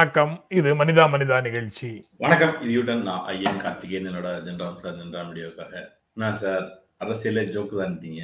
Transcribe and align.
வணக்கம். 0.00 0.44
இது 0.48 0.74
மனிதா 0.74 1.04
மனிதா 1.12 1.42
நிகழ்ச்சி. 1.42 2.06
வணக்கம். 2.18 2.62
இது 2.62 2.70
யூட்டன் 2.72 3.02
நான் 3.02 3.24
ஐயன் 3.24 3.58
கார்த்திகேயன். 3.60 4.06
என்னோட 4.10 4.28
ஜென்ராம் 4.46 4.76
சார் 4.76 4.94
ஜென்ராம் 5.00 5.28
வீடியோக்காக. 5.30 5.72
என்ன 6.16 6.36
சார்? 6.36 6.64
அரசியலே 7.00 7.42
ஜோக்கு 7.54 7.74
தான்ட்டீங்க 7.80 8.22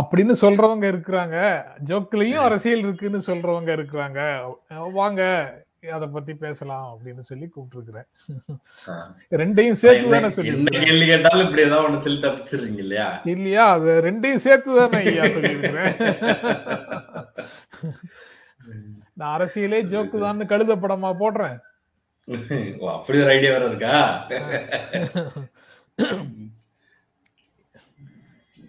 அப்படின்னு 0.00 0.34
சொல்றவங்க 0.40 0.86
இருக்கிறாங்க. 0.92 1.36
ஜோக்லயும் 1.90 2.42
அரசியல் 2.46 2.78
இருக்குன்னு 2.78 3.20
சொல்றவங்க 3.26 3.70
இருக்கிறாங்க. 3.78 4.20
வாங்க 4.92 5.22
அத 5.90 6.06
பத்தி 6.06 6.34
பேசலாம் 6.34 6.88
அப்படின்னு 6.92 7.20
சொல்லி 7.20 7.46
கூப்பிட்டுருக்கிறேன். 7.46 8.08
ரெண்டையும் 9.42 9.80
சேர்த்து 9.84 10.10
தானே 10.16 10.30
சொல்லி 10.30 10.52
கேள்வி 10.68 11.06
கேட்டாலும் 11.06 11.46
இப்படி 11.46 11.62
ஏதாவது 11.62 11.88
ஒண்ணு 11.88 12.00
சொல்லி 12.00 12.20
தப்பிச்சிடுறீங்க 12.26 12.78
இல்லையா? 12.78 13.20
இல்லையா? 13.24 13.70
அது 13.70 14.00
ரெண்டையும் 14.10 14.44
சேர்த்து 14.48 14.76
தானே 14.76 15.04
ஐயா 15.04 15.28
சொல்லியிருக்கிறேன். 15.28 15.94
நான் 19.22 19.34
அரசியலே 19.34 19.78
ஜோக்கு 19.90 20.16
தான் 20.22 20.48
கழுத 20.50 20.72
படமா 20.78 21.10
போடுறேன் 21.20 21.58
அப்படி 22.94 23.18
ஒரு 23.20 23.30
ஐடியா 23.32 23.52
வேற 23.54 23.64
இருக்கா? 23.70 23.94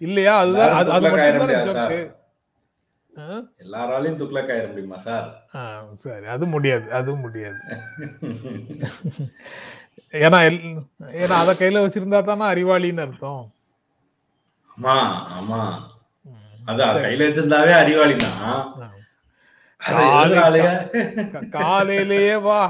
இல்லையா? 0.00 0.32
அதுதான் 0.38 0.72
அது 0.76 0.90
மட்டும் 1.04 1.20
துக்ளக் 1.58 1.76
ஆயிட 1.86 2.00
எல்லாராலையும் 3.62 4.16
துக்ளக் 4.20 4.50
ஆயிர 4.52 4.64
முடியுமா 4.70 4.96
சார்? 5.04 5.26
சரி 6.02 6.26
அது 6.32 6.44
முடியாது 6.54 6.86
அது 6.98 7.10
முடியாது. 7.22 7.60
ஏன்னா 10.20 10.38
ஏன்னா 11.18 11.34
அத 11.38 11.50
கையில 11.60 11.80
வச்சிருந்தா 11.84 12.18
தானே 12.24 12.44
அறிவாளின்னு 12.50 13.02
அர்த்தம். 13.04 13.40
ஆமா 14.70 14.94
ஆமா. 15.36 15.60
அதான். 16.68 16.92
கையில 17.04 17.26
வச்சிருந்தாவே 17.26 17.72
அறிவாளி 17.80 18.14
தான் 18.18 18.36
ஆ. 18.44 18.46
அது 18.76 18.80
காலை- 18.80 18.80
எதிராளியா? 18.80 18.82
கா- 18.82 18.84
காலையிலேயே? 21.56 22.34
வா. 22.46 22.60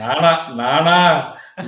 நானா 0.00 0.32
நானா 0.60 0.96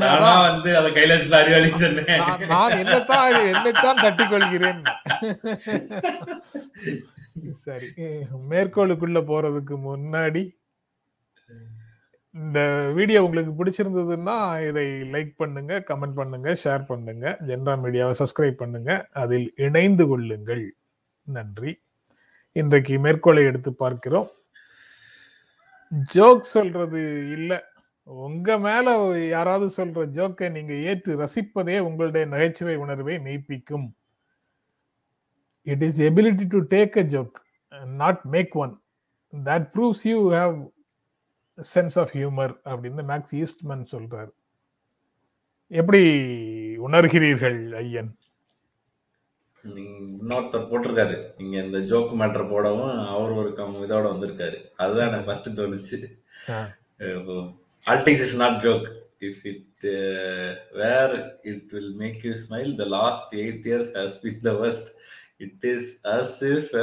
நானா 0.03 0.33
வந்து 0.49 0.71
அத 0.79 0.89
வச்சிருந்த 1.15 1.39
அறிவாளின்னு 1.43 1.83
சொன்னேன். 1.85 2.23
நான் 2.53 2.77
என்னத்தான் 2.81 3.39
என்னத்தான் 3.55 4.03
தட்டிக் 4.05 4.31
கொள்கிறேன். 4.31 4.83
சரி 7.65 7.89
மேற்கோளுக்குள்ள 8.53 9.21
போறதுக்கு 9.33 9.77
முன்னாடி 9.89 10.45
இந்த 12.35 12.61
வீடியோ 12.97 13.25
உங்களுக்கு 13.25 13.53
பிடிச்சிருந்ததுன்னா 13.59 14.69
இதை 14.69 14.87
லைக் 15.15 15.33
பண்ணுங்க 15.37 15.85
கமெண்ட் 15.89 16.19
பண்ணுங்க 16.21 16.49
ஷேர் 16.65 16.85
பண்ணுங்க. 16.89 17.37
ஜென்ரா 17.49 17.75
மீடியாவை 17.85 18.15
சப்ஸ்கிரைப் 18.21 18.63
பண்ணுங்க. 18.63 18.91
அதில் 19.13 19.53
இணைந்து 19.57 20.07
கொள்ளுங்கள். 20.09 20.65
நன்றி. 21.27 21.73
இன்றைக்கு 22.53 22.99
மேற்கோளை 22.99 23.45
எடுத்து 23.45 23.75
பார்க்கிறோம். 23.75 24.29
ஜோக் 26.15 26.41
சொல்றது 26.41 27.01
இல்ல. 27.31 27.65
உங்க 28.03 28.59
மேல 28.59 28.95
யாராவது 29.27 29.85
சொல்ற 29.85 30.07
ஜோக்கை 30.17 30.51
நீங்க 30.51 30.75
ஏற்று 30.75 31.17
ரசிப்பதே 31.19 31.79
உங்களுடைய 31.79 32.27
நகைச்சுவை 32.27 32.77
உணர்வை 32.77 33.17
மெய்ப்பிக்கும். 33.17 33.87
It 35.63 35.83
is 35.83 36.01
ability 36.03 36.47
to 36.49 36.59
take 36.59 36.99
a 36.99 37.05
joke 37.15 37.87
not 37.87 38.21
make 38.23 38.57
one 38.57 38.81
that 39.45 39.69
proves 39.75 40.05
you 40.05 40.31
have 40.33 40.57
sense 41.75 41.99
of 41.99 42.11
humour 42.13 42.55
அப்படின்னு 42.65 43.05
மேக்ஸ் 43.11 43.35
ஈஸ்ட்மன் 43.35 43.87
சொல்றாரு. 43.93 44.31
எப்படி 45.67 46.03
உணர்கிறீர்கள் 46.79 47.75
ஐயன்? 47.75 48.15
இன்னொருத்தர் 49.65 50.69
போட்டிருக்காரு. 50.71 51.17
நீங்க 51.39 51.57
இந்த 51.67 51.79
ஜோக் 51.91 52.13
மேட்டர் 52.21 52.51
போடவும் 52.53 52.95
அவர் 53.15 53.33
ஒரு 53.41 53.51
கம் 53.59 53.75
இதோட 53.85 54.07
வந்திருக்காரு. 54.13 54.59
அதுதான் 54.83 55.09
எனக்கு 55.09 55.29
ஃபர்ஸ்ட் 55.29 55.59
தோணுச்சு. 55.61 55.99
ஆல்டிக்ஸ் 57.87 58.25
is 58.27 58.39
not 58.43 58.59
joke 58.67 58.89
if 59.29 59.43
it 59.53 59.87
were 60.81 61.15
it 61.53 61.71
will 61.77 61.95
make 62.03 62.19
you 62.29 62.33
smile 62.45 62.73
the 62.81 62.87
last 62.97 63.31
eight 63.45 63.69
years 63.71 63.93
has 64.01 64.19
been 64.25 64.43
the 64.49 64.53
worst 64.65 64.91
it 65.47 65.65
is 65.75 65.91
as 66.17 66.37
if 66.55 66.75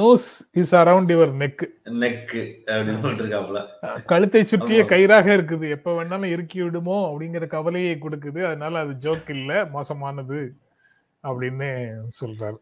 noose 0.00 0.26
is 0.62 0.72
around 0.80 1.12
your 1.14 1.32
neck 1.42 1.62
neck 2.02 2.34
அப்படின்னு 2.72 3.62
கழுத்தை 4.10 4.42
சுற்றிய. 4.50 4.82
கயிறாக 4.92 5.26
இருக்குது. 5.38 5.66
எப்ப 5.76 5.94
வேணாலும் 5.96 6.32
இறுக்கி 6.34 6.58
விடுமோ 6.62 6.98
அப்படிங்கிற 7.08 7.46
கவலையை 7.54 7.94
கொடுக்குது. 8.02 8.40
அதனால 8.48 8.74
அது 8.84 8.92
ஜோக் 9.06 9.30
இல்ல 9.36 9.64
மோசமானது. 9.76 10.40
அப்படின்னு 11.22 11.68
சொல்றாரு. 12.20 12.58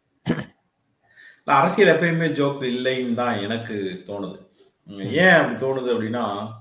அரசியல் 1.45 2.01
எப்பயுமே 2.01 2.33
ஜோக் 2.33 2.63
இல்லைன்னு 2.63 3.15
தான் 3.15 3.39
எனக்கு 3.39 4.03
தோணுது. 4.07 4.47
ஏன் 4.87 5.29
அப்படி 5.29 5.67
தோணுது 5.67 5.95
அப்படின்னா. 5.95 6.53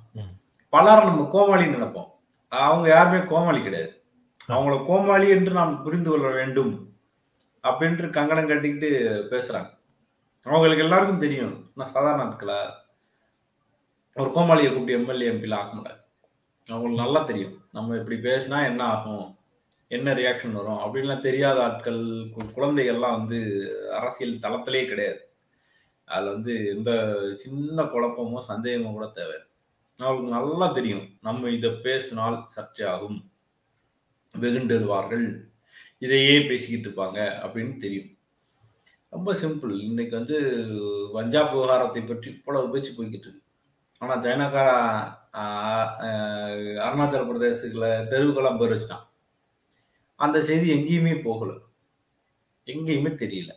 பலரும் 0.69 1.06
நம்ம 1.06 1.30
கோமாளின்னு 1.34 1.75
நினைப்போம். 1.75 2.09
அவங்க 2.47 2.90
யாருமே 2.90 3.25
கோமாளி 3.25 3.63
கிடையாது. 3.63 4.03
அவங்கள 4.47 4.86
கோமாளி 4.86 5.30
என்று 5.30 5.52
நாம் 5.52 5.84
புரிந்து 5.84 6.09
கொள்ள 6.09 6.30
வேண்டும் 6.30 6.94
அப்படின்ட்டு 7.63 8.09
கங்கணம் 8.09 8.47
கட்டிக்கிட்டு 8.47 9.28
பேசுறாங்க. 9.31 9.69
அவங்களுக்கு 10.44 10.84
எல்லாருக்கும் 10.84 11.19
தெரியும். 11.19 11.72
நான் 11.75 11.88
சாதாரண 11.88 12.24
ஆட்களா? 12.24 12.59
ஒரு 14.16 14.30
கோமாளியை 14.30 14.74
கூப்பிட்டு 14.74 14.94
எம்எல்ஏ 14.94 15.30
எம்பியில் 15.30 15.56
ஆக்க 15.56 15.74
முடியாது 15.75 16.02
அவங்களுக்கு 16.68 17.03
நல்லா 17.03 17.24
தெரியும். 17.24 17.66
நம்ம 17.72 17.97
இப்படி 17.97 18.18
பேசினா 18.18 18.66
என்ன 18.66 18.84
ஆகும்? 18.84 19.37
என்ன 19.88 20.14
ரியாக்ஷன் 20.14 20.52
வரும்? 20.52 20.78
அப்படின்லாம் 20.78 21.22
தெரியாத 21.22 21.64
ஆட்கள் 21.64 22.00
கு- 22.00 22.53
குழந்தைகள்லாம் 22.56 23.18
வந்து 23.18 23.72
அரசியல் 23.92 24.40
தளத்திலே 24.40 24.88
கிடையாது. 24.88 25.30
அதில் 26.06 26.31
வந்து 26.31 26.68
எந்த 26.68 27.16
சின்ன 27.34 27.84
குழப்பமோ 27.84 28.44
சந்தேகமோ 28.48 28.92
கூட 28.92 29.08
தேவை. 29.08 29.36
அவங்களுக்கு 29.98 30.40
நல்லா 30.40 30.68
தெரியும். 30.68 31.18
நம்ம 31.22 31.50
இதை 31.50 31.70
பேசினால் 31.70 32.48
சர்ச்சையாகும். 32.56 33.30
வெகுண்டெழுவார்கள். 34.40 35.48
இதையே 35.98 36.42
பேசிக்கிட்டு 36.42 37.02
இருப்பாங்க 37.02 37.18
அப்படின்னு 37.18 37.78
தெரியும். 37.78 38.18
ரொம்ப 39.09 39.34
சிம்பிள் 39.34 39.80
இன்னைக்கு 39.80 40.18
வந்து 40.18 40.66
பஞ்சாப் 41.14 41.52
விவகாரத்தை 41.52 42.02
பற்றி 42.02 42.31
இவ்வளவு 42.31 42.69
பேச்சு 42.69 43.04
போய்கிட்டு 43.04 43.08
இருக்கு. 43.08 43.42
ஆனால் 43.98 44.19
சைனாக்கார 44.19 44.69
அருணாச்சல 46.84 47.25
பிரதேசத்துல 47.25 48.06
தெருவுக்கெல்லாம் 48.12 48.58
பேர் 48.58 48.72
வச்சுட்டான். 48.72 49.06
அந்த 50.19 50.41
செய்தி 50.41 50.67
எங்கேயுமே 50.78 51.23
போகல. 51.23 51.51
எங்கேயுமே 52.67 53.11
தெரியல. 53.23 53.51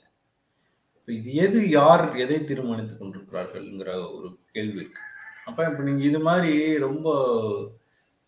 இப்போ 0.97 1.13
இது 1.13 1.35
எது 1.35 1.69
யார் 1.71 2.17
எதை 2.17 2.39
தீர்மானித்துக் 2.45 3.01
கொண்டிருக்கிறார்கள்ங்கிற 3.01 3.91
ஒரு 4.17 4.29
கேள்வி 4.53 4.79
இருக்கு. 4.81 5.01
அப்ப 5.45 5.69
இப்ப 5.71 5.83
நீங்க 5.83 6.03
இது 6.05 6.19
மாதிரி 6.19 6.79
ரொம்ப 6.79 7.07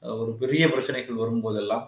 ஒரு 0.03 0.32
பெரிய 0.38 0.69
பிரச்சனைகள் 0.69 1.21
வரும்போதெல்லாம் 1.22 1.84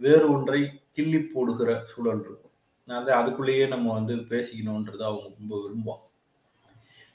வேறு 0.00 0.32
ஒன்றை 0.32 0.60
கிள்ளி 0.96 1.20
போடுகிற 1.20 1.70
சூழல் 1.90 2.24
இருக்கும். 2.24 2.52
அது 2.88 3.10
அதுக்குள்ளேயே 3.20 3.68
நம்ம 3.68 3.92
வந்து 3.92 4.14
பேசிக்கணுன்றது 4.32 5.02
அவங்க 5.08 5.28
ரொம்ப 5.38 5.54
விரும்புவாங்க. 5.62 6.04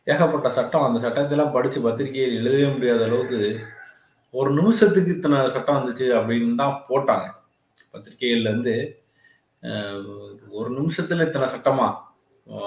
ஏகப்பட்ட 0.07 0.49
சட்டம் 0.49 0.85
அந்த 0.85 0.99
சட்டத்தெல்லாம் 1.07 1.53
படித்து 1.57 1.79
பத்திரிகையில் 1.81 2.37
எழுதவே 2.39 2.67
முடியாத 2.73 3.03
அளவுக்கு 3.03 3.41
ஒரு 4.33 4.49
நிமிஷத்துக்கு 4.53 5.13
இத்தனை 5.15 5.37
சட்டம் 5.49 5.77
வந்துச்சு 5.79 6.07
அப்படின்னு 6.17 6.55
தான் 6.63 6.75
போட்டாங்க. 6.89 7.27
பத்திரிகைகள்ல 7.93 8.51
இருந்து 8.51 8.75
ஒரு 10.59 10.69
நிமிஷத்துல 10.77 11.25
இத்தனை 11.27 11.47
சட்டமா 11.55 11.87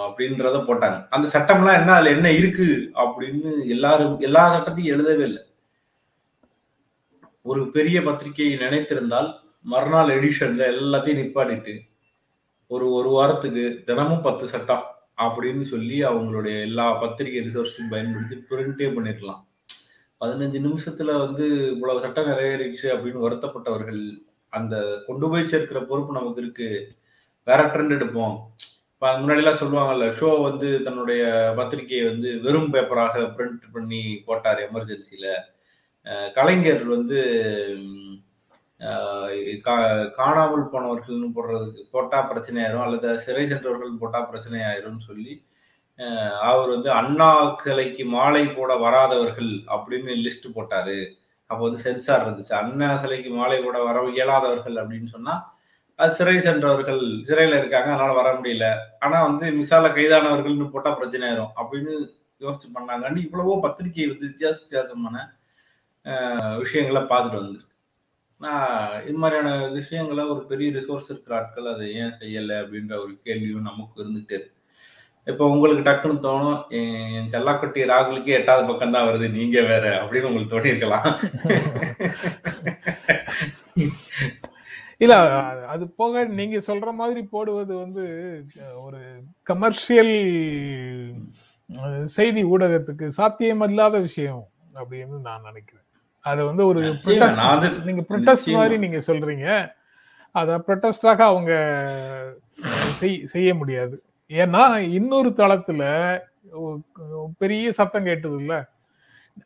அப்படின்றத 0.04 0.58
போட்டாங்க. 0.66 0.98
அந்த 1.14 1.26
சட்டம்லாம் 1.34 1.78
என்ன 1.80 1.94
அதுல 1.94 2.14
என்ன 2.16 2.28
இருக்கு 2.40 2.68
அப்படின்னு 3.02 3.50
எல்லாரும் 3.74 4.14
எல்லா 4.26 4.42
சட்டத்தையும் 4.54 4.94
எழுதவே 4.96 5.24
இல்லை. 5.24 5.42
ஒரு 7.42 7.62
பெரிய 7.76 7.98
பத்திரிகையை 8.02 8.54
நினைத்திருந்தால் 8.58 9.30
மறுநாள் 9.72 10.14
எடிஷன்ல 10.18 10.62
எல்லாத்தையும் 10.74 11.20
நிப்பாட்டிட்டு 11.20 11.74
ஒரு 12.70 12.86
ஒரு 12.98 13.08
வாரத்துக்கு 13.08 13.64
தினமும் 13.88 14.22
பத்து 14.22 14.44
சட்டம் 14.52 14.84
அப்படின்னு 15.24 15.64
சொல்லி 15.72 15.98
அவங்களுடைய 16.10 16.54
எல்லா 16.68 16.86
பத்திரிகை 17.02 17.40
ரிசோர்ஸையும் 17.46 17.92
பயன்படுத்தி 17.92 18.36
பிரிண்டே 18.50 18.86
பண்ணிருக்கலாம். 18.94 19.42
பதினஞ்சு 20.20 20.58
நிமிஷத்துல 20.66 21.16
வந்து 21.24 21.46
இவ்வளவு 21.72 22.02
சட்டம் 22.04 22.28
நிறைவேறிடுச்சு 22.30 22.86
அப்படின்னு 22.94 23.24
வருத்தப்பட்டவர்கள் 23.26 24.02
அந்த 24.54 24.76
கொண்டு 25.06 25.28
போய் 25.30 25.46
சேர்க்கிற 25.46 25.80
பொறுப்பு 25.82 26.12
நமக்கு 26.12 26.42
இருக்கு. 26.42 26.68
வேற 27.46 27.60
ட்ரெண்ட் 27.64 27.94
எடுப்போம். 27.96 28.36
இப்ப 28.94 29.12
முன்னாடிலாம் 29.18 29.60
சொல்லுவாங்கல்ல 29.60 30.06
ஷோ 30.18 30.42
வந்து 30.42 30.82
தன்னுடைய 30.82 31.22
பத்திரிகையை 31.56 32.04
வந்து 32.06 32.40
வெறும் 32.40 32.72
பேப்பராக 32.72 33.24
பிரிண்ட் 33.36 33.64
பண்ணி 33.72 34.22
போட்டார் 34.26 34.62
எமர்ஜென்சில 34.66 35.26
கலைஞர் 36.34 36.84
வந்து 36.84 37.20
கா- 39.66 40.10
காணாமல் 40.10 40.64
போனவர்கள்னு 40.72 41.28
போடுறதுக்கு 41.36 41.82
போட்டா 41.90 42.22
பிரச்சனை 42.22 42.62
ஆயிரும் 42.62 42.82
அல்லது 42.82 43.18
சிறை 43.20 43.46
சென்றவர்கள் 43.46 44.00
போட்டா 44.00 44.20
பிரச்சனை 44.20 44.60
ஆயிரும்னு 44.60 45.06
சொல்லி 45.06 45.34
அவர் 46.40 46.68
வந்து 46.68 46.90
அண்ணா 46.90 47.28
சிலைக்கு 47.62 48.04
மாலை 48.06 48.46
போட 48.46 48.76
வராதவர்கள் 48.76 49.52
அப்படின்னு 49.74 50.12
லிஸ்ட் 50.24 50.48
போட்டாரு. 50.54 50.98
அப்போ 51.50 51.62
வந்து 51.66 51.80
சென்சார் 51.86 52.24
இருந்துச்சு. 52.26 52.54
அண்ணா 52.60 52.88
சிலைக்கு 53.02 53.30
மாலை 53.38 53.58
கூட 53.62 53.78
வர 53.88 53.98
இயலாதவர்கள் 54.16 54.76
அப்படின்னு 54.82 55.10
சொன்னா 55.16 55.34
அது 55.98 56.14
சிறை 56.18 56.36
சென்றவர்கள் 56.46 57.02
சிறையில 57.28 57.58
இருக்காங்க 57.60 57.90
அதனால 57.92 58.12
வர 58.20 58.28
முடியல. 58.38 58.68
ஆனா 59.04 59.16
வந்து 59.26 59.46
மிசால 59.58 59.90
கைதானவர்கள்னு 59.98 60.72
போட்டா 60.72 60.90
பிரச்சனை 61.00 61.24
ஆயிரும் 61.28 61.52
அப்படின்னு 61.60 61.92
யோசிச்சு 62.44 62.68
பண்ணாங்கன்னு 62.76 63.24
இவ்வளவோ 63.26 63.54
பத்திரிகை 63.64 64.06
வந்து 64.12 64.28
வித்தியாச 64.30 64.56
வித்தியாசமான 64.62 65.16
விஷயங்களை 66.62 67.02
பார்த்துட்டு 67.12 67.40
வந்திருக்கு. 67.40 67.70
நான் 68.40 69.04
இது 69.08 69.18
மாதிரியான 69.22 69.50
விஷயங்களை 69.78 70.24
ஒரு 70.32 70.42
பெரிய 70.50 70.70
ரிசோர்ஸ் 70.78 71.10
இருக்கிற 71.12 71.34
ஆட்கள் 71.38 71.72
அதை 71.74 71.86
ஏன் 72.00 72.16
செய்யலை 72.20 72.56
அப்படின்ற 72.62 72.94
ஒரு 73.04 73.14
கேள்வியும் 73.26 73.68
நமக்கு 73.68 74.02
இருந்துகிட்டே 74.02 74.36
இருக்கு. 74.38 74.58
இப்போ 75.24 75.50
உங்களுக்கு 75.50 75.90
டக்குன்னு 75.90 76.16
தோணும் 76.16 76.68
என் 76.68 77.28
செல்லாக்குட்டி 77.28 77.84
ராகுலுக்கே 77.84 78.26
எட்டாவது 78.26 78.66
பக்கம் 78.66 78.92
தான் 78.92 79.08
வருது 79.08 79.30
நீங்க 79.30 79.62
வேற 79.62 80.04
அப்படின்னு 80.04 80.22
உங்களுக்கு 80.22 80.58
தோணியிருக்கலாம். 80.58 81.14
இல்ல 84.98 85.16
அ- 85.16 85.66
அது 85.66 85.88
போக 85.90 86.24
நீங்க 86.24 86.58
சொல்ற 86.58 86.92
மாதிரி 86.92 87.22
போடுவது 87.22 87.76
வந்து 87.76 88.06
ஒரு 88.84 88.98
கமர்ஷியல் 89.42 90.12
செய்தி 92.04 92.44
ஊடகத்துக்கு 92.44 93.12
சாத்தியமில்லாத 93.16 94.00
விஷயம் 94.00 94.48
அப்படின்னு 94.74 95.20
நான் 95.20 95.42
நினைக்கிறேன். 95.42 95.82
அது 96.20 96.44
வந்து 96.44 96.66
ஒரு 96.66 96.80
நீங்க 97.84 98.04
ப்ரொட்டஸ்ட். 98.08 98.52
மாதிரி 98.52 98.78
நீங்க 98.78 98.96
சொல்றீங்க. 99.06 99.72
அத 100.30 100.58
ப்ரொட்டஸ்டாக 100.58 101.20
அவங்க 101.22 101.52
செய்- 103.00 103.24
செய்ய 103.24 103.54
முடியாது. 103.54 104.02
ஏன்னா 104.30 104.62
இன்னொரு 104.98 105.30
தளத்துல 105.40 105.82
பெரிய 107.38 107.66
சத்தம் 107.72 108.08
கேட்டது 108.08 108.36
இல்ல 108.42 108.54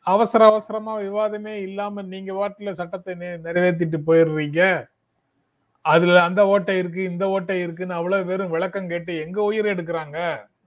அவசர 0.05 0.41
அவசரமா 0.45 0.93
விவாதமே 0.99 1.53
இல்லாம 1.67 2.01
நீங்க 2.11 2.31
வாட்டில 2.33 2.71
சட்டத்தை 2.71 3.13
நிறைவேற்றிட்டு 3.45 3.99
போயிடுறீங்க. 4.07 4.61
அதுல 5.85 6.21
அந்த 6.27 6.41
ஓட்டை 6.47 6.75
இருக்கு 6.77 7.01
இந்த 7.11 7.25
ஓட்டை 7.29 7.57
இருக்குன்னு 7.61 7.97
அவ்வளவு 7.99 8.27
பேரும் 8.29 8.53
விளக்கம் 8.55 8.91
கேட்டு 8.91 9.13
எங்க 9.25 9.39
உயிர் 9.49 9.71
எடுக்கிறாங்க? 9.73 10.17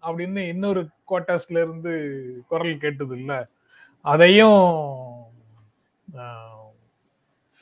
அப்படின்னு 0.06 0.42
இன்னொரு 0.52 0.80
குவார்டர்ஸ்ல 1.10 1.62
இருந்து 1.64 1.92
குரல் 2.50 2.82
கேட்டது 2.84 3.16
இல்ல 3.20 3.32
அதையும் 4.04 4.60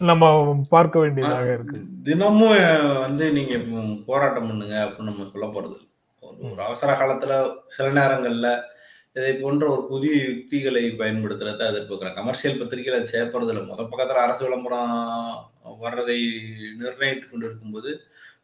நம்ம 0.00 0.24
பார்க்க 0.72 0.96
வேண்டியதாக 0.98 1.48
இருக்கு. 1.56 1.78
தினமும் 2.06 2.54
வந்து 3.04 3.24
நீங்க 3.38 3.54
போராட்டம் 4.08 4.48
பண்ணுங்க 4.50 4.76
அப்படின்னு 4.84 5.10
நம்ம 5.10 5.28
சொல்ல 5.32 5.46
போறது 5.48 5.74
இல்ல. 5.74 5.86
ஒரு 6.48 6.60
அவசர 6.66 6.90
காலத்துல 7.00 7.32
சில 7.76 7.86
நேரங்கள்ல 7.98 8.48
இதை 9.16 9.32
போன்ற 9.34 9.64
ஒரு 9.74 9.82
புதிய 9.92 10.14
யுக்திகளை 10.28 10.82
பயன்படுத்துறத 11.00 11.62
எதிர்பார்க்கிறேன். 11.70 12.16
கமர்ஷியல் 12.18 12.58
பத்திரிகையில 12.60 12.98
சேர்ப்பறது 13.12 13.50
இல்லை 13.52 13.62
முத 13.70 13.86
பக்கத்துல 13.92 14.24
அரசு 14.26 14.42
விளம்பரம் 14.46 14.92
வர்றதை 15.84 16.18
நிர்ணயித்து 16.82 17.24
கொண்டு 17.26 17.46
இருக்கும்போது 17.48 17.92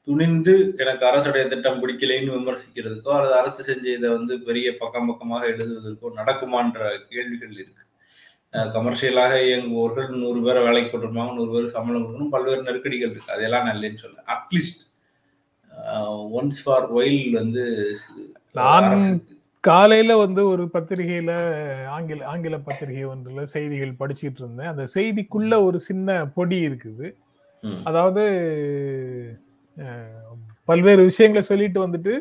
துணிந்து 0.08 0.54
எனக்கு 0.82 1.04
அரசுடைய 1.10 1.44
திட்டம் 1.52 1.80
பிடிக்கலைன்னு 1.82 2.34
விமர்சிக்கிறதுக்கோ 2.36 3.12
அல்லது 3.16 3.34
அரசு 3.40 3.60
செஞ்ச 3.68 3.86
இதை 3.98 4.08
வந்து 4.16 4.34
பெரிய 4.48 4.66
பக்கம் 4.82 5.08
பக்கமாக 5.10 5.46
எழுதுவதற்கோ 5.52 6.10
நடக்குமான்ற 6.20 6.80
கேள்விகள் 7.12 7.54
இருக்கு. 7.60 7.82
கமர்ஷியலாக 8.76 9.32
இயங்குபவர்கள் 9.46 10.10
நூறு 10.20 10.40
பேரை 10.44 10.60
வேலைக்கு 10.66 10.90
போட்டிருப்பாங்க 10.90 11.32
நூறு 11.38 11.50
பேர் 11.54 11.74
சம்பளம் 11.76 12.04
கொடுக்கணும் 12.04 12.34
பல்வேறு 12.34 12.66
நெருக்கடிகள் 12.68 13.12
இருக்கு. 13.12 13.34
அதெல்லாம் 13.36 13.68
நல்லேன்னு 13.70 14.02
சொல்ல 14.04 14.22
அட்லீஸ்ட் 14.34 14.84
ஒன்ஸ் 15.84 16.52
ஃபார் 16.64 16.86
ஒயில் 16.86 17.32
வந்து 17.32 17.94
நான் 18.52 19.20
காலையில 19.60 20.16
வந்து 20.16 20.46
ஒரு 20.48 20.68
பத்திரிகையில 20.74 21.32
ஆங்கில 21.84 22.26
ஆங்கில 22.26 22.58
பத்திரிகை 22.58 23.06
ஒன்றுல 23.06 23.42
செய்திகள் 23.42 23.94
படிச்சிட்டு 23.98 24.34
இருந்தேன். 24.34 24.66
அந்த 24.66 24.88
செய்திக்குள்ள 24.94 25.62
ஒரு 25.62 25.80
சின்ன 25.80 26.26
பொடி 26.28 26.66
இருக்குது. 26.66 27.14
அதாவது 27.84 28.22
பல்வேறு 30.64 31.02
விஷயங்களை 31.02 31.46
சொல்லிட்டு 31.46 31.88
வந்துட்டு 31.88 32.18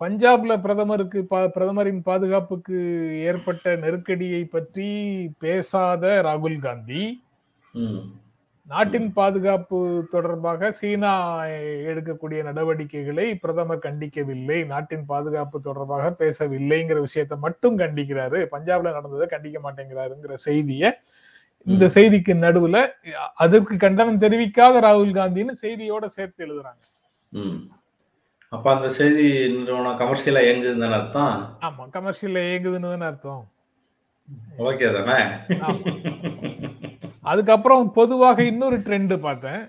பஞ்சாப்ல 0.00 0.60
பிரதமருக்கு 0.60 1.26
பா- 1.30 1.48
பிரதமரின் 1.48 2.02
பாதுகாப்புக்கு 2.02 2.76
ஏற்பட்ட 3.20 3.76
நெருக்கடியை 3.76 4.44
பற்றி 4.44 5.30
பேசாத 5.38 6.20
ராகுல் 6.24 6.58
காந்தி. 6.58 7.22
நாட்டின் 8.70 9.06
பாதுகாப்பு 9.18 9.78
தொடர்பாக 10.14 10.70
சீனா 10.78 11.12
எடுக்கக்கூடிய 11.90 12.40
நடவடிக்கைகளை 12.48 13.26
பிரதமர் 13.42 13.84
கண்டிக்கவில்லை. 13.86 14.58
நாட்டின் 14.72 15.04
பாதுகாப்பு 15.12 15.58
தொடர்பாக 15.68 16.10
பேசவில்லைங்கிற 16.22 16.98
விஷயத்தை 17.06 17.36
மட்டும் 17.46 17.78
கண்டிக்கிறாரு. 17.82 18.40
பஞ்சாப்ல 18.54 18.92
நடந்ததை 18.98 19.28
கண்டிக்க 19.34 19.60
மாட்டேங்கிறாருங்கிற 19.66 20.36
செய்திய 20.46 20.92
இந்த. 21.66 21.84
செய்திக்கு 21.96 22.34
நடுவுல 22.44 22.78
அதற்கு 23.44 23.76
கண்டனம் 23.84 24.22
தெரிவிக்காத 24.24 24.82
ராகுல் 24.86 25.18
காந்தின்னு 25.20 25.54
செய்தியோட 25.64 26.06
சேர்த்து 26.16 26.46
எழுதுறாங்க. 26.46 26.82
அப்ப 28.52 28.66
அந்த 28.74 28.88
செய்தி 28.98 29.24
நிறுவனம் 29.56 29.98
கமர்ஷியலா 30.02 30.42
இயங்குதுன்னு 30.46 30.98
அர்த்தம்? 30.98 31.38
ஆமா 31.66 31.84
கமர்ஷியல் 31.96 32.38
இயங்குதுன்னு 32.48 32.92
தானே 32.92 33.06
அர்த்தம். 33.12 33.42
ஓகே 34.58 34.86
தானே. 34.96 35.18
அதுக்கப்புறம் 37.20 37.92
பொதுவாக 37.92 38.42
இன்னொரு 38.42 38.78
ட்ரெண்ட் 38.78 39.16
பார்த்தேன். 39.26 39.62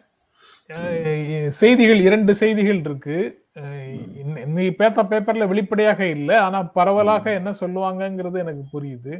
செய்திகள் 1.52 2.00
இரண்டு 2.00 2.36
செய்திகள் 2.36 2.80
இருக்கு. 2.80 3.18
இன்னி 3.60 4.66
பேப்ப 4.80 5.04
பேப்பர்ல 5.12 5.48
வெளிப்படையாக 5.48 6.06
இல்லை. 6.06 6.36
ஆனா 6.36 6.64
பரவலாக 6.64 7.34
என்ன 7.34 7.54
சொல்லுவாங்கங்கிறது 7.60 8.38
எனக்கு 8.44 8.64
புரியுது. 8.74 9.14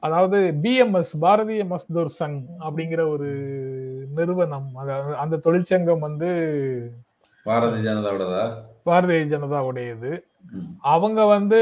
அதாவது 0.00 0.38
பிஎம்எஸ் 0.62 1.12
பாரதிய 1.20 1.62
மஸ்தூர் 1.72 2.10
சங் 2.18 2.42
அப்படிங்கிற 2.66 3.08
ஒரு 3.08 3.30
நிறுவனம். 4.14 4.68
அதாவது 4.74 5.16
அந்த 5.16 5.36
தொழிற்சங்கம் 5.36 6.04
வந்து 6.06 6.30
பாரதிய 7.44 7.82
ஜனதாவோடதா? 7.86 8.44
பாரதிய 8.86 9.24
ஜனதாவுடையது. 9.32 10.10
அவங்க 10.80 11.24
வந்து 11.24 11.58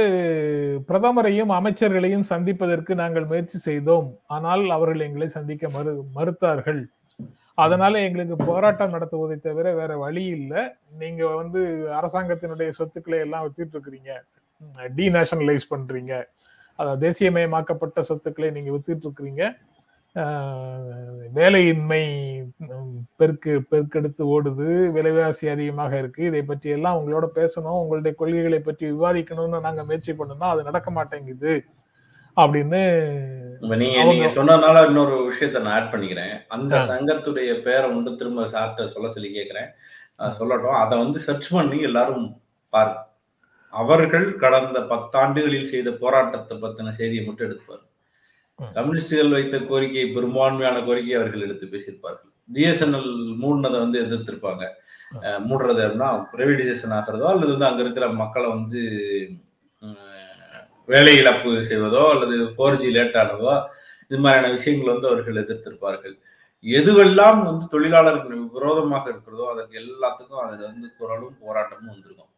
பிரதமரையும் 0.89 1.53
அமைச்சர்களையும் 1.59 2.27
சந்திப்பதற்கு 2.33 2.95
நாங்கள் 2.95 3.27
முயற்சி 3.27 3.59
செய்தோம். 3.59 4.09
ஆனால் 4.26 4.71
அவர்கள் 4.71 5.00
எங்களை 5.00 5.29
சந்திக்க 5.29 5.69
மறு 5.69 5.93
மறுத்தார்கள். 6.17 6.83
அதனால 7.55 8.00
எங்களுக்கு 8.00 8.37
போராட்டம் 8.37 8.95
நடத்துவதை 8.95 9.37
தவிர 9.41 9.75
வேற 9.75 9.97
வழி 9.97 10.25
இல்லை. 10.25 10.62
நீங்க 10.99 11.26
வந்து 11.26 11.61
அரசாங்கத்தினுடைய 11.99 12.71
சொத்துக்களை 12.71 13.19
எல்லாம் 13.19 13.45
வித்துட்டு 13.47 13.76
இருக்கிறீங்க. 13.76 14.12
டீநேஷனலைஸ் 14.99 15.71
பண்றீங்க. 15.71 16.14
அதாவது 16.79 17.03
தேசியமயமாக்கப்பட்ட 17.07 18.00
சொத்துக்களை 18.00 18.50
நீங்க 18.50 18.71
வித்துட்டு 18.71 19.07
இருக்கிறீங்க. 19.07 19.45
வேலையின்மை 21.37 22.02
பெருக்கு 23.21 23.52
பெருக்கெடுத்து 23.71 24.23
ஓடுது 24.35 24.66
விலைவாசி 24.97 25.47
அதிகமாக 25.54 25.92
இருக்கு. 26.02 26.21
இதை 26.30 26.42
பற்றி 26.50 26.68
எல்லாம் 26.76 26.99
உங்களோட 26.99 27.26
பேசணும் 27.38 27.78
உங்களுடைய 27.83 28.12
கொள்கைகளை 28.21 28.61
பற்றி 28.61 28.85
விவாதிக்கணும்னு 28.92 29.64
நாங்க 29.66 29.85
முயற்சி 29.88 30.12
பண்ணோம்னா 30.12 30.50
அது 30.54 30.68
நடக்க 30.68 30.90
மாட்டேங்குது 30.99 31.54
அப்படின்னு 32.37 32.83
நீங்க 33.83 34.04
நீங்க 34.11 34.28
சொன்னதுனால 34.37 34.85
இன்னொரு 34.88 35.16
விஷயத்த 35.30 35.62
நான் 35.64 35.75
ஆட் 35.75 35.92
பண்ணிக்கிறேன். 35.92 36.33
அந்த. 36.54 36.80
சங்கத்துடைய 36.92 37.50
பேரை 37.66 37.87
வந்து 37.94 38.12
திரும்ப 38.21 38.47
சார்ட்ட 38.54 38.87
சொல்ல 38.94 39.11
சொல்லி 39.16 39.30
கேட்கிறேன் 39.37 39.71
சொல்லட்டும். 40.38 40.78
அதை 40.83 40.94
வந்து 41.02 41.18
சர்ச் 41.26 41.49
பண்ணி 41.56 41.78
எல்லாரும் 41.88 42.26
பாரு. 42.73 42.94
அவர்கள் 43.73 44.26
கடந்த 44.44 44.80
பத்தாண்டுகளில் 44.92 45.71
செய்த 45.73 45.90
போராட்டத்தை 46.02 46.56
பத்தின 46.64 46.94
செய்தியை 47.00 47.25
மட்டும் 47.26 47.47
எடுத்துப்பாரு. 47.49 47.85
கம்யூனிஸ்டுகள் 48.58 49.37
வைத்த 49.37 49.56
கோரிக்கை 49.70 50.04
பெரும்பான்மையான 50.16 50.76
கோரிக்கை 50.88 51.14
அவர்கள் 51.18 51.44
எடுத்து 51.46 51.66
பேசியிருப்பார்கள். 51.75 52.30
பிஎஸ்என்எல் 52.54 53.11
மூடினதை 53.42 53.78
வந்து 53.84 53.99
எதிர்த்திருப்பாங்க. 54.04 54.64
மூடுறது 55.49 55.80
அப்படின்னா 55.84 56.11
பிரைவேடைசேஷன் 56.32 56.94
ஆகிறதோ 56.99 57.26
அல்லது 57.32 57.50
வந்து 57.54 57.68
அங்க 57.68 57.82
இருக்கிற 57.84 58.06
மக்களை 58.23 58.49
வந்து 58.56 58.80
வேலை 60.92 61.12
இழப்பு 61.20 61.50
செய்வதோ 61.70 62.02
அல்லது 62.14 62.37
ஃபோர் 62.54 62.78
ஜி 62.80 62.88
லேட் 62.96 63.18
ஆனதோ 63.20 63.52
இது 64.11 64.18
மாதிரியான 64.25 64.50
விஷயங்கள் 64.56 64.92
வந்து 64.92 65.08
அவர்கள் 65.11 65.40
எதிர்த்திருப்பார்கள். 65.42 66.16
எதுவெல்லாம் 66.64 67.38
வந்து 67.46 67.64
தொழிலாளர்கள் 67.75 68.42
விரோதமாக 68.56 69.04
இருக்கிறதோ 69.12 69.46
அதற்கு 69.52 69.80
எல்லாத்துக்கும் 69.82 70.42
அதுல 70.44 70.66
வந்து 70.70 70.88
குரலும் 70.99 71.40
போராட்டமும் 71.44 71.92
வந்திருக்கும். 71.92 72.30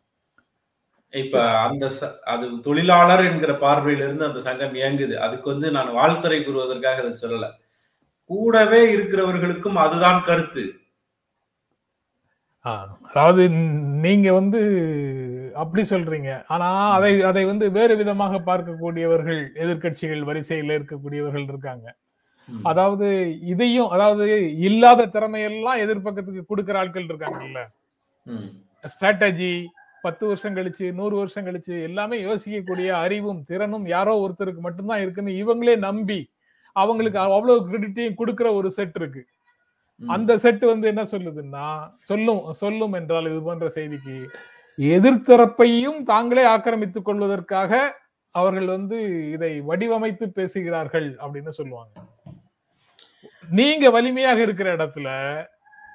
இப்ப 1.10 1.58
அந்த 1.58 1.90
ச- 2.00 2.18
அது 2.18 2.60
தொழிலாளர் 2.60 3.24
என்கிற 3.24 3.52
பார்வையிலிருந்து 3.52 4.24
அந்த 4.24 4.40
சங்கம் 4.40 4.74
இயங்குது. 4.74 5.14
அதுக்கு 5.14 5.50
வந்து 5.50 5.70
நான் 5.70 5.88
வாழ்த்துறை 5.88 6.44
கூறுவதற்காக 6.44 7.00
அதை 7.00 7.16
சொல்லல. 7.22 7.50
கூடவே 8.24 8.96
இருக்கிறவர்களுக்கும் 8.96 9.74
அதுதான் 9.74 10.22
கருத்து. 10.24 10.72
ஆ, 12.66 12.98
அதாவது 13.02 13.48
நீங்க 13.48 14.32
வந்து 14.32 15.52
அப்படி 15.54 15.86
சொல்றீங்க. 15.90 16.42
ஆனா 16.46 16.90
அதை 16.90 17.22
அதை 17.22 17.44
வந்து 17.44 17.70
வேறு 17.70 17.96
விதமாக 17.96 18.38
பார்க்கக்கூடியவர்கள் 18.38 19.46
எதிர்க்கட்சிகள் 19.54 20.24
வரிசையில 20.24 20.78
இருக்கக்கூடியவர்கள் 20.78 21.42
இருக்காங்க. 21.42 21.94
ம். 22.46 22.66
அதாவது 22.66 23.38
இதையும் 23.40 23.88
அதாவது 23.88 24.56
இல்லாத 24.56 25.06
திறமையெல்லாம் 25.06 25.78
எதிர்பக்கத்துக்கு 25.78 26.46
கொடுக்கிற 26.46 26.78
ஆட்கள் 26.78 27.06
இருக்காங்கல்ல. 27.06 27.66
ம். 28.22 28.44
ஸ்ட்ராட்டஜி 28.82 29.66
பத்து 30.06 30.24
வருஷம் 30.30 30.56
கழிச்சு 30.58 30.86
நூறு 30.98 31.14
வருஷம் 31.20 31.46
கழிச்சு 31.46 31.74
எல்லாமே 31.88 32.16
யோசிக்கக்கூடிய 32.26 32.88
அறிவும் 33.04 33.40
திறனும் 33.50 33.86
யாரோ 33.94 34.14
ஒருத்தருக்கு 34.24 34.62
மட்டும்தான் 34.66 35.02
இருக்குன்னு 35.04 35.40
இவங்களே 35.42 35.76
நம்பி 35.88 36.20
அவங்களுக்கு 36.76 37.18
அவ்வளவு 37.24 37.60
கிரெடிட்டையும் 37.68 38.18
கொடுக்கிற 38.20 38.48
ஒரு 38.58 38.68
செட் 38.78 38.96
இருக்கு. 39.00 39.22
அந்த 40.00 40.32
செட் 40.42 40.64
வந்து 40.70 40.86
என்ன 40.92 41.02
சொல்லுதுன்னா 41.12 41.66
சொல்லும் 42.10 42.42
சொல்லும் 42.62 42.94
என்றால் 42.98 43.28
இது 43.30 43.40
போன்ற 43.46 43.68
செய்திக்கு 43.76 44.16
எதிர்த்தரப்பையும் 44.78 46.00
தாங்களே 46.10 46.44
ஆக்கிரமித்துக் 46.54 47.06
கொள்வதற்காக 47.08 47.80
அவர்கள் 48.34 48.68
வந்து 48.76 48.98
இதை 49.34 49.52
வடிவமைத்து 49.68 50.26
பேசுகிறார்கள் 50.38 51.08
அப்படின்னு 51.22 51.52
சொல்லுவாங்க. 51.58 51.94
நீங்க 53.58 53.84
வலிமையாக 53.96 54.38
இருக்கிற 54.46 54.68
இடத்துல 54.76 55.08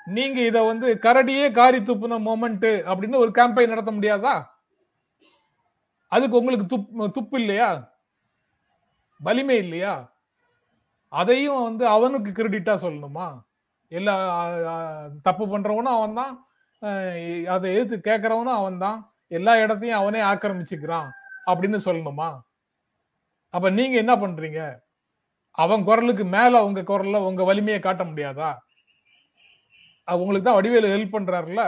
நீங்க 0.07 0.39
இத 0.49 0.57
வந்து 0.69 0.87
கரடியே 1.05 1.45
காரி 1.59 1.79
துப்புன 1.87 2.19
மொமெண்ட் 2.27 2.69
அப்படின்னு 2.91 3.21
ஒரு 3.23 3.31
கேம்பெயின் 3.37 3.73
நடத்த 3.73 3.91
முடியாதா? 3.97 4.35
அதுக்கு 6.11 6.39
உங்களுக்கு 6.39 6.65
துப் 6.73 6.89
துப்பு 7.17 7.35
இல்லையா? 7.41 7.69
வலிமை 9.19 9.57
இல்லையா? 9.63 9.93
அதையும் 11.13 11.63
வந்து 11.67 11.83
அவனுக்கு 11.95 12.31
கிரெடிட்டா 12.39 12.73
சொல்லணுமா? 12.85 13.27
எல்லா 13.91 14.15
தப்பு 15.27 15.45
பண்றவனும் 15.53 15.97
அவன் 15.97 16.17
தான் 16.19 16.33
அதை 17.55 17.65
எதிர்த்து 17.73 17.97
கேட்கறவனும் 18.09 18.59
அவன் 18.59 18.79
தான் 18.85 18.99
எல்லா 19.37 19.53
இடத்தையும் 19.63 19.99
அவனே 20.01 20.21
ஆக்கிரமிச்சுக்கிறான் 20.31 21.09
அப்படின்னு 21.51 21.79
சொல்லணுமா? 21.87 22.29
அப்ப 23.53 23.69
நீங்க 23.77 23.95
என்ன 24.03 24.13
பண்றீங்க? 24.23 24.61
அவன் 25.57 25.81
குரலுக்கு 25.89 26.25
மேல 26.35 26.63
உங்க 26.67 26.81
குரல்ல 26.91 27.19
உங்க 27.29 27.43
வலிமையை 27.49 27.79
காட்ட 27.81 28.03
முடியாதா? 28.11 28.51
அவங்களுக்கு 30.07 30.47
தான் 30.47 30.57
வடிவேலு 30.57 30.93
ஹெல்ப் 30.93 31.15
பண்றாருல்ல? 31.15 31.63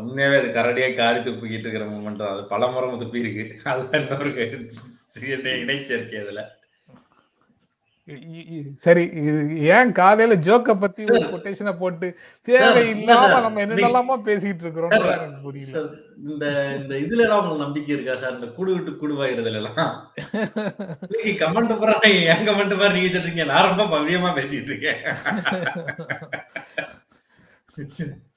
உண்மையாவே 0.00 0.36
அது 0.40 0.48
கரடியா 0.56 0.88
காரி 0.96 1.20
துப்பிக்கிட்டு 1.20 1.66
இருக்கிற 1.66 1.86
மூமெண்ட் 1.92 2.22
தான். 2.22 2.34
அது 2.34 2.42
பல 2.52 2.68
முறை 2.72 2.88
துப்பி 3.02 3.20
இருக்கு 3.24 3.44
அதுதான் 3.72 4.00
இன்னொரு 4.02 4.30
சிறிய 5.14 5.34
இடைச்சேர்க்கை 5.62 6.18
அதுல. 6.24 6.40
சரி 8.82 9.04
ஏன் 9.70 9.90
காலையில 9.98 10.34
ஜோக்க 10.46 10.74
பத்தி 10.78 11.02
ஒரு. 11.08 11.26
கொட்டேஷனை 11.32 11.72
போட்டு 11.80 12.08
தேவையில்லாம. 12.48 13.06
நம்ம 13.44 13.62
என்னென்னலாமா 13.64 14.16
பேசிட்டு 14.26 14.64
இருக்கிறோம் 14.64 14.94
புரியல 15.44 15.82
இந்த 16.26 16.46
இந்த 16.78 16.94
இதுல 17.04 17.24
எல்லாம் 17.24 17.40
உங்களுக்கு 17.40 17.64
நம்பிக்கை 17.64 17.92
இருக்கா 17.94 18.16
சார் 18.22 18.36
இந்த 18.36 18.48
கூடு 18.56 18.70
விட்டு 18.74 18.92
கூடுவாயிருதுல 18.96 19.60
எல்லாம் 19.62 19.92
கமெண்ட் 21.42 21.74
பூரா 21.76 21.96
என் 22.28 22.46
கமெண்ட் 22.48 22.74
மாதிரி 22.76 22.96
நீங்க 22.98 23.12
சொல்றீங்க 23.16 23.46
நான் 23.50 23.70
ரொம்ப 23.70 23.86
பவ்யமா 23.94 24.32
பேசிட்டு 24.38 24.72
இருக்கேன் 24.72 25.00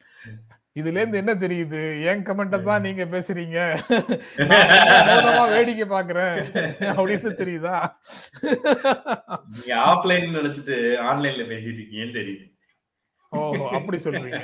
இதுல 0.75 1.01
இருந்து 1.01 1.19
என்ன 1.21 1.33
தெரியுது? 1.41 1.81
என் 2.11 2.23
கமெண்ட 2.27 2.57
தான் 2.67 2.85
நீங்க 2.85 3.03
பேசுறீங்க. 3.05 3.57
வேடிக்கை 5.53 5.85
பாக்குறேன் 5.91 6.37
அப்படின்னு 6.93 7.31
தெரியுதா? 7.41 7.75
நீங்க 9.53 9.73
ஆஃப்லைன் 9.89 10.37
நினைச்சிட்டு 10.39 10.77
ஆன்லைன்ல 11.09 11.45
பேசிட்டு 11.51 11.79
இருக்கீங்கன்னு 11.79 12.17
தெரியுது. 12.19 12.45
ஓ 13.31 13.39
அப்படி 13.77 13.97
சொல்றீங்க. 14.05 14.39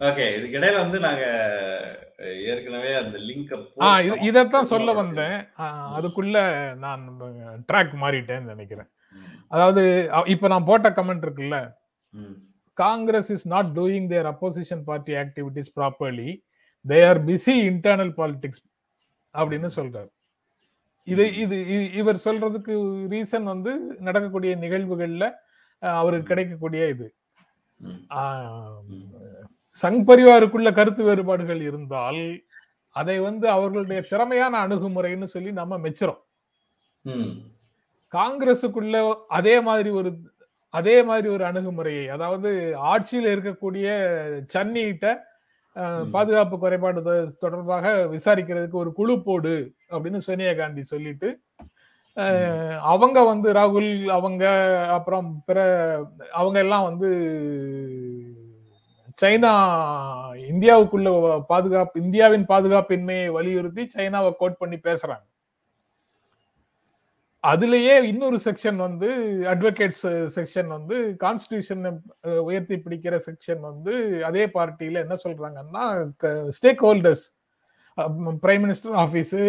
ஓகே 0.00 0.26
இதுக்கு 0.36 0.58
இடையில 0.58 0.82
வந்து 0.84 0.98
நாங்க 1.06 1.24
ஏற்கனவே 2.52 2.92
அந்த 3.00 3.16
லிங்க் 3.28 3.50
இதத்தான் 4.28 4.70
சொல்ல 4.72 4.90
வந்தேன். 5.00 5.36
அதுக்குள்ள 5.96 6.38
நான் 6.84 7.02
ட்ராக் 7.70 7.94
மாறிட்டேன்னு 8.04 8.52
நினைக்கிறேன். 8.54 8.90
அதாவது 9.54 9.82
இப்ப 10.34 10.48
நான் 10.52 10.68
போட்ட 10.70 10.90
கமெண்ட் 10.98 11.26
இருக்குல்ல? 11.26 11.58
Congress 12.82 13.30
is 13.34 13.46
not 13.54 13.70
doing 13.78 14.08
their 14.12 14.28
opposition 14.32 14.82
party 14.88 15.14
activities 15.22 15.70
properly 15.78 16.30
they 16.84 16.98
are 17.10 17.20
busy 17.28 17.54
internal 17.70 18.12
politics 18.20 18.62
அப்படின்னு 19.34 19.68
சொல்றாரு. 19.78 20.10
இது 21.08 21.24
இது 21.42 21.56
இவர் 22.00 22.18
சொல்றதுக்கு 22.24 22.72
ரீசன் 23.12 23.46
வந்து 23.52 23.72
நடக்கக்கூடிய 24.06 24.52
நிகழ்வுகள்ல 24.64 25.24
அவருக்கு 25.82 26.30
கிடைக்கக்கூடிய 26.30 26.82
இது. 26.94 27.06
சங் 29.82 30.02
பரிவாருக்குள்ள 30.08 30.68
கருத்து 30.78 31.02
வேறுபாடுகள் 31.08 31.60
இருந்தால் 31.68 32.22
அதை 32.96 33.16
வந்து 33.28 33.46
அவர்களுடைய 33.54 34.00
திறமையான 34.10 34.54
அணுகுமுறைன்னு 34.64 35.26
சொல்லி 35.34 35.50
நம்ம 35.60 35.78
மெச்சுறோம். 35.84 36.20
காங்கிரசுக்குள்ள 38.12 38.96
அதே 39.38 39.54
மாதிரி 39.68 39.90
ஒரு 40.00 40.10
அதே 40.74 40.96
மாதிரி 41.02 41.28
ஒரு 41.28 41.44
அணுகுமுறையை 41.44 42.04
அதாவது 42.08 42.50
ஆட்சியில் 42.92 43.32
இருக்கக்கூடிய 43.34 43.86
சன்னிகிட்ட. 44.54 45.06
பாதுகாப்பு 46.12 46.56
குறைபாடு 46.58 47.00
தொடர்பாக 47.40 47.86
விசாரிக்கிறதுக்கு 48.06 48.76
ஒரு 48.76 48.90
குழு 48.92 49.14
போடு 49.22 49.54
அப்படின்னு 49.92 50.18
சோனியா 50.18 50.52
காந்தி 50.52 50.82
சொல்லிட்டு 50.82 51.28
அவங்க 52.92 53.18
வந்து 53.24 53.48
ராகுல் 53.52 53.90
அவங்க 54.10 54.44
அப்புறம் 54.90 55.28
பிற 55.46 55.58
அவங்க 56.32 56.58
எல்லாம் 56.58 56.84
வந்து 56.84 57.08
சைனா 59.18 59.52
இந்தியாவுக்குள்ள 60.50 61.08
பாதுகாப்பு 61.46 62.00
இந்தியாவின் 62.00 62.46
பாதுகாப்பின்மையை 62.48 63.28
வலியுறுத்தி 63.28 63.82
சைனாவை 63.96 64.30
கோட் 64.38 64.60
பண்ணி 64.60 64.78
பேசுறாங்க 64.84 65.24
அதுலயே 67.44 67.94
இன்னொரு 68.02 68.38
செக்ஷன் 68.44 68.76
வந்து 68.76 69.08
அட்வொகேட்ஸ் 69.52 70.06
செக்ஷன் 70.34 70.66
வந்து 70.66 70.96
கான்ஸ்டியூஷன் 71.22 71.84
உயர்த்தி 72.48 72.76
பிடிக்கிற 72.76 73.14
செக்ஷன் 73.26 73.60
வந்து 73.60 73.92
அதே 74.24 74.44
பார்ட்டியில 74.56 75.02
என்ன 75.04 75.16
சொல்றாங்கன்னா 75.24 75.84
stakeholders 76.86 77.24
prime 78.42 78.62
minister 78.66 78.98
office 79.04 79.40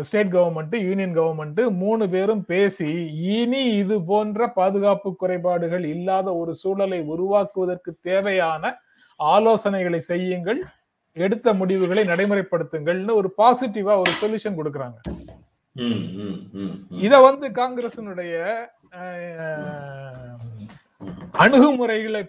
state 0.00 0.30
government 0.36 0.76
union 0.86 1.16
government 1.18 1.60
மூணு 1.82 2.04
பேரும் 2.08 2.44
பேசி 2.44 2.88
இனி 3.34 3.62
இது 3.74 3.96
போன்ற 4.04 4.48
பாதுகாப்பு 4.52 5.10
குறைபாடுகள் 5.16 5.84
இல்லாத 5.94 6.28
ஒரு 6.36 6.54
சூழலை 6.54 7.00
உருவாக்குவதற்கு 7.12 7.92
தேவையான 8.00 8.72
ஆலோசனைகளை 9.20 10.00
செய்யுங்கள் 10.10 10.60
எடுத்த 11.16 11.48
முடிவுகளை 11.54 12.04
நடைமுறைப்படுத்துங்கள்னு 12.04 13.18
ஒரு 13.20 13.30
பாசிட்டிவா 13.38 13.94
ஒரு 14.02 14.12
சொல்யூஷன் 14.22 14.58
கொடுக்குறாங்க. 14.60 14.98
இத 17.06 17.14
வந்து 17.20 17.46
காங்கிரசினுடைய 17.60 18.34
அணுகுமுறைகளை 21.44 22.22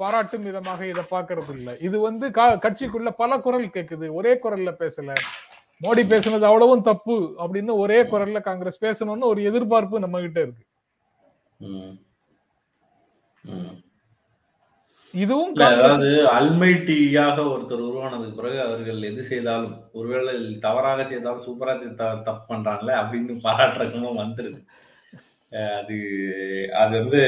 பாராட்டும் 0.00 0.44
விதமாக 0.48 0.80
இத 0.86 1.00
பாக்குறது 1.12 1.52
இல்ல 1.58 1.70
இது 1.86 1.96
வந்து 2.00 2.26
கட்சிக்குள்ள 2.64 3.10
பல 3.22 3.38
குரல் 3.38 3.74
கேக்குது. 3.76 4.06
ஒரே 4.18 4.32
குரல்ல 4.44 4.70
பேசல. 4.82 5.08
மோடி 5.84 6.02
பேசுனது 6.12 6.46
அவ்வளவும் 6.50 6.84
தப்பு 6.90 7.16
அப்படின்னு 7.42 7.72
ஒரே 7.82 7.98
குரல்ல 8.12 8.40
காங்கிரஸ் 8.40 8.84
பேசணும்னு 8.84 9.30
ஒரு 9.32 9.40
எதிர்பார்ப்பு 9.42 10.04
நம்ம 10.04 10.20
கிட்ட 10.20 10.40
இருக்கு 10.40 10.64
இதுவும் 15.16 15.52
அதாவது 15.66 16.08
அல்மைட்டியாக 16.36 17.36
ஒருத்தர் 17.50 17.82
உருவானதுக்கு 17.86 18.38
பிறகு 18.38 18.58
அவர்கள் 18.64 19.06
எது 19.08 19.22
செய்தாலும் 19.28 19.74
ஒருவேளை 19.92 20.32
தவறாக 20.64 21.04
செய்தாலும் 21.06 21.44
சூப்பரா 21.46 21.74
தப்பு 22.22 22.42
பண்றான்ல 22.48 22.90
அப்படின்னு 23.00 23.36
பாராட்டுறதுக்கும் 23.44 24.20
வந்துருது. 24.20 24.58
அது 25.76 25.96
அது 26.76 26.92
வந்து 27.00 27.20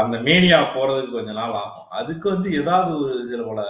அந்த 0.00 0.16
மேனியா 0.26 0.60
போறதுக்கு 0.74 1.12
கொஞ்ச 1.12 1.32
நாள் 1.38 1.56
ஆகும். 1.60 1.88
அதுக்கு 1.98 2.26
வந்து 2.34 2.48
ஏதாவது 2.60 2.92
ஒரு 3.02 3.16
சில 3.28 3.42
பல 3.48 3.62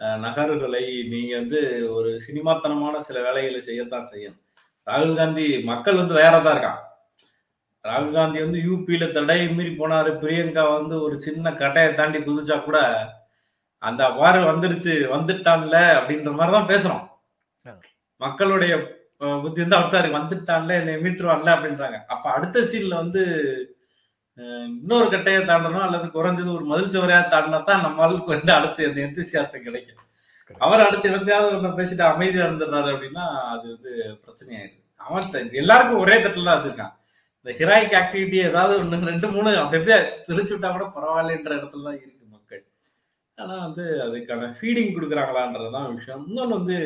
அஹ், 0.00 0.18
நகர்வுகளை 0.24 0.82
நீங்க 1.12 1.32
வந்து 1.40 1.60
ஒரு 1.96 2.10
சினிமாத்தனமான 2.26 2.96
சில 3.06 3.18
வேலைகளை 3.24 3.60
செய்யத்தான் 3.62 4.10
செய்யணும். 4.10 4.42
ராகுல் 4.86 5.16
காந்தி 5.16 5.46
மக்கள் 5.70 6.00
வந்து 6.00 6.14
வேற 6.20 6.34
தான் 6.38 6.54
இருக்கான் 6.54 6.82
ராகுல் 7.88 8.16
காந்தி 8.16 8.38
வந்து 8.44 8.60
யூபியில 8.68 9.04
தடை 9.16 9.38
மீறி 9.56 9.72
போனாரு. 9.80 10.10
பிரியங்கா 10.22 10.64
வந்து 10.78 10.94
ஒரு 11.06 11.16
சின்ன 11.26 11.52
கட்டையை 11.62 11.90
தாண்டி 12.00 12.18
குதிச்சா 12.28 12.58
கூட 12.66 12.78
அந்த 13.82 14.00
அவ்வாறு 14.10 14.38
வந்துருச்சு 14.50 14.94
வந்துட்டான்ல 15.14 15.76
அப்படின்ற 15.98 16.30
மாதிரி 16.38 16.54
தான் 16.56 16.70
பேசுறோம். 16.72 17.04
மக்களுடைய 18.20 18.72
புத்தி 19.42 19.60
வந்து 19.64 19.98
இருக்கு. 20.00 20.18
வந்துட்டான்ல 20.18 20.72
என்னை 20.80 20.94
மீட்டுருவான்ல 21.04 21.54
அப்படின்றாங்க. 21.56 21.98
அப்ப 22.12 22.24
அடுத்த 22.36 22.64
சீன்ல 22.70 22.94
வந்து 23.02 23.22
இன்னொரு 24.80 25.06
கட்டையை 25.12 25.40
தாண்டணும் 25.46 25.84
அல்லது 25.86 26.06
குறைஞ்சது 26.16 26.50
ஒரு 26.56 26.64
மதில் 26.72 26.92
சுவரையா 26.94 27.22
தாண்டினா 27.32 27.58
தான் 27.70 27.84
நம்மளுக்கு 27.86 28.34
வந்து 28.34 28.52
அடுத்து 28.56 28.88
அந்த 28.88 29.00
எந்திசியாசம் 29.06 29.64
கிடைக்கும். 29.66 30.04
அவர் 30.66 30.84
அடுத்து 30.84 31.10
இடத்தையாவது 31.10 31.56
ஒண்ணு 31.56 31.78
பேசிட்டு 31.78 32.04
அமைதியா 32.10 32.44
இருந்துடுறாரு 32.46 32.90
அப்படின்னா 32.94 33.24
அது 33.54 33.64
வந்து 33.74 33.92
பிரச்சனையாயிருது 34.22 34.78
அவன் 35.06 35.58
எல்லாருக்கும் 35.62 36.02
ஒரே 36.04 36.16
தட்டுல 36.22 36.48
தான் 36.48 36.58
வச்சிருக்கான். 36.58 36.94
இந்த 37.48 37.58
ஹிராய்க் 37.58 37.94
ஆக்டிவிட்டி 37.98 38.38
ஏதாவது 38.48 38.74
ஒண்ணு 38.82 39.06
ரெண்டு 39.10 39.28
மூணு 39.34 39.50
அப்படி 39.58 39.78
அப்படியே 39.78 39.98
தெளிச்சு 40.28 40.52
விட்டா 40.54 40.70
கூட 40.72 40.86
பரவாயில்லன்ற 40.96 41.52
இடத்துல 41.58 41.84
தான் 41.86 42.00
இருக்கு 42.00 42.24
மக்கள். 42.30 42.62
ஆனா 43.38 43.54
வந்து 43.66 43.84
அதுக்கான 44.06 44.48
ஃபீடிங் 44.58 44.90
கொடுக்குறாங்களான்றதுதான் 44.94 45.94
விஷயம். 45.94 46.24
இன்னொன்னு 46.28 46.56
வந்து 46.58 46.76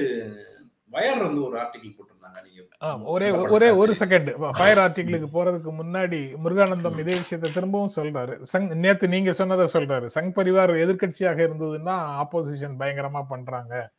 வயர் 0.94 1.24
வந்து 1.24 1.40
ஒரு 1.46 1.56
ஆர்டிகிள் 1.62 1.94
போட்டிருந்தாங்க 1.96 2.38
நீங்க 2.44 3.10
ஒரே 3.14 3.30
ஒரே 3.30 3.70
ஒரு 3.70 3.94
செகண்ட் 4.02 4.28
ஃபயர் 4.58 4.82
ஆர்டிகிளுக்கு 4.84 5.28
போறதுக்கு 5.36 5.72
முன்னாடி 5.80 6.20
முருகானந்தம் 6.44 7.00
இதே 7.02 7.16
விஷயத்தை 7.22 7.50
திரும்பவும் 7.52 7.96
சொல்றாரு. 7.96 8.36
சங் 8.52 8.68
நேத்து 8.84 9.08
நீங்க 9.08 9.32
சொன்னதை 9.40 9.66
சொல்றாரு. 9.72 10.08
சங் 10.18 10.30
பரிவார் 10.38 10.74
எதிர்க்கட்சியாக 10.84 11.42
இருந்ததுன்னா 11.48 11.96
ஆப்போசிஷன் 12.22 12.78
பயங்கரமா 12.82 13.22
பண்றாங்க. 13.34 13.90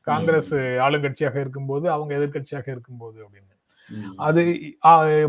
காங்கிரஸ் 0.00 0.54
ஆளுங்கட்சியாக 0.86 1.36
இருக்கும்போது 1.44 1.88
அவங்க 1.90 2.12
எதிர்க்கட்சியாக 2.20 2.68
இருக்கும்போது 2.76 3.18
அப்படின்னு. 3.24 3.53
அது 4.16 4.60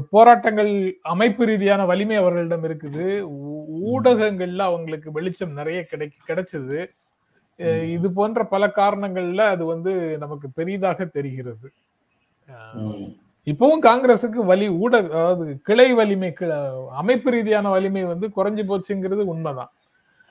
போராட்டங்கள் 0.09 0.99
அமைப்பு 1.01 1.45
ரீதியான 1.45 1.85
வலிமை 1.85 2.15
அவர்களிடம் 2.15 2.63
இருக்குது. 2.63 3.29
ஊடகங்கள்ல 3.85 4.57
அவங்களுக்கு 4.57 5.11
வெளிச்சம் 5.11 5.53
நிறைய 5.53 5.83
கிடை 5.83 6.11
கிடைச்சது. 6.27 6.85
இது 7.89 8.11
போன்ற 8.13 8.45
பல 8.45 8.71
காரணங்கள்ல 8.75 9.37
அது 9.37 9.65
வந்து 9.65 10.17
நமக்கு 10.17 10.49
பெரிதாக 10.49 11.05
தெரிகிறது. 11.05 11.71
இப்பவும் 13.45 13.79
காங்கிரசுக்கு 13.81 14.45
வலி 14.45 14.69
ஊடக 14.69 15.07
அதாவது 15.07 15.61
கிளை 15.61 15.93
வலிமை 15.93 16.33
கிள- 16.33 16.87
அமைப்பு 16.87 17.31
ரீதியான 17.31 17.69
வலிமை 17.69 18.03
வந்து 18.03 18.27
குறைஞ்சு 18.27 18.65
போச்சுங்கிறது 18.65 19.23
உண்மைதான். 19.23 19.67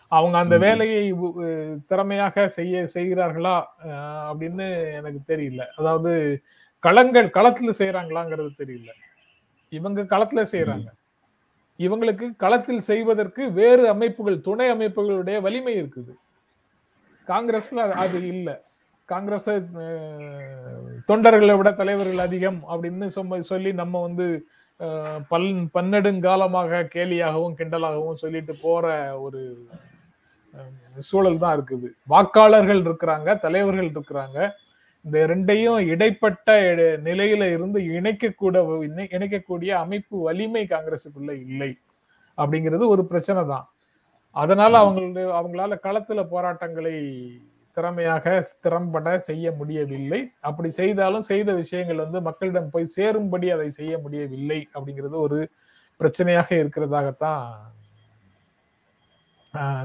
அவங்க 0.09 0.38
அந்த. 0.38 0.59
வேலையை 0.59 1.14
திறமையாக 1.87 2.49
செய்ய 2.49 2.88
செய்கிறார்களா 2.95 3.62
அப்படின்னு 4.33 4.93
எனக்கு 4.93 5.37
தெரியல. 5.37 5.62
அதாவது 5.76 6.43
களங்கள் 6.84 7.26
களத்துல 7.26 7.72
செய்யறாங்களாங்கிறது 7.78 8.48
தெரியல. 8.58 8.88
இவங்க 9.68 10.02
களத்துல 10.02 10.46
செய்யறாங்க 10.52 10.86
இவங்களுக்கு 11.78 12.36
களத்தில் 12.36 12.80
செய்வதற்கு 12.80 13.52
வேறு 13.52 13.88
அமைப்புகள் 13.88 14.40
துணை 14.40 14.72
அமைப்புகளுடைய 14.72 15.40
வலிமை 15.40 15.82
இருக்குது. 15.82 16.14
காங்கிரஸ்ல 17.26 17.76
அது- 17.76 18.14
இல்லை. 18.14 18.28
இல்ல 18.28 18.62
காங்கிரஸ் 19.04 19.50
தொண்டர்களை 21.08 21.56
விட 21.56 21.72
தலைவர்கள் 21.72 22.18
அதிகம் 22.18 22.62
அப்படின்னு 22.68 23.40
சொல்லி 23.40 23.72
நம்ம 23.72 24.02
வந்து 24.02 24.46
பல் 25.28 25.68
பன்னெடுங்காலமாக 25.74 26.88
கேலியாகவும் 26.94 27.54
கிண்டலாகவும் 27.58 28.14
சொல்லிட்டு 28.14 28.54
போற 28.62 29.20
ஒரு 29.20 29.68
சூழல் 30.98 31.38
தான் 31.38 31.60
இருக்குது. 31.60 31.86
வாக்காளர்கள் 32.08 32.82
இருக்கிறாங்க 32.82 33.38
தலைவர்கள் 33.38 33.90
இருக்கிறாங்க. 33.90 34.50
இந்த 35.04 35.26
ரெண்டையும் 35.26 35.87
இடைப்பட்ட 35.87 36.70
இட- 36.70 37.11
நிலையில 37.11 37.52
இருந்து 37.52 37.80
இணைக்கக்கூட 37.80 38.82
இணை- 38.84 39.11
இணைக்கக்கூடிய 39.11 39.68
அமைப்பு 39.68 40.18
வலிமை 40.18 40.66
காங்கிரசுக்குள்ள 40.66 41.32
இல்லை. 41.32 41.78
அப்படிங்கிறது 42.37 42.87
ஒரு 42.87 43.06
பிரச்சனை 43.06 43.44
தான். 43.46 43.68
அதனால 44.30 44.90
அவங்களுடைய 44.90 45.42
அவங்களால 45.42 45.76
களத்துல 45.82 46.25
போராட்டங்களை 46.25 47.30
திறமையாக 47.73 48.49
திறம்பட 48.61 49.18
செய்ய 49.18 49.52
முடியவில்லை. 49.52 50.30
அப்படி 50.40 50.70
செய்தாலும் 50.70 51.23
செய்த 51.23 51.54
விஷயங்கள் 51.54 51.96
வந்து 51.96 52.23
மக்களிடம் 52.23 52.70
போய் 52.70 52.87
சேரும்படி 52.87 53.50
அதை 53.50 53.70
செய்ய 53.70 53.99
முடியவில்லை 53.99 54.68
அப்படிங்கிறது 54.75 55.14
ஒரு 55.14 55.50
பிரச்சனையாக 56.00 56.54
இருக்கிறதாகத்தான் 56.54 57.50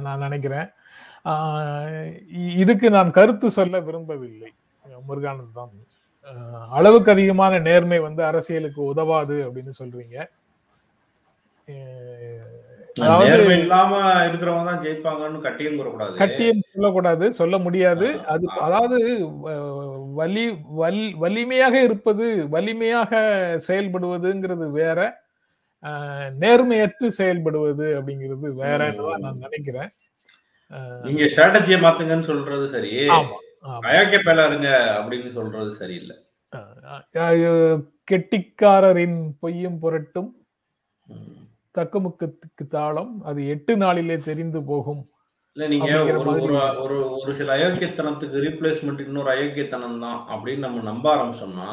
நான் 0.02 0.20
நினைக்கிறேன். 0.20 0.70
இதுக்கு 2.56 2.90
நான் 2.90 3.12
கருத்து 3.12 3.52
சொல்ல 3.52 3.80
விரும்பவில்லை. 3.80 4.54
முருகானந்தம் 5.08 5.74
ஆஹ், 6.28 6.66
அளவுக்கு 6.72 7.10
அதிகமான 7.12 7.54
நேர்மை 7.66 8.00
வந்து 8.02 8.22
அரசியலுக்கு 8.26 8.82
உதவாது 8.90 9.38
அப்படின்னு 9.46 9.74
சொல்றீங்க. 9.80 10.18
இல்லாம 13.58 13.92
இருக்கிறவங்க 14.26 14.70
தான் 14.70 14.82
ஜெயிப்பாங்கன்னு 14.84 15.40
கட்டியும் 15.44 15.78
கூறக்கூடாது. 15.80 16.14
கட்டியம் 16.22 16.64
சொல்லக்கூடாது 16.70 17.26
சொல்ல 17.38 17.56
முடியாது. 17.66 18.08
அது 18.28 18.46
அதாவது 18.60 18.98
வலி 20.18 20.46
வல் 20.80 21.04
வலிமையாக 21.22 21.76
இருப்பது 21.84 22.26
வலிமையாக 22.50 23.12
செயல்படுவதுங்கிறது 23.68 24.68
வேற. 24.80 24.98
நேர்மையற்று 26.40 27.08
செயல்படுவது 27.18 27.88
அப்படிங்கிறது 27.98 28.48
வேறன்னு 28.58 29.04
தான் 29.06 29.24
நான் 29.26 29.44
நினைக்கிறேன். 29.46 29.92
நீங்க 31.06 31.24
ஸ்ட்ராட்டஜியை 31.32 31.80
மாத்துங்கன்னு 31.84 32.28
சொல்றது 32.28 32.66
சரி. 32.74 32.92
ஆமா. 33.16 33.38
இருங்க 33.64 34.70
அப்படின்னு 34.98 35.30
சொல்றது 35.38 35.72
சரியில்லை. 35.82 36.16
கெட்டிக்காரரின் 38.12 39.20
பொய்யும் 39.42 39.80
புரட்டும். 39.82 40.30
தக்குமுக்கத்துக்கு 41.76 42.64
தாளம். 42.68 43.14
அது 43.22 43.40
எட்டு 43.48 43.74
நாளிலே 43.78 44.18
தெரிந்து 44.30 44.60
போகும். 44.64 45.02
இல்ல 45.56 45.68
நீங்க 45.68 45.90
ஒரு. 46.22 46.56
ஒரு 46.84 46.98
ஒரு 47.20 47.32
சில 47.36 47.50
அயோக்கியத்தனத்துக்கு 47.58 48.44
ரீப்ளேஸ்மெண்ட் 48.46 49.06
இன்னொரு 49.06 49.32
அயோக்கியத்தனம் 49.36 50.04
தான் 50.06 50.20
அப்படின்னு 50.34 50.66
நம்ம 50.68 50.84
நம்ப 50.92 51.06
ஆரம்பிச்சோம்னா 51.16 51.70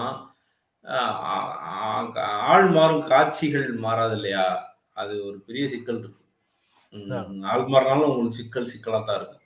ஆள் 2.53 2.69
மாறும் 2.69 3.07
காட்சிகள் 3.09 3.69
மாறாது 3.85 4.15
இல்லையா 4.17 4.45
அது 4.93 5.15
ஒரு 5.29 5.39
பெரிய 5.47 5.65
சிக்கல் 5.69 5.99
இருக்கு. 5.99 6.23
ஆள் 7.53 7.65
மாறினாலும் 7.67 8.11
உங்களுக்கு 8.11 8.41
சிக்கல் 8.41 8.71
சிக்கலா 8.73 9.01
தான் 9.05 9.19
இருக்கும் 9.19 9.43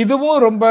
இதுவும் 0.00 0.38
ரொம்ப 0.40 0.64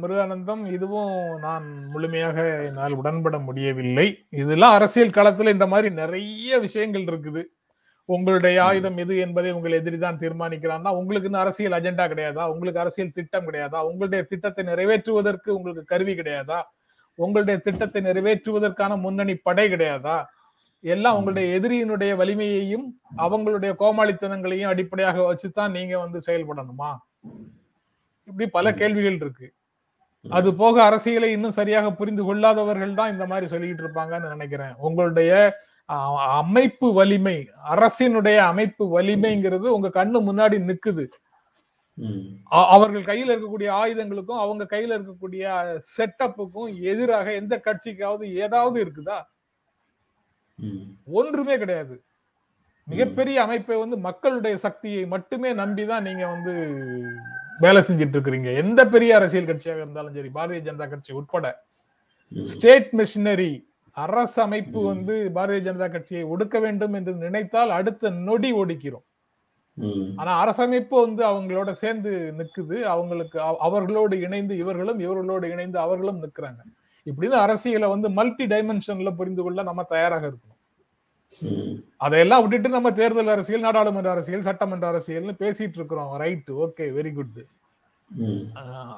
முருகானந்தம். 0.00 0.62
இதுவும் 0.72 1.12
நான் 1.40 1.66
முழுமையாக 1.92 2.62
என்னால் 2.68 2.92
உடன்பட 2.92 3.36
முடியவில்லை. 3.38 4.06
இதெல்லாம் 4.30 4.74
அரசியல் 4.78 5.14
களத்துல 5.18 5.54
இந்த 5.56 5.66
மாதிரி 5.66 5.94
நிறைய 5.94 6.58
விஷயங்கள் 6.58 7.02
இருக்குது. 7.02 7.42
உங்களுடைய 8.04 8.64
ஆயுதம் 8.64 8.96
எது 8.96 9.14
என்பதை 9.18 9.50
உங்கள் 9.50 9.72
எதிரி 9.72 9.98
தான் 9.98 10.18
தீர்மானிக்கிறான்னா 10.18 10.90
உங்களுக்குன்னு 10.98 11.42
அரசியல் 11.44 11.76
அஜெண்டா 11.78 12.04
கிடையாதா? 12.12 12.44
உங்களுக்கு 12.52 12.80
அரசியல் 12.80 13.16
திட்டம் 13.18 13.46
கிடையாதா? 13.48 13.78
உங்களுடைய 13.80 14.22
திட்டத்தை 14.22 14.64
நிறைவேற்றுவதற்கு 14.64 15.50
உங்களுக்கு 15.50 15.84
கருவி 15.84 16.14
கிடையாதா? 16.14 16.60
உங்களுடைய 17.14 17.58
திட்டத்தை 17.58 18.02
நிறைவேற்றுவதற்கான 18.02 19.00
முன்னணி 19.00 19.34
படை 19.34 19.66
கிடையாதா? 19.70 20.16
எல்லாம் 20.84 21.16
உங்களுடைய 21.16 21.58
எதிரியினுடைய 21.58 22.12
வலிமையையும் 22.16 22.86
அவங்களுடைய 23.18 23.72
கோமாளித்தனங்களையும் 23.82 24.72
அடிப்படையாக 24.72 25.32
வச்சுதான் 25.32 25.74
நீங்க 25.78 25.98
வந்து 25.98 26.20
செயல்படணுமா? 26.26 26.90
இப்படி 28.28 28.46
பல 28.56 28.66
கேள்விகள் 28.80 29.18
இருக்கு. 29.22 29.48
அது 30.24 30.48
போக 30.60 30.76
அரசியலை 30.88 31.28
இன்னும் 31.34 31.58
சரியாக 31.58 31.88
புரிந்து 31.98 32.22
கொள்ளாதவர்கள் 32.28 32.98
தான் 33.00 33.12
இந்த 33.14 33.24
மாதிரி 33.30 33.46
சொல்லிட்டு 33.52 33.84
இருப்பாங்கன்னு 33.84 34.32
நினைக்கிறேன். 34.34 34.74
உங்களுடைய 34.86 35.30
அமைப்பு 36.40 36.88
வலிமை 36.98 37.36
அரசினுடைய 37.74 38.38
அமைப்பு 38.52 38.84
வலிமைங்கிறது 38.96 39.66
உங்க 39.76 39.88
கண்ணு 39.98 40.20
முன்னாடி 40.28 40.56
நிக்குது. 40.70 41.04
அவர்கள் 42.72 43.04
கையில 43.10 43.32
இருக்கக்கூடிய 43.34 43.68
ஆயுதங்களுக்கும் 43.82 44.42
அவங்க 44.44 44.64
கையில 44.72 44.96
இருக்கக்கூடிய 44.96 45.44
செட்டப்புக்கும் 45.94 46.72
எதிராக 46.92 47.26
எந்த 47.40 47.54
கட்சிக்காவது 47.66 48.26
ஏதாவது 48.44 48.76
இருக்குதா? 48.84 49.18
ஒன்றுமே 51.20 51.54
கிடையாது. 51.62 51.94
மிகப்பெரிய 52.88 53.36
அமைப்பை 53.44 53.76
வந்து 53.84 53.96
மக்களுடைய 54.08 54.56
சக்தியை 54.66 55.04
மட்டுமே 55.14 55.52
நம்பிதான் 55.62 56.06
நீங்க 56.08 56.24
வந்து 56.34 56.54
வேலை 57.58 57.82
செஞ்சிட்டு 57.82 58.16
இருக்கிறீங்க 58.16 58.56
எந்த 58.56 58.86
பெரிய 58.86 59.14
அரசியல் 59.14 59.44
கட்சியாக 59.44 59.76
இருந்தாலும் 59.76 60.14
சரி 60.14 60.28
பாரதிய 60.28 60.62
ஜனதா 60.62 60.88
கட்சி 60.88 61.14
உட்பட. 61.14 61.64
ஸ்டேட் 62.42 62.88
மிஷினரி 62.96 63.64
அரசு 63.90 64.42
அமைப்பு. 64.42 64.80
வந்து 64.84 65.30
பாரதிய 65.34 65.72
ஜனதா 65.72 65.90
கட்சியை 65.90 66.24
ஒடுக்க 66.24 66.60
வேண்டும் 66.60 66.92
என்று 66.92 67.12
நினைத்தால் 67.12 67.70
அடுத்த 67.70 68.10
நொடி 68.10 68.52
ஒடுக்கிறோம். 68.52 69.04
ஆனா 70.16 70.46
அரசமைப்பு 70.46 71.00
வந்து 71.00 71.26
அவங்களோட 71.26 71.70
சேர்ந்து 71.70 72.34
நிக்குது. 72.38 72.80
அவங்களுக்கு 72.80 73.40
அவ- 73.40 73.56
அவர்களோடு 73.58 74.20
இணைந்து 74.20 74.56
இவர்களும் 74.56 75.00
இவர்களோடு 75.00 75.50
இணைந்து 75.50 75.78
அவர்களும் 75.78 76.22
நிக்கிறாங்க. 76.22 76.60
இப்படின்னு 77.04 77.30
அரசியலை 77.30 77.88
வந்து 77.88 78.10
மல்டி 78.10 78.46
டைமென்ஷன்ல 78.46 79.14
புரிந்து 79.14 79.42
கொள்ள 79.42 79.62
நம்ம 79.62 79.82
தயாராக 79.82 80.26
இருக்கணும். 80.26 80.55
அதையெல்லாம் 82.04 82.42
விட்டுட்டு 82.42 82.68
நம்ம 82.76 82.90
தேர்தல் 83.00 83.34
அரசியல் 83.34 83.66
நாடாளுமன்ற 83.66 84.10
அரசியல் 84.14 84.46
சட்டமன்ற 84.48 84.86
அரசியல்னு 84.92 85.34
பேசிட்டு 85.42 85.78
இருக்கிறோம். 85.80 86.12
Right 86.22 86.50
okay 86.64 86.86
very 86.98 87.12
good. 87.14 87.40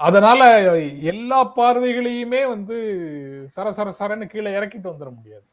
அதனால 0.06 0.40
எல்லா 1.12 1.38
பார்வைகளையுமே 1.58 2.42
வந்து 2.54 2.76
சர 3.56 3.68
சர 3.78 3.92
சரன்னு 4.00 4.26
கீழே 4.32 4.50
இறக்கிட்டு 4.58 4.90
வந்துட 4.90 5.10
முடியாது. 5.18 5.46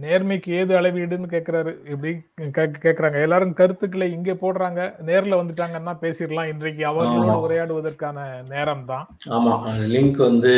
நேர்மைக்கு 0.00 0.48
ஏது 0.48 0.80
அளவீடுன்னு 0.80 1.26
கேக்குறாரு. 1.30 1.88
இப்படி 1.88 2.12
கே- 2.40 2.74
கேக்குறாங்க. 2.82 3.22
எல்லாரும் 3.22 3.52
கருத்துக்களை 3.52 4.12
இங்க 4.12 4.32
போடுறாங்க. 4.32 4.94
நேர்ல 5.06 5.34
வந்துட்டாங்கன்னா 5.34 5.96
பேசிடலாம். 6.00 6.48
இன்றைக்கு 6.48 6.86
அவர்களோடு. 6.86 7.32
உரையாடுவதற்கான 7.44 8.48
நேரம் 8.48 8.84
தான் 8.84 9.08
ஆமா 9.28 9.62
லிங்க் 9.66 10.16
வந்து 10.16 10.50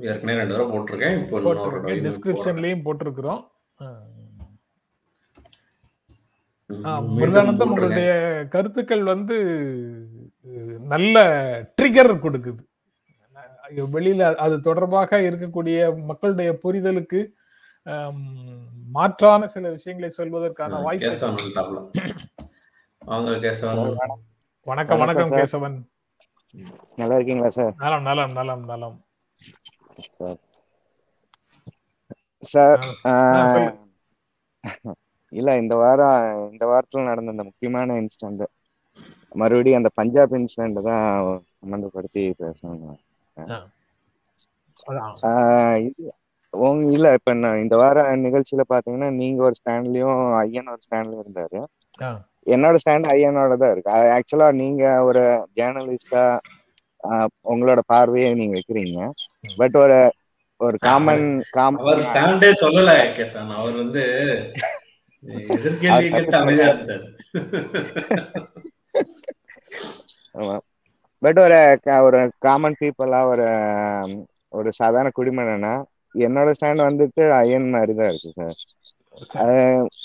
ஏற்கனவே 0.00 0.38
ரெண்டு 0.38 0.54
தடவை 0.54 0.78
போட்டிருக்கேன். 0.78 1.20
இப்போ 1.20 1.40
டிஸ்கிரிப்ஷன்லயும் 2.08 2.82
போட்டிருக்கிறோம். 2.84 3.44
முருகானந்தம் 7.16 7.62
உங்களுடைய 7.62 8.44
கருத்துக்கள் 8.50 9.02
வந்து 9.02 9.38
நல்ல 10.80 11.20
ட்ரிகர் 11.82 12.18
கொடுக்குது. 12.18 12.66
வெளியில 13.76 14.34
அது 14.34 14.60
தொடர்பாக 14.60 15.20
இருக்கக்கூடிய 15.20 16.04
மக்களுடைய 16.04 16.58
புரிதலுக்கு 16.64 17.36
மாற்றான 18.92 19.46
சில 19.46 19.70
விஷயங்களை 19.70 20.14
சொல்வதற்கான. 20.16 20.82
வாய்ப்பு 20.82 21.06
வணக்கம். 24.66 24.98
வணக்கம். 24.98 25.30
கேசவன். 25.30 25.76
நல்லா 26.96 27.14
இருக்கீங்களா 27.14 27.48
சார்? 27.48 27.74
நலம் 27.76 28.02
நலம் 28.02 28.32
நலம் 28.32 28.64
நலம். 28.64 28.96
சார். 32.42 32.80
இல்ல 35.32 35.56
இந்த 35.56 35.74
வாரம் 35.76 36.22
இந்த 36.52 36.66
வாரத்துல 36.66 37.04
நடந்த 37.04 37.30
அந்த 37.30 37.44
முக்கியமான 37.44 37.94
இன்சிடென்ட் 37.94 38.44
மறுபடியும் 39.34 39.76
அந்த 39.76 39.90
பஞ்சாப் 39.94 40.34
இன்சிடென்ட் 40.34 40.82
தான் 40.82 41.42
சம்மந்தப்படுத்தி 41.60 42.22
பேசணும். 42.38 42.98
உங்க 46.54 46.92
இல்ல 46.96 47.06
இப்ப 47.16 47.32
நான் 47.42 47.62
இந்த 47.62 47.74
வார 47.80 48.04
நிகழ்ச்சியில 48.26 48.62
பாத்தீங்கன்னா 48.72 49.08
நீங்க 49.20 49.40
ஒரு 49.48 49.56
ஸ்டாண்ட்லயும் 49.60 50.20
ஐயன் 50.42 50.70
ஒரு 50.74 50.82
ஸ்டாண்ட்லயும் 50.86 51.24
இருந்தாரு. 51.24 51.58
என்னோட 52.54 52.76
ஸ்டாண்ட் 52.82 53.08
ஐயனோட 53.14 53.54
தான் 53.62 53.72
இருக்கு. 53.74 53.90
ஆக்சுவலா 54.16 54.48
நீங்க 54.62 54.84
ஒரு 55.08 55.22
ஜேர்னலிஸ்டா 55.58 56.24
உங்களோட 57.52 57.80
பார்வையை 57.92 58.30
நீங்க 58.40 58.54
வைக்கிறீங்க. 58.58 59.00
பட் 59.60 59.76
ஒரு 59.82 59.98
ஒரு 60.60 60.76
காமன் 60.86 61.26
காமன் 61.56 62.00
ஸ்டாண்டே 62.06 62.50
சொல்லல 62.62 62.92
கேசான் 63.18 63.52
அவர் 63.58 63.76
வந்து 63.82 64.04
எதிர்கேள்வி 65.56 66.08
கேட்டு 66.14 66.36
அமைதியா 66.40 66.70
இருந்தார். 66.72 67.04
பட் 71.22 71.38
ஒரு 71.44 71.58
ஒரு 72.06 72.20
காமன் 72.46 72.78
பீப்புளா 72.80 73.20
ஒரு 73.32 73.46
ஒரு 74.58 74.70
சாதாரண 74.80 75.10
குடிமகனா 75.18 75.72
என்னோட 76.14 76.50
ஸ்டாண்ட் 76.56 76.86
வந்துட்டு 76.86 77.22
ஐயன் 77.38 77.68
மாதிரி 77.70 77.94
தான் 77.94 78.10
இருக்கு 78.12 78.32
சார் 78.34 78.56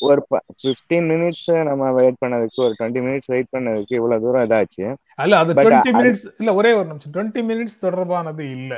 ஒரு 0.01 0.21
ஃபிஃப்டீன் 0.61 1.07
மினிட்ஸ் 1.11 1.49
நம்ம 1.69 1.91
வெயிட் 1.91 2.21
பண்ணதுக்கு 2.23 2.65
ஒரு 2.65 2.73
டுவெண்ட்டி 2.79 3.01
மினிட்ஸ் 3.05 3.31
வெயிட் 3.33 3.53
பண்ணதுக்கு 3.53 3.97
இவ்வளவு 3.99 4.23
தூரம் 4.25 4.45
இதாச்சு. 4.47 4.85
அல்ல 5.21 5.37
அது 5.37 5.51
டுவெண்ட்டி 5.57 5.93
மினிட்ஸ் 5.97 6.25
இல்ல 6.39 6.53
ஒரே 6.59 6.71
ஒரு 6.73 6.87
நிமிஷம். 6.91 7.13
டுவெண்ட்டி 7.15 7.43
மினிட்ஸ் 7.49 7.83
தொடர்பானது 7.83 8.45
இல்ல. 8.57 8.73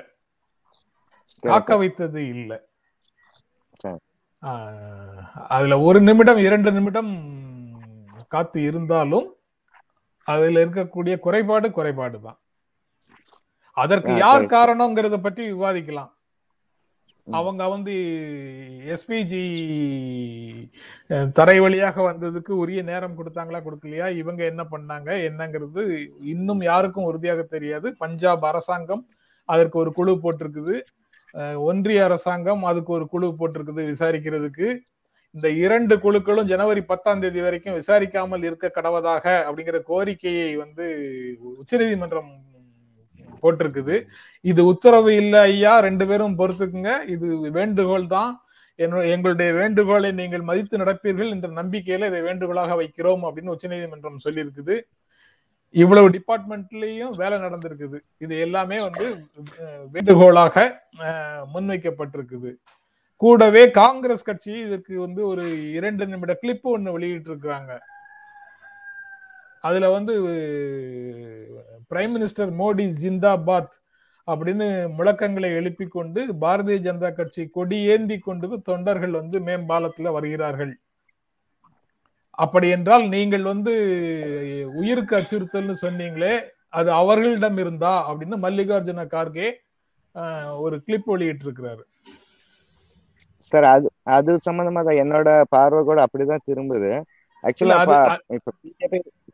காக்க 1.43 1.77
வைத்தது 1.77 2.21
இல்ல. 2.35 2.51
அதுல 5.55 5.75
ஒரு 5.87 5.99
நிமிடம் 6.01 6.39
இரண்டு 6.47 6.69
நிமிடம் 6.71 7.11
காத்து 8.33 8.59
இருந்தாலும் 8.69 9.27
அதுல 10.27 10.63
இருக்கக்கூடிய 10.65 11.15
குறைபாடு 11.19 11.67
குறைபாடு 11.71 12.17
தான் 12.21 12.39
அதற்கு 13.77 14.11
யார். 14.17 14.43
காரணம்ங்கிறத 14.53 15.17
பற்றி 15.21 15.43
விவாதிக்கலாம். 15.51 16.11
அவங்க 17.27 17.63
வந்து 17.73 17.93
எஸ்பிஜி 18.95 19.43
தரை 21.37 21.55
வழியாக 21.63 21.97
வந்ததுக்கு 22.09 22.51
உரிய 22.63 22.81
நேரம் 22.89 23.17
கொடுத்தாங்களா 23.19 23.59
கொடுக்கலையா? 23.67 24.07
இவங்க 24.21 24.41
என்ன 24.51 24.63
பண்ணாங்க? 24.73 25.09
என்னங்கிறது 25.29 25.83
இன்னும் 26.33 26.61
யாருக்கும் 26.71 27.07
உறுதியாக 27.11 27.43
தெரியாது. 27.55 27.87
பஞ்சாப் 28.03 28.45
அரசாங்கம் 28.51 29.03
அதற்கு 29.49 29.77
ஒரு 29.83 29.91
குழு 29.99 30.13
போட்டிருக்குது. 30.23 30.75
ஒன்றிய 31.69 32.03
அரசாங்கம் 32.09 32.61
அதுக்கு 32.71 32.91
ஒரு 32.97 33.05
குழு 33.13 33.27
போட்டிருக்குது 33.39 33.83
விசாரிக்கிறதுக்கு. 33.93 34.67
இந்த 35.35 35.47
இரண்டு 35.65 35.95
குழுக்களும் 36.03 36.49
ஜனவரி 36.51 36.81
பத்தாம் 36.91 37.21
தேதி 37.23 37.41
வரைக்கும் 37.45 37.77
விசாரிக்காமல் 37.79 38.45
இருக்க 38.47 38.67
கடவதாக 38.77 39.25
அப்படிங்கிற 39.47 39.79
கோரிக்கையை 39.89 40.51
வந்து 40.63 40.85
உச்சநீதிமன்றம் 41.61 42.31
போட்டிருக்குது. 43.43 43.95
இது 44.51 44.61
உத்தரவு 44.71 45.11
இல்லை 45.21 45.41
ஐயா 45.51 45.73
ரெண்டு 45.87 46.07
பேரும் 46.09 46.37
பொறுத்துக்குங்க. 46.41 46.91
இது 47.15 47.27
வேண்டுகோள் 47.59 48.07
தான். 48.15 48.31
என்னுடைய 48.79 49.11
எங்களுடைய 49.15 49.49
வேண்டுகோளை 49.59 50.09
நீங்கள் 50.21 50.47
மதித்து 50.49 50.81
நடப்பீர்கள் 50.81 51.33
என்ற 51.33 51.49
நம்பிக்கையில 51.61 52.07
இதை 52.11 52.21
வேண்டுகோளாக 52.29 52.75
வைக்கிறோம் 52.81 53.23
அப்படின்னு 53.27 53.53
உச்சநீதிமன்றம் 53.55 54.23
சொல்லியிருக்குது. 54.25 54.75
இவ்வளவு 55.83 56.07
டிபார்ட்மெண்ட்லயும் 56.15 57.13
வேலை 57.21 57.37
நடந்திருக்குது. 57.45 57.97
இது 58.23 58.33
எல்லாமே 58.45 58.77
வந்து 58.87 59.05
வேண்டுகோளாக 59.95 60.65
முன்வைக்கப்பட்டிருக்குது. 61.53 62.51
கூடவே 63.21 63.63
காங்கிரஸ் 63.81 64.27
கட்சி 64.29 64.53
இதற்கு 64.65 64.93
வந்து 65.03 65.21
ஒரு 65.31 65.43
இரண்டு 65.77 66.03
நிமிட 66.11 66.33
கிளிப்பு 66.41 66.67
ஒண்ணு 66.75 66.95
வெளியிட்டு 66.95 67.29
இருக்கிறாங்க 67.31 67.73
அதுல 69.67 69.89
வந்து 69.95 70.13
பிரைம் 71.91 72.13
மினிஸ்டர் 72.15 72.51
மோடி 72.59 72.85
ஜிந்தாபாத் 73.01 73.73
அப்படின்னு 74.27 74.67
முழக்கங்களை 74.97 75.49
எழுப்பி 75.59 75.85
கொண்டு 75.87 76.21
பாரதிய 76.43 76.77
ஜனதா 76.85 77.09
கட்சி 77.11 77.43
கொடி 77.57 77.79
ஏந்தி 77.93 78.17
கொண்டு 78.19 78.47
தொண்டர்கள் 78.69 79.19
வந்து 79.19 79.37
மேம்பாலத்துல 79.47 80.11
வருகிறார்கள். 80.17 80.73
அப்படி 82.37 82.67
என்றால் 82.75 83.05
நீங்கள் 83.15 83.45
வந்து 83.51 83.73
உயிருக்கு 84.79 85.13
அச்சுறுத்தல்னு 85.19 85.75
சொன்னீங்களே 85.83 86.33
அது 86.77 86.89
அவர்களிடம் 87.01 87.59
இருந்தா 87.63 87.93
அப்படின்னு 88.09 88.37
மல்லிகார்ஜுன 88.45 89.05
கார்கே 89.13 89.47
ஒரு 90.63 90.75
கிளிப் 90.85 91.09
வெளியிட்டு 91.11 91.45
இருக்கிறாரு 91.47 91.83
சார் 93.43 93.67
அது 93.73 93.87
அது 94.15 94.31
சம்பந்தமா 94.47 94.81
தான் 94.87 95.01
என்னோட 95.03 95.29
பார்வை 95.55 95.81
கூட 95.89 95.99
அப்படிதான் 96.05 96.47
திரும்புது. 96.49 96.91
ஆக்சுவலா 97.43 97.77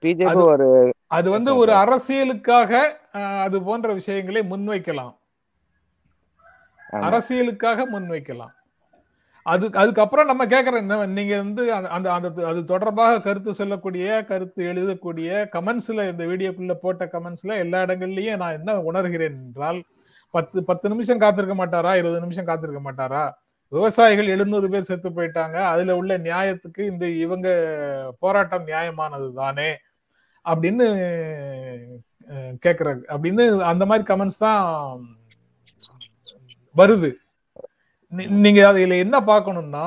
பிஜேபி 0.04 0.44
ஒரு 0.48 0.68
அது 1.12 1.28
வந்து. 1.30 1.52
ஒரு 1.62 1.72
அரசியலுக்காக 1.82 2.72
அது 3.42 3.58
போன்ற 3.64 3.88
விஷயங்களை 3.98 4.42
முன்வைக்கலாம். 4.50 5.14
அரசியலுக்காக 7.06 7.86
முன்வைக்கலாம் 7.92 8.54
அது 9.46 9.66
அதுக்கப்புறம் 9.74 10.28
நம்ம 10.28 10.44
கேக்குறோம் 10.46 10.82
என்ன 10.82 10.96
நீங்க 11.14 11.36
வந்து 11.38 11.64
அந்த- 11.76 11.92
அந்த 11.92 12.08
அந்த 12.14 12.28
அது 12.46 12.60
தொடர்பாக 12.66 13.22
கருத்து 13.22 13.52
சொல்லக்கூடிய 13.54 14.08
கருத்து 14.28 14.62
எழுதக்கூடிய 14.68 15.30
கமெண்ட்ஸ்ல 15.54 16.06
இந்த 16.10 16.24
வீடியோக்குள்ள 16.26 16.74
போட்ட 16.80 17.06
கமெண்ட்ஸ்ல 17.14 17.56
எல்லா 17.58 17.80
இடங்கள்லயும் 17.86 18.38
நான் 18.38 18.58
என்ன 18.60 18.76
உணர்கிறேன் 18.90 19.38
என்றால் 19.40 19.80
பத்து 20.34 20.60
பத்து 20.64 20.90
நிமிஷம் 20.90 21.22
காத்திருக்க 21.24 21.56
மாட்டாரா 21.58 21.94
இருபது 21.94 22.20
நிமிஷம் 22.20 22.50
காத்திருக்க 22.50 22.82
மாட்டாரா 22.84 23.24
விவசாயிகள் 23.72 24.28
எழுநூறு 24.28 24.68
பேர் 24.70 24.88
செத்து 24.88 25.10
போயிட்டாங்க 25.12 25.58
அதுல 25.70 25.96
உள்ள 25.98 26.18
நியாயத்துக்கு 26.20 26.82
இந்த 26.88 27.06
இவங்க 27.22 27.50
போராட்டம் 28.20 28.68
நியாயமானது 28.68 29.28
தானே 29.36 29.70
அப்படின்னு 30.45 30.86
கேக்குறாங்க 32.65 33.01
அப்படின்னு 33.13 33.43
அந்த 33.71 33.84
மாதிரி 33.89 34.04
கமெண்ட்ஸ் 34.10 34.43
தான் 34.45 34.63
வருது. 36.75 37.10
நீங்க 38.43 38.62
அதுல 38.69 38.97
என்ன 39.06 39.17
பார்க்கணும்னா 39.32 39.86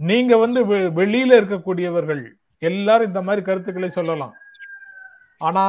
நீங்க 0.00 0.32
வந்து 0.44 0.60
வெளியில 1.00 1.38
இருக்கக்கூடியவர்கள் 1.40 2.22
எல்லாரும் 2.70 3.10
இந்த 3.10 3.20
மாதிரி 3.26 3.42
கருத்துக்களை 3.44 3.90
சொல்லலாம். 3.98 4.34
ஆனா 5.40 5.62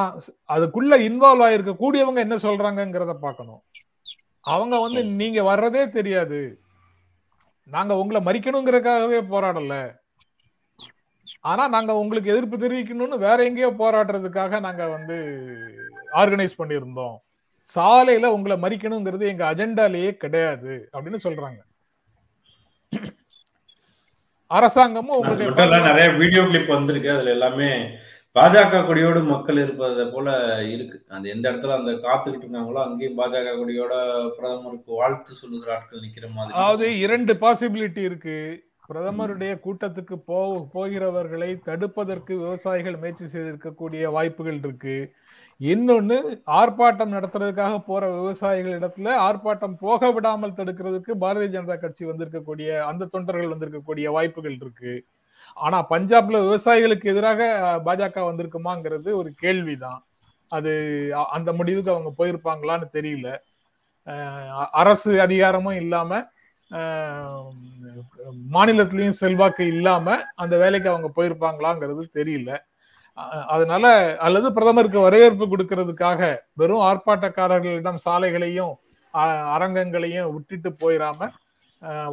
அதுக்குள்ள 0.55 0.93
இன்வால்வ் 1.07 1.45
ஆயிருக்க 1.47 1.73
கூடியவங்க 1.83 2.19
என்ன 2.25 2.37
சொல்றாங்கங்கிறத 2.45 3.13
பார்க்கணும். 3.25 3.61
அவங்க 4.45 4.75
வந்து 4.85 5.01
நீங்க 5.21 5.39
வர்றதே 5.49 5.83
தெரியாது. 5.97 6.39
நாங்க 7.69 7.93
உங்களை 8.01 8.21
மறிக்கணுங்கிறதுக்காகவே 8.27 9.19
போராடல. 9.33 9.75
ஆனா 11.43 11.67
நாங்க 11.67 11.91
உங்களுக்கு 11.95 12.31
எதிர்ப்பு 12.33 12.57
தெரிவிக்கணும்னு 12.57 13.17
வேற 13.17 13.37
எங்கேயோ 13.43 13.69
போராடுறதுக்காக 13.79 14.59
நாங்க 14.59 14.87
வந்து 14.87 15.17
ஆர்கனைஸ் 16.13 16.59
பண்ணியிருந்தோம். 16.61 17.17
சாலையில 17.75 18.25
உங்களை 18.25 18.57
மறிக்கணுங்கிறது 18.57 19.25
எங்க 19.27 19.43
அஜெண்டாலேயே 19.51 20.11
கிடையாது 20.23 20.73
அப்படின்னு 20.93 21.19
சொல்றாங்க. 21.23 21.59
அரசாங்கமும் 24.47 25.27
இல்ல 25.63 25.77
நிறைய 25.89 26.07
வீடியோ 26.21 26.41
கிளிப் 26.45 26.73
வந்திருக்கு. 26.75 27.11
அதுல 27.11 27.29
எல்லாமே 27.29 27.69
பாஜக 28.35 28.81
கொடியோடு 28.87 29.21
மக்கள் 29.23 29.57
இருப்பதை 29.57 30.05
போல 30.05 30.27
இருக்கு. 30.73 30.97
அந்த 31.09 31.29
எந்த 31.29 31.45
இடத்துல 31.51 31.77
அந்த 31.77 31.91
காத்துக்கிட்டு 32.05 32.45
இருக்காங்களோ 32.45 32.81
அங்கேயும் 32.87 33.17
பாஜக 33.17 33.53
கொடியோட 33.59 33.93
பிரதமருக்கு 34.37 34.91
வாழ்த்து 34.93 35.33
சொல்லுகிற 35.33 35.73
ஆட்கள் 35.77 36.03
நிக்கிற 36.05 36.27
அதாவது 36.35 36.85
மாதிரி 36.85 36.99
இரண்டு 36.99 37.33
பாசிபிலிட்டி 37.33 38.03
இருக்கு. 38.09 38.37
பிரதமருடைய 38.91 39.51
கூட்டத்துக்கு 39.65 40.15
போ 40.29 40.37
போகிறவர்களை 40.73 41.49
தடுப்பதற்கு 41.67 42.33
விவசாயிகள் 42.43 42.97
முயற்சி 43.01 43.25
செய்திருக்கக்கூடிய 43.25 44.11
வாய்ப்புகள் 44.15 44.59
இருக்கு. 44.63 44.95
இன்னொன்னு 45.59 46.17
ஆர்ப்பாட்டம் 46.59 47.13
நடத்துறதுக்காக 47.15 47.73
போற 47.89 48.03
விவசாயிகள் 48.19 48.77
இடத்துல 48.79 49.13
ஆர்ப்பாட்டம் 49.27 49.75
போக 49.85 50.11
விடாமல் 50.11 50.57
தடுக்கிறதுக்கு 50.59 51.13
பாரதிய 51.23 51.49
ஜனதா 51.55 51.77
கட்சி 51.79 52.03
வந்திருக்கக்கூடிய 52.05 52.79
அந்த 52.89 53.09
தொண்டர்கள் 53.13 53.53
வந்திருக்கக்கூடிய 53.53 54.07
வாய்ப்புகள் 54.17 54.57
இருக்கு. 54.61 54.93
ஆனா 55.57 55.77
பஞ்சாப்ல 55.89 56.39
விவசாயிகளுக்கு 56.47 57.07
எதிராக 57.13 57.41
பாஜக 57.85 58.23
வந்திருக்குமாங்கிறது 58.29 59.09
ஒரு 59.21 59.31
கேள்விதான். 59.43 60.01
அது 60.51 60.73
அந்த 61.37 61.49
முடிவுக்கு 61.59 61.93
அவங்க 61.93 62.11
போயிருப்பாங்களான்னு 62.19 62.87
தெரியல. 62.97 63.29
அரசு 64.81 65.11
அதிகாரமும் 65.21 65.79
இல்லாம 65.83 66.11
மாநிலத்திலையும் 68.53 69.09
செல்வாக்கு 69.09 69.67
இல்லாம 69.67 70.23
அந்த 70.35 70.57
வேலைக்கு 70.57 70.89
அவங்க 70.89 71.11
போயிருப்பாங்களாங்கிறது 71.15 72.07
தெரியல. 72.13 72.57
அதனால 73.47 74.17
அல்லது 74.17 74.53
பிரதமருக்கு 74.53 74.99
வரவேற்பு 74.99 75.57
கொடுக்கறதுக்காக 75.57 76.37
வெறும் 76.53 76.81
ஆர்ப்பாட்டக்காரர்களிடம் 76.81 77.95
சாலைகளையும் 78.05 78.73
அரங்கங்களையும் 79.57 80.33
விட்டுட்டு 80.33 80.69
போயிடாம 80.69 81.31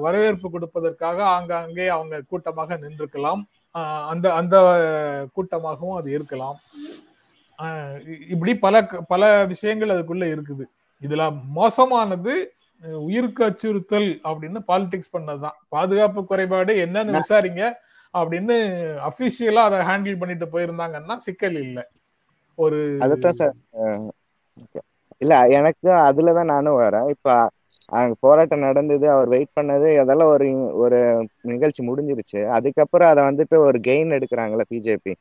வரவேற்பு 0.00 0.50
கொடுப்பதற்காக 0.50 1.22
ஆங்காங்கே 1.22 1.88
அவங்க 1.88 2.22
கூட்டமாக 2.28 2.78
நின்றுக்கலாம். 2.78 3.42
அந்த 4.06 4.34
அந்த 4.34 4.62
கூட்டமாகவும் 5.32 5.96
அது 5.96 6.10
இருக்கலாம். 6.10 6.56
இ- 7.58 8.30
இப்படி 8.30 8.58
பல 8.58 8.86
க- 8.86 9.00
பல 9.00 9.44
விஷயங்கள் 9.44 9.88
அதுக்குள்ள 9.88 10.40
இருக்குது. 10.40 10.64
இதுல 11.02 11.44
மோசமானது 11.44 12.54
உயிருக்கு 12.82 13.42
அச்சுறுத்தல் 13.44 14.08
அப்படின்னு 14.24 14.58
பாலிடிக்ஸ் 14.68 15.14
பண்ணதுதான். 15.16 15.56
பாதுகாப்பு 15.68 16.20
குறைபாடு 16.24 16.74
என்னன்னு 16.86 17.16
விசாரிங்க 17.18 17.62
அப்படின்னு 18.14 18.56
அபிஷியலா 19.08 19.62
அதை 19.68 19.78
ஹேண்டில் 19.80 20.18
பண்ணிட்டு 20.18 20.46
போயிருந்தாங்கன்னா 20.52 21.16
சிக்கல் 21.16 21.58
இல்லை. 21.60 21.84
ஒரு 22.58 22.78
அதத்தான் 23.00 23.38
சார் 23.40 23.56
இல்ல 25.18 25.34
எனக்கு 25.48 25.88
அதுலதான் 25.88 26.52
நானும் 26.54 26.80
வரேன். 26.80 27.08
இப்ப 27.08 27.50
அங்க 27.86 28.14
போராட்டம் 28.20 28.58
நடந்தது 28.58 29.06
அவர் 29.10 29.28
வெயிட் 29.28 29.56
பண்ணது 29.60 29.88
அதெல்லாம் 29.98 30.28
ஒரு 30.28 30.48
ஒரு 30.74 30.98
நிகழ்ச்சி 31.42 31.80
முடிஞ்சிருச்சு. 31.88 32.40
அதுக்கப்புறம் 32.46 33.08
அதை 33.08 33.24
வந்துட்டு 33.24 33.56
ஒரு 33.56 33.78
கெயின் 33.88 34.14
எடுக்கிறாங்கல்ல 34.16 34.64
பிஜேபி 34.70 35.14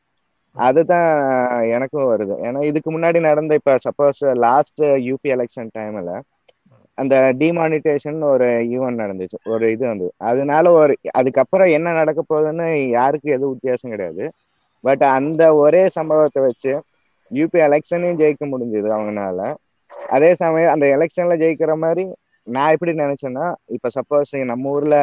அதுதான் 0.56 1.10
எனக்கும் 1.70 2.10
வருது. 2.12 2.36
ஏன்னா 2.48 2.64
இதுக்கு 2.64 2.90
முன்னாடி 2.92 3.20
நடந்த 3.20 3.54
இப்ப 3.54 3.76
சப்போஸ் 3.88 4.22
லாஸ்ட் 4.38 4.84
யூபி 5.10 5.30
எலெக்ஷன் 5.36 5.72
டைம்ல 5.78 6.14
அந்த 6.98 7.16
டிமானிட்டேஷன் 7.42 8.20
ஒரு 8.32 8.48
ஈவெண்ட் 8.76 9.02
நடந்துச்சு. 9.04 9.38
ஒரு 9.54 9.66
இது 9.76 9.84
வந்து 9.92 10.08
அதனால 10.30 10.66
ஒரு 10.80 10.94
அதுக்கப்புறம் 11.20 11.70
என்ன 11.78 11.94
நடக்க 12.00 12.22
போகுதுன்னு 12.24 12.68
யாருக்கும் 12.98 13.36
எதுவும் 13.38 13.54
வித்தியாசம் 13.56 13.94
கிடையாது. 13.96 14.26
பட் 14.84 15.04
அந்த 15.18 15.44
ஒரே 15.64 15.84
சம்பவத்தை 15.98 16.42
வச்சு 16.48 16.74
யூபி 17.32 17.60
எலெக்ஷனையும் 17.68 18.20
ஜெயிக்க 18.22 18.44
முடிஞ்சது 18.54 18.90
அவங்கனால. 18.98 19.40
அதே 20.16 20.32
சமயம் 20.42 20.74
அந்த 20.76 20.86
எலெக்ஷன்ல 20.96 21.36
ஜெயிக்கிற 21.44 21.74
மாதிரி 21.84 22.04
நான் 22.48 22.74
எப்படி 22.76 22.92
நினைச்சேன்னா 23.04 23.46
இப்ப 23.76 23.90
சப்போஸ் 23.98 24.34
நம்ம 24.52 24.70
ஊர்ல 24.76 24.98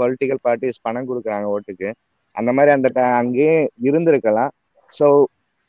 பொலிட்டிக்கல் 0.00 0.40
பார்ட்டிஸ் 0.46 0.82
பணம் 0.86 1.08
கொடுக்குறாங்க 1.10 1.46
ஓட்டுக்கு. 1.54 1.88
அந்த 2.36 2.50
மாதிரி 2.56 2.70
அந்த 2.76 2.88
அங்கேயே 3.20 3.56
இருந்திருக்கலாம். 3.88 4.52
ஸோ 4.92 5.06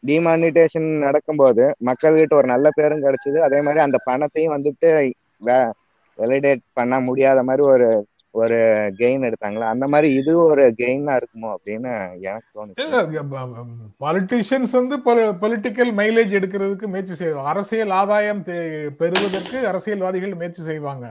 டிமானிட்டேஷன் 0.04 0.88
நடக்கும்போது 1.06 1.66
மக்கள்கிட்ட 1.90 2.34
ஒரு 2.40 2.48
நல்ல 2.54 2.68
பேரும் 2.78 3.04
கிடைச்சது. 3.06 3.38
அதே 3.48 3.60
மாதிரி 3.66 3.82
அந்த 3.88 3.98
பணத்தையும் 4.10 4.56
வந்துட்டு 4.56 4.90
வெலிடேட் 6.20 6.64
பண்ண 6.80 6.94
முடியாத 7.08 7.40
மாதிரி 7.50 7.64
ஒரு 7.74 7.88
ஒரு 8.36 8.58
கெயின் 9.00 9.26
எடுத்தாங்களா? 9.28 9.66
அந்த 9.74 9.86
மாதிரி 9.94 10.08
இது 10.20 10.32
ஒரு 10.52 10.64
கெயினா 10.80 11.14
இருக்குமோ 11.20 11.50
அப்படின்னு 11.56 11.92
எனக்கு 12.30 12.48
தோணுது 12.56 12.86
பாலிட்டிஷியன்ஸ் 14.04 14.74
வந்து 14.80 14.96
பொலிட்டிக்கல் 15.44 15.92
மைலேஜ் 16.00 16.34
எடுக்கிறதுக்கு 16.40 16.88
முயற்சி 16.94 17.16
செய்வாங்க 17.20 17.52
அரசியல் 17.52 17.94
ஆதாயம் 18.00 18.42
பெறுவதற்கு 19.02 19.60
அரசியல்வாதிகள் 19.72 20.40
முயற்சி 20.40 20.64
செய்வாங்க. 20.70 21.06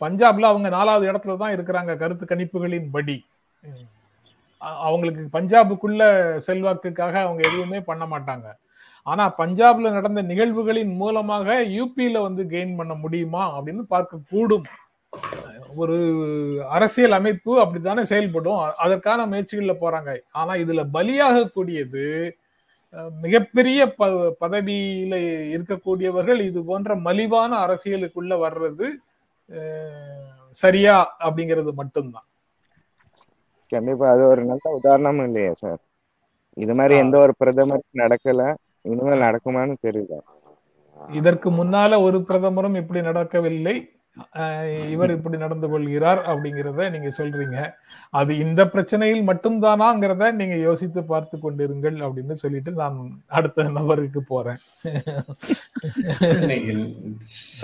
பஞ்சாப்ல 0.00 0.50
அவங்க 0.52 0.68
நாலாவது 0.78 1.10
இடத்துல 1.10 1.36
தான் 1.42 1.54
இருக்கிறாங்க 1.56 1.94
கருத்து 2.02 2.26
கணிப்புகளின் 2.32 2.92
படி 2.96 3.16
அவங்களுக்கு 4.82 5.22
பஞ்சாபுக்குள்ள 5.36 6.02
செல்வாக்குக்காக 6.46 7.14
அவங்க 7.26 7.42
எதுவுமே 7.48 7.80
பண்ண 7.90 8.04
மாட்டாங்க. 8.12 8.46
ஆனா 9.02 9.24
பஞ்சாப்ல 9.38 9.92
நடந்த 9.96 10.22
நிகழ்வுகளின் 10.22 10.92
மூலமாக 11.02 11.56
யூபியில 11.76 12.20
வந்து 12.26 12.44
கெயின் 12.54 12.76
பண்ண 12.76 12.94
முடியுமா 12.94 13.44
அப்படின்னு 13.56 13.84
பார்க்க 13.94 14.26
கூடும் 14.30 14.66
ஒரு 15.82 15.96
அரசியல் 16.76 17.16
அமைப்பு 17.18 17.52
அப்படித்தானே 17.60 18.02
செயல்படும். 18.04 18.60
அதற்கான 18.84 19.26
முயற்சிகள்ல 19.26 19.74
போறாங்க. 19.80 20.10
ஆனா 20.40 20.52
இதுல 20.64 20.82
பலியாக 20.96 21.46
கூடியது 21.56 22.06
மிகப்பெரிய 23.24 23.80
ப 23.98 24.06
பதவியில 24.42 25.14
இருக்கக்கூடியவர்கள் 25.54 26.40
இது 26.48 26.60
போன்ற 26.70 26.94
மலிவான 27.06 27.52
அரசியலுக்குள்ள 27.64 28.34
வர்றது 28.44 28.86
சரியா 30.62 30.94
அப்படிங்கிறது 31.26 31.72
மட்டும்தான். 31.80 32.26
கண்டிப்பா. 33.72 34.06
அது 34.14 34.22
ஒரு 34.32 34.42
நல்ல 34.50 34.70
உதாரணமும் 34.78 35.26
இல்லையா 35.28 35.52
சார். 35.62 35.80
இது 36.56 36.74
மாதிரி 36.74 36.94
எந்த 37.04 37.16
ஒரு 37.24 37.34
பிரதமரும் 37.40 38.00
நடக்கல. 38.02 38.42
இனிமேல் 38.92 39.24
நடக்குமான்னு 39.26 39.76
தெரியல. 39.86 40.16
இதற்கு 41.18 41.48
முன்னால 41.60 42.00
ஒரு 42.06 42.18
பிரதமரும் 42.28 42.80
இப்படி 42.82 43.00
நடக்கவில்லை. 43.08 43.76
இவர் 44.92 45.12
இப்படி 45.14 45.36
நடந்து 45.42 45.66
கொள்கிறார் 45.72 46.20
அப்படிங்கிறத 46.30 46.86
நீங்க 46.94 47.10
சொல்றீங்க. 47.18 47.58
அது 48.20 48.32
இந்த 48.44 48.60
பிரச்சனையில் 48.72 49.22
மட்டும்தானாங்கிறத 49.28 50.30
நீங்க 50.40 50.56
யோசித்து 50.64 51.00
பார்த்து 51.10 51.36
கொண்டிருங்கள் 51.44 51.98
அப்படின்னு 52.06 52.34
சொல்லிட்டு 52.42 52.72
நான் 52.80 52.98
அடுத்த 53.38 53.68
நபருக்கு 53.76 54.22
போறேன். 54.32 54.60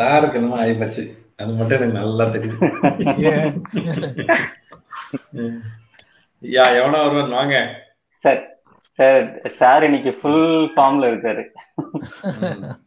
சாருக்கு 0.04 0.38
என்னமோ 0.40 0.60
ஆயிப்போச்சு. 0.64 1.04
அது 1.40 1.52
மட்டும் 1.58 1.78
எனக்கு 1.78 2.00
நல்லா 2.00 2.24
தெரியும். 2.36 2.62
யா 6.56 6.66
எவனா 6.78 7.00
வருவான் 7.04 7.38
வாங்க. 7.40 7.56
சார் 8.24 8.42
சார் 8.98 9.24
சார் 9.58 9.84
இன்னைக்கு 9.86 10.10
ஃபுல் 10.18 10.48
ஃபார்ம்ல 10.74 11.04
இருக்காரு. 11.12 11.44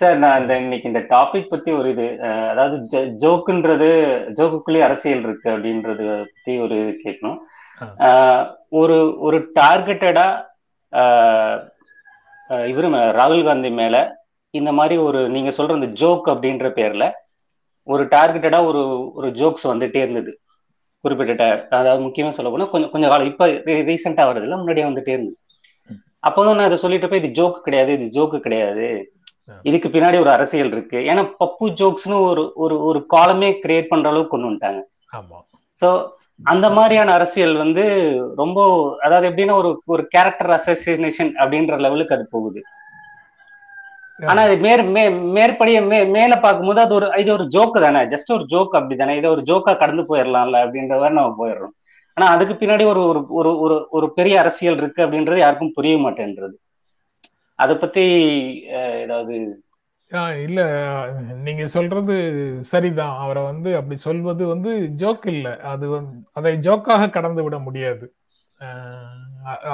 சார் 0.00 0.18
நான் 0.22 0.40
இந்த 0.40 0.54
இன்னைக்கு 0.62 0.86
இந்த 0.90 1.00
டாபிக் 1.12 1.52
பத்தி 1.52 1.70
ஒரு 1.72 1.88
இது 1.94 2.04
அதாவது 2.50 2.76
ஜோக்குன்றது 3.22 3.88
ஜோக்குக்குள்ளேயே 4.38 4.84
அரசியல் 4.88 5.24
இருக்கு 5.26 5.48
அப்படின்றது 5.54 6.04
பத்தி 6.24 6.52
ஒரு 6.66 6.76
கேட்கணும். 7.04 7.38
ஒரு 8.80 8.96
ஒரு 9.26 9.38
டார்கெட்டடா 9.60 10.26
இவரு 12.70 12.88
ராகுல் 13.20 13.44
காந்தி 13.44 13.70
மேல 13.80 13.96
இந்த 14.54 14.70
மாதிரி 14.72 14.96
ஒரு 15.08 15.20
நீங்க 15.28 15.50
சொல்ற 15.56 15.78
இந்த 15.80 15.90
ஜோக் 16.02 16.28
அப்படின்ற 16.34 16.68
பேர்ல 16.78 17.06
ஒரு 17.86 18.04
டார்கெட்டடா 18.14 18.60
ஒரு 18.70 18.82
ஒரு 19.18 19.28
ஜோக்ஸ் 19.40 19.66
வந்துட்டே 19.72 20.00
இருந்தது. 20.04 20.32
குறிப்பிட்ட 21.04 21.44
அதாவது 21.78 22.02
முக்கியமா 22.06 22.30
சொல்ல 22.30 22.50
போனா 22.50 22.66
கொஞ்சம் 22.72 22.90
கொஞ்சம் 22.90 23.10
காலம் 23.10 23.30
இப்ப 23.30 23.46
ரீசெண்டா 23.90 24.24
வருது 24.28 24.46
இல்லை 24.46 24.58
முன்னாடியே 24.58 24.88
வந்துட்டே 24.88 25.14
இருந்தது. 25.14 25.36
அப்போதான் 26.24 26.58
நான் 26.58 26.68
இதை 26.68 26.78
சொல்லிட்டு 26.78 27.08
போய் 27.08 27.22
இது 27.22 27.30
ஜோக்கு 27.38 27.60
கிடையாது 27.60 27.90
இது 27.96 28.06
ஜோக்கு 28.16 28.38
கிடையாது. 28.40 28.86
இதுக்கு 29.64 29.88
பின்னாடி 29.88 30.16
ஒரு 30.20 30.30
அரசியல் 30.30 30.72
இருக்கு. 30.72 30.98
ஏன்னா 31.10 31.22
பப்பு 31.42 31.66
ஜோக்ஸ்னு 31.80 32.16
ஒரு 32.30 32.42
ஒரு 32.56 32.76
ஒரு 32.88 33.00
காலமே 33.06 33.50
கிரியேட் 33.64 33.90
பண்ற 33.92 34.08
அளவுக்கு 34.10 34.32
கொண்டு 34.34 34.48
வந்துட்டாங்க. 34.48 34.80
ஸோ 35.82 35.88
அந்த 36.44 36.66
மாதிரியான 36.70 37.12
அரசியல் 37.18 37.54
வந்து 37.56 37.84
ரொம்ப 38.36 38.58
அதாவது 39.04 39.28
எப்படின்னா 39.30 39.54
ஒரு 39.62 39.70
ஒரு 39.86 40.02
கேரக்டர் 40.14 40.52
அசோசியேஷன் 40.56 41.32
அப்படின்ற 41.42 41.78
லெவலுக்கு 41.86 42.16
அது 42.16 42.26
போகுது. 42.30 42.60
ஆனா 44.18 44.40
இது 44.46 44.56
மேற் 44.64 44.82
மே 44.94 45.02
மேற்படிய 45.36 45.78
மே 45.90 45.98
மேல 46.16 46.32
பார்க்கும்போது 46.40 46.80
அது 46.80 46.94
ஒரு 46.94 47.06
இது 47.22 47.30
ஒரு 47.32 47.44
ஜோக்கு 47.54 47.78
தானே? 47.84 48.00
ஜஸ்ட் 48.12 48.30
ஒரு 48.36 48.44
ஜோக் 48.52 48.76
அப்படி 48.78 48.96
தானே 48.96 49.16
இதை 49.16 49.28
ஒரு 49.30 49.42
ஜோக்கா 49.50 49.72
கடந்து 49.82 50.04
போயிடலாம்ல 50.10 50.62
அப்படின்ற 50.64 50.94
மாதிரி 51.00 51.18
நம்ம 51.18 51.36
போயிடுறோம். 51.40 51.74
ஆனா 52.16 52.26
அதுக்கு 52.34 52.54
பின்னாடி 52.54 52.84
ஒரு 52.84 53.00
ஒரு 53.10 53.20
ஒரு 53.38 53.50
ஒரு 53.64 53.76
ஒரு 53.90 54.06
பெரிய 54.12 54.34
அரசியல் 54.40 54.80
இருக்கு 54.80 55.04
அப்படின்றது 55.04 55.38
யாருக்கும் 55.38 55.76
புரிய 55.76 55.96
மாட்டேன்றது. 55.98 56.56
அதை 57.58 57.74
பத்தி 57.76 58.04
ஏதாவது 59.04 59.36
இல்ல 60.44 60.60
நீங்க 61.46 61.64
சொல்றது 61.68 62.14
சரிதான். 62.70 63.16
அவரை 63.24 63.42
வந்து 63.42 63.70
அப்படி 63.76 63.96
சொல்வது 64.06 64.42
வந்து 64.46 64.70
ஜோக் 65.02 65.26
இல்ல. 65.26 65.48
அது 65.72 65.86
வந்து 65.88 66.16
அதை 66.32 66.52
ஜோக்காக 66.66 67.10
கடந்து 67.16 67.42
விட 67.46 67.56
முடியாது. 67.58 68.06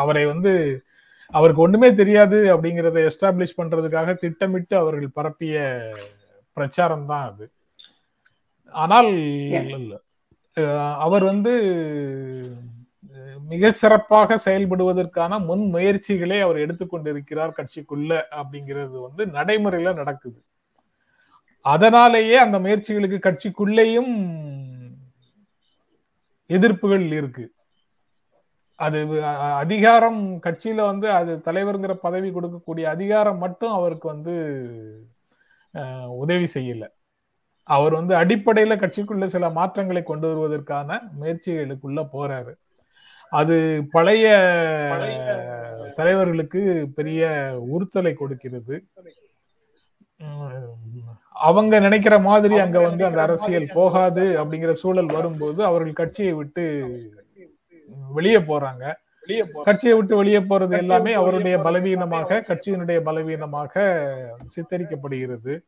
அவரை 0.03 0.25
வந்து 0.27 0.53
அவருக்கு 1.31 1.65
ஒண்ணுமே 1.65 1.89
தெரியாது 1.95 2.39
அப்படிங்கறத 2.55 3.03
எஸ்டாப்ளிஷ் 3.11 3.59
பண்றதுக்காக 3.59 4.15
திட்டமிட்டு 4.15 4.77
அவர்கள் 4.77 5.17
பரப்பிய 5.19 5.63
பிரச்சாரம் 6.53 7.07
தான் 7.11 7.27
அது. 7.31 7.47
ஆனால் 8.75 9.11
அவர் 11.05 11.25
வந்து 11.31 11.53
மிக 13.53 13.71
சிறப்பாக 13.81 14.37
செயல்படுவதற்கான 14.45 15.39
முன் 15.49 15.65
முயற்சிகளை 15.75 16.39
அவர் 16.41 16.59
எடுத்துக்கொண்டிருக்கிறார் 16.65 17.57
கட்சிக்குள்ள 17.57 18.11
அப்படிங்கிறது 18.41 18.97
வந்து 19.07 19.25
நடைமுறையில 19.39 19.95
நடக்குது. 20.01 20.39
அதனாலேயே 21.65 22.37
அந்த 22.45 22.59
முயற்சிகளுக்கு 22.59 23.19
கட்சிக்குள்ளேயும் 23.27 24.15
எதிர்ப்புகள் 26.51 27.07
இருக்கு. 27.21 27.45
அது 28.79 28.99
அதிகாரம் 29.63 30.21
கட்சியில 30.45 30.81
வந்து 30.91 31.07
அது 31.11 31.33
தலைவருங்கிற 31.45 31.95
பதவி 32.07 32.29
கொடுக்கக்கூடிய 32.31 32.85
அதிகாரம் 32.95 33.39
மட்டும் 33.39 33.73
அவருக்கு 33.73 34.07
வந்து 34.09 34.35
உதவி 36.23 36.49
செய்யல. 36.55 36.85
அவர் 37.69 37.93
வந்து 37.93 38.15
அடிப்படையில 38.15 38.75
கட்சிக்குள்ள 38.81 39.27
சில 39.35 39.51
மாற்றங்களை 39.51 40.03
கொண்டு 40.03 40.27
வருவதற்கான 40.31 40.99
முயற்சிகளுக்குள்ள 41.21 42.01
போறாரு. 42.13 42.53
அது 43.33 43.57
பழைய 43.93 44.27
தலைவர்களுக்கு 45.99 46.61
பெரிய 46.99 47.23
உறுத்தலை 47.75 48.13
கொடுக்கிறது. 48.15 48.77
அவங்க 51.47 51.75
நினைக்கிற 51.81 52.15
மாதிரி 52.29 52.57
அங்க 52.59 52.79
வந்து 52.81 53.03
அந்த 53.07 53.21
அரசியல் 53.23 53.75
போகாது 53.75 54.25
அப்படிங்கிற 54.41 54.73
சூழல் 54.83 55.15
வரும்போது 55.17 55.61
அவர்கள் 55.65 56.01
கட்சியை 56.01 56.33
விட்டு 56.33 56.65
வெளியே 58.13 58.37
போறாங்க. 58.37 58.93
கட்சியை 59.65 59.97
விட்டு 59.97 60.17
வெளியே 60.17 60.41
போறது 60.41 60.79
எல்லாமே 60.79 61.13
அவருடைய 61.13 61.59
பலவீனமாக 61.59 62.45
கட்சியினுடைய 62.49 63.01
பலவீனமாக 63.01 63.85
சித்தரிக்கப்படுகிறது. 64.57 65.61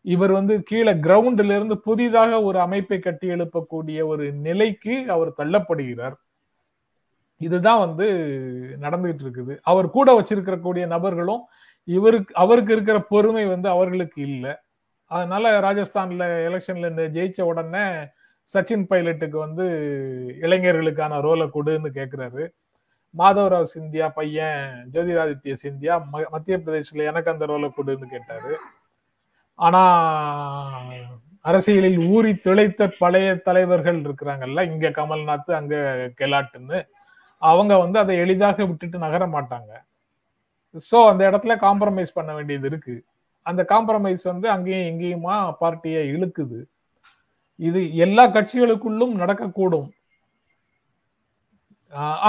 இவர் 0.00 0.32
வந்து 0.32 0.62
கீழே 0.62 0.92
கிரவுண்ட்ல 0.92 1.54
இருந்து 1.54 1.78
புதிதாக 1.78 2.42
ஒரு 2.42 2.60
அமைப்பை 2.60 2.98
கட்டி 2.98 3.28
எழுப்பக்கூடிய 3.28 4.06
ஒரு 4.06 4.32
நிலைக்கு 4.32 5.10
அவர் 5.10 5.32
தள்ளப்படுகிறார். 5.38 6.12
இதுதான் 7.36 7.78
வந்து 7.78 8.06
நடந்துகிட்டு 8.80 9.24
இருக்குது 9.26 9.58
அவர் 9.62 9.90
கூட 9.90 10.20
வச்சிருக்கிற 10.20 10.60
கூடிய 10.60 10.86
நபர்களும் 10.86 11.42
இவருக்கு 11.84 12.34
அவருக்கு 12.34 12.72
இருக்கிற 12.72 13.00
பொறுமை 13.00 13.46
வந்து 13.46 13.68
அவர்களுக்கு 13.68 14.22
இல்லை. 14.22 14.54
அதனால 15.04 15.60
ராஜஸ்தான்ல 15.60 16.26
எலெக்ஷன்ல 16.48 17.08
ஜெயிச்ச 17.16 17.42
உடனே 17.42 18.06
சச்சின் 18.50 18.86
பைலட்டுக்கு 18.90 19.38
வந்து 19.46 19.64
இளைஞர்களுக்கான 20.46 21.20
ரோலை 21.26 21.46
கொடுன்னு 21.56 21.90
கேட்குறாரு 21.98 22.44
மாதவராவ் 23.14 23.74
சிந்தியா 23.74 24.06
பையன் 24.18 24.62
ஜோதிராதித்ய 24.94 25.54
சிந்தியா 25.64 25.94
மத்திய 26.32 26.56
பிரதேசில் 26.62 27.08
எனக்கு 27.10 27.32
அந்த 27.32 27.44
ரோலை 27.46 27.68
கொடுன்னு 27.76 28.06
கேட்டாரு. 28.14 28.52
ஆனா 29.58 29.82
அரசியலில் 31.50 31.98
ஊறி 32.14 32.32
திளைத்த 32.46 32.88
பழைய 33.02 33.28
தலைவர்கள் 33.48 33.98
இருக்கிறாங்கல்ல 34.06 34.60
இங்க 34.72 34.90
கமல்நாத் 35.00 35.50
அங்க 35.60 35.74
கெலாட்டுன்னு 36.20 36.78
அவங்க 37.42 37.72
வந்து 37.78 37.98
அதை 38.02 38.14
எளிதாக 38.24 38.58
விட்டுட்டு 38.66 38.98
நகர 39.06 39.24
மாட்டாங்க. 39.26 39.72
ஸோ 40.90 40.98
அந்த 41.10 41.22
இடத்துல 41.30 41.54
காம்ப்ரமைஸ் 41.66 42.16
பண்ண 42.18 42.30
வேண்டியது 42.34 42.66
இருக்கு. 42.70 42.94
அந்த 43.46 43.62
காம்ப்ரமைஸ் 43.72 44.24
வந்து 44.32 44.46
அங்கேயும் 44.50 44.88
இங்கேயுமா 44.92 45.36
பார்ட்டியை 45.62 46.02
இழுக்குது. 46.14 46.60
இது 47.58 47.80
எல்லா 48.04 48.24
கட்சிகளுக்குள்ளும் 48.36 49.14
நடக்கக்கூடும். 49.22 49.88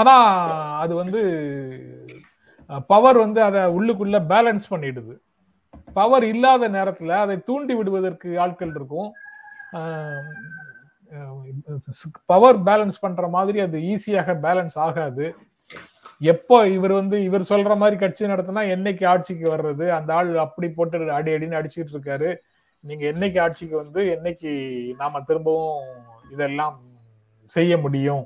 ஆனா 0.00 0.16
அது 0.82 0.92
வந்து 1.02 1.20
பவர் 2.90 3.18
வந்து 3.24 3.40
அதை 3.48 3.62
உள்ளுக்குள்ள 3.76 4.18
பேலன்ஸ் 4.32 4.66
பண்ணிடுது. 4.72 5.14
பவர் 5.98 6.24
இல்லாத 6.32 6.68
நேரத்துல 6.76 7.16
அதை 7.24 7.36
தூண்டி 7.48 7.74
விடுவதற்கு 7.78 8.28
ஆட்கள் 8.44 8.72
இருக்கும். 8.78 9.08
பவர் 12.32 12.58
பேலன்ஸ் 12.68 13.02
பண்ற 13.04 13.26
மாதிரி 13.36 13.58
அது 13.66 13.78
ஈஸியாக 13.92 14.34
பேலன்ஸ் 14.46 14.76
ஆகாது. 14.86 15.26
எப்போ 16.32 16.56
இவர் 16.76 16.94
வந்து 17.00 17.16
இவர் 17.28 17.50
சொல்ற 17.50 17.72
மாதிரி 17.80 17.96
கட்சி 18.02 18.30
நடத்தினா 18.32 18.62
என்னைக்கு 18.74 19.04
ஆட்சிக்கு 19.12 19.46
வர்றது? 19.54 19.86
அந்த 19.96 20.10
ஆள் 20.18 20.30
அப்படி 20.44 20.68
போட்டு 20.76 21.16
அடி 21.18 21.32
அடின்னு 21.36 21.58
அடிச்சுட்டு 21.60 21.94
இருக்காரு. 21.94 22.30
நீங்க 22.84 23.04
என்னைக்கு 23.12 23.38
ஆட்சிக்கு 23.40 23.76
வந்து 23.76 24.02
என்னைக்கு 24.16 24.50
நாம 24.96 25.20
திரும்பவும் 25.22 25.84
இதெல்லாம் 26.32 26.76
செய்ய 27.50 27.72
முடியும் 27.78 28.24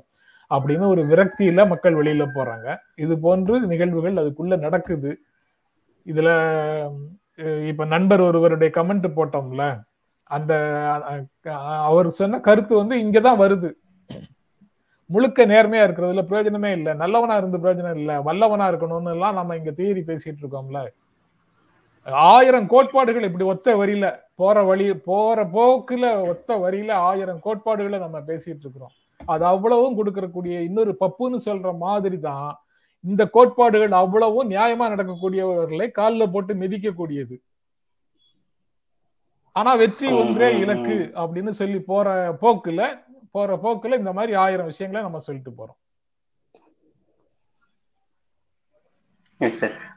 அப்படின்னு 0.51 0.85
ஒரு 0.87 1.01
விரக்தியில 1.05 1.65
மக்கள் 1.67 1.95
வெளியில 1.95 2.23
போறாங்க. 2.35 2.67
இது 2.95 3.13
போன்று 3.19 3.55
நிகழ்வுகள் 3.67 4.21
அதுக்குள்ள 4.21 4.57
நடக்குது. 4.57 5.11
இதுல 6.05 6.29
இப்ப 7.67 7.85
நண்பர் 7.85 8.21
ஒருவருடைய 8.21 8.69
கமெண்ட் 8.77 9.07
போட்டோம்ல 9.17 9.65
அந்த 10.31 10.53
அவர் 11.87 12.09
சொன்ன 12.09 12.39
கருத்து 12.39 12.73
வந்து 12.75 12.95
இங்கதான் 12.97 13.41
வருது. 13.43 13.69
முழுக்க 15.09 15.45
நேர்மையா 15.45 15.85
இருக்கிறதுல 15.85 16.23
பிரயோஜனமே 16.29 16.71
இல்லை. 16.71 16.91
நல்லவனா 16.93 17.35
இருந்து 17.35 17.61
பிரயோஜனம் 17.63 17.97
இல்லை. 17.99 18.15
வல்லவனா 18.27 18.65
இருக்கணும்னு 18.71 19.13
எல்லாம் 19.15 19.37
நம்ம 19.39 19.55
இங்க 19.55 19.71
தியரி 19.77 20.03
பேசிட்டு 20.09 20.41
இருக்கோம்ல. 20.43 20.81
ஆயிரம் 22.29 22.67
கோட்பாடுகள் 22.67 23.27
இப்படி 23.29 23.45
ஒத்த 23.45 23.75
வரியில 23.77 24.07
போற 24.41 24.57
வழி 24.69 24.85
போற 25.09 25.43
போக்குல 25.55 26.05
ஒத்த 26.31 26.57
வரியில 26.63 26.91
ஆயிரம் 27.09 27.43
கோட்பாடுகளை 27.45 27.99
நம்ம 28.05 28.19
பேசிட்டு 28.29 28.63
இருக்கிறோம். 28.65 28.93
அது 29.33 29.43
அவ்வளவும் 29.53 29.97
கொடுக்கறக்கூடிய 29.97 30.55
இன்னொரு 30.67 30.93
பப்புன்னு 31.03 31.39
சொல்ற 31.47 31.71
மாதிரி 31.85 32.19
தான் 32.27 32.51
இந்த 33.03 33.23
கோட்பாடுகள் 33.35 33.93
அவ்வளவும் 34.01 34.51
நியாயமா 34.53 34.85
நடக்கக்கூடியவர்களை 34.93 35.87
காலில் 35.99 36.31
போட்டு 36.33 36.53
மிதிக்கக்கூடியது. 36.63 37.35
ஆனா 39.55 39.71
வெற்றி 39.81 40.07
ஒன்றே 40.21 40.49
இலக்கு. 40.63 40.97
அப்படின்னு 41.21 41.51
சொல்லி 41.61 41.79
போற 41.91 42.09
போக்குல 42.43 42.81
போற 43.35 43.55
போக்குல 43.63 43.97
இந்த 44.01 44.11
மாதிரி 44.17 44.33
ஆயிரம் 44.43 44.69
விஷயங்களை 44.71 45.01
நம்ம 45.05 45.21
சொல்லிட்டு 45.27 45.51
போறோம். 45.59 45.79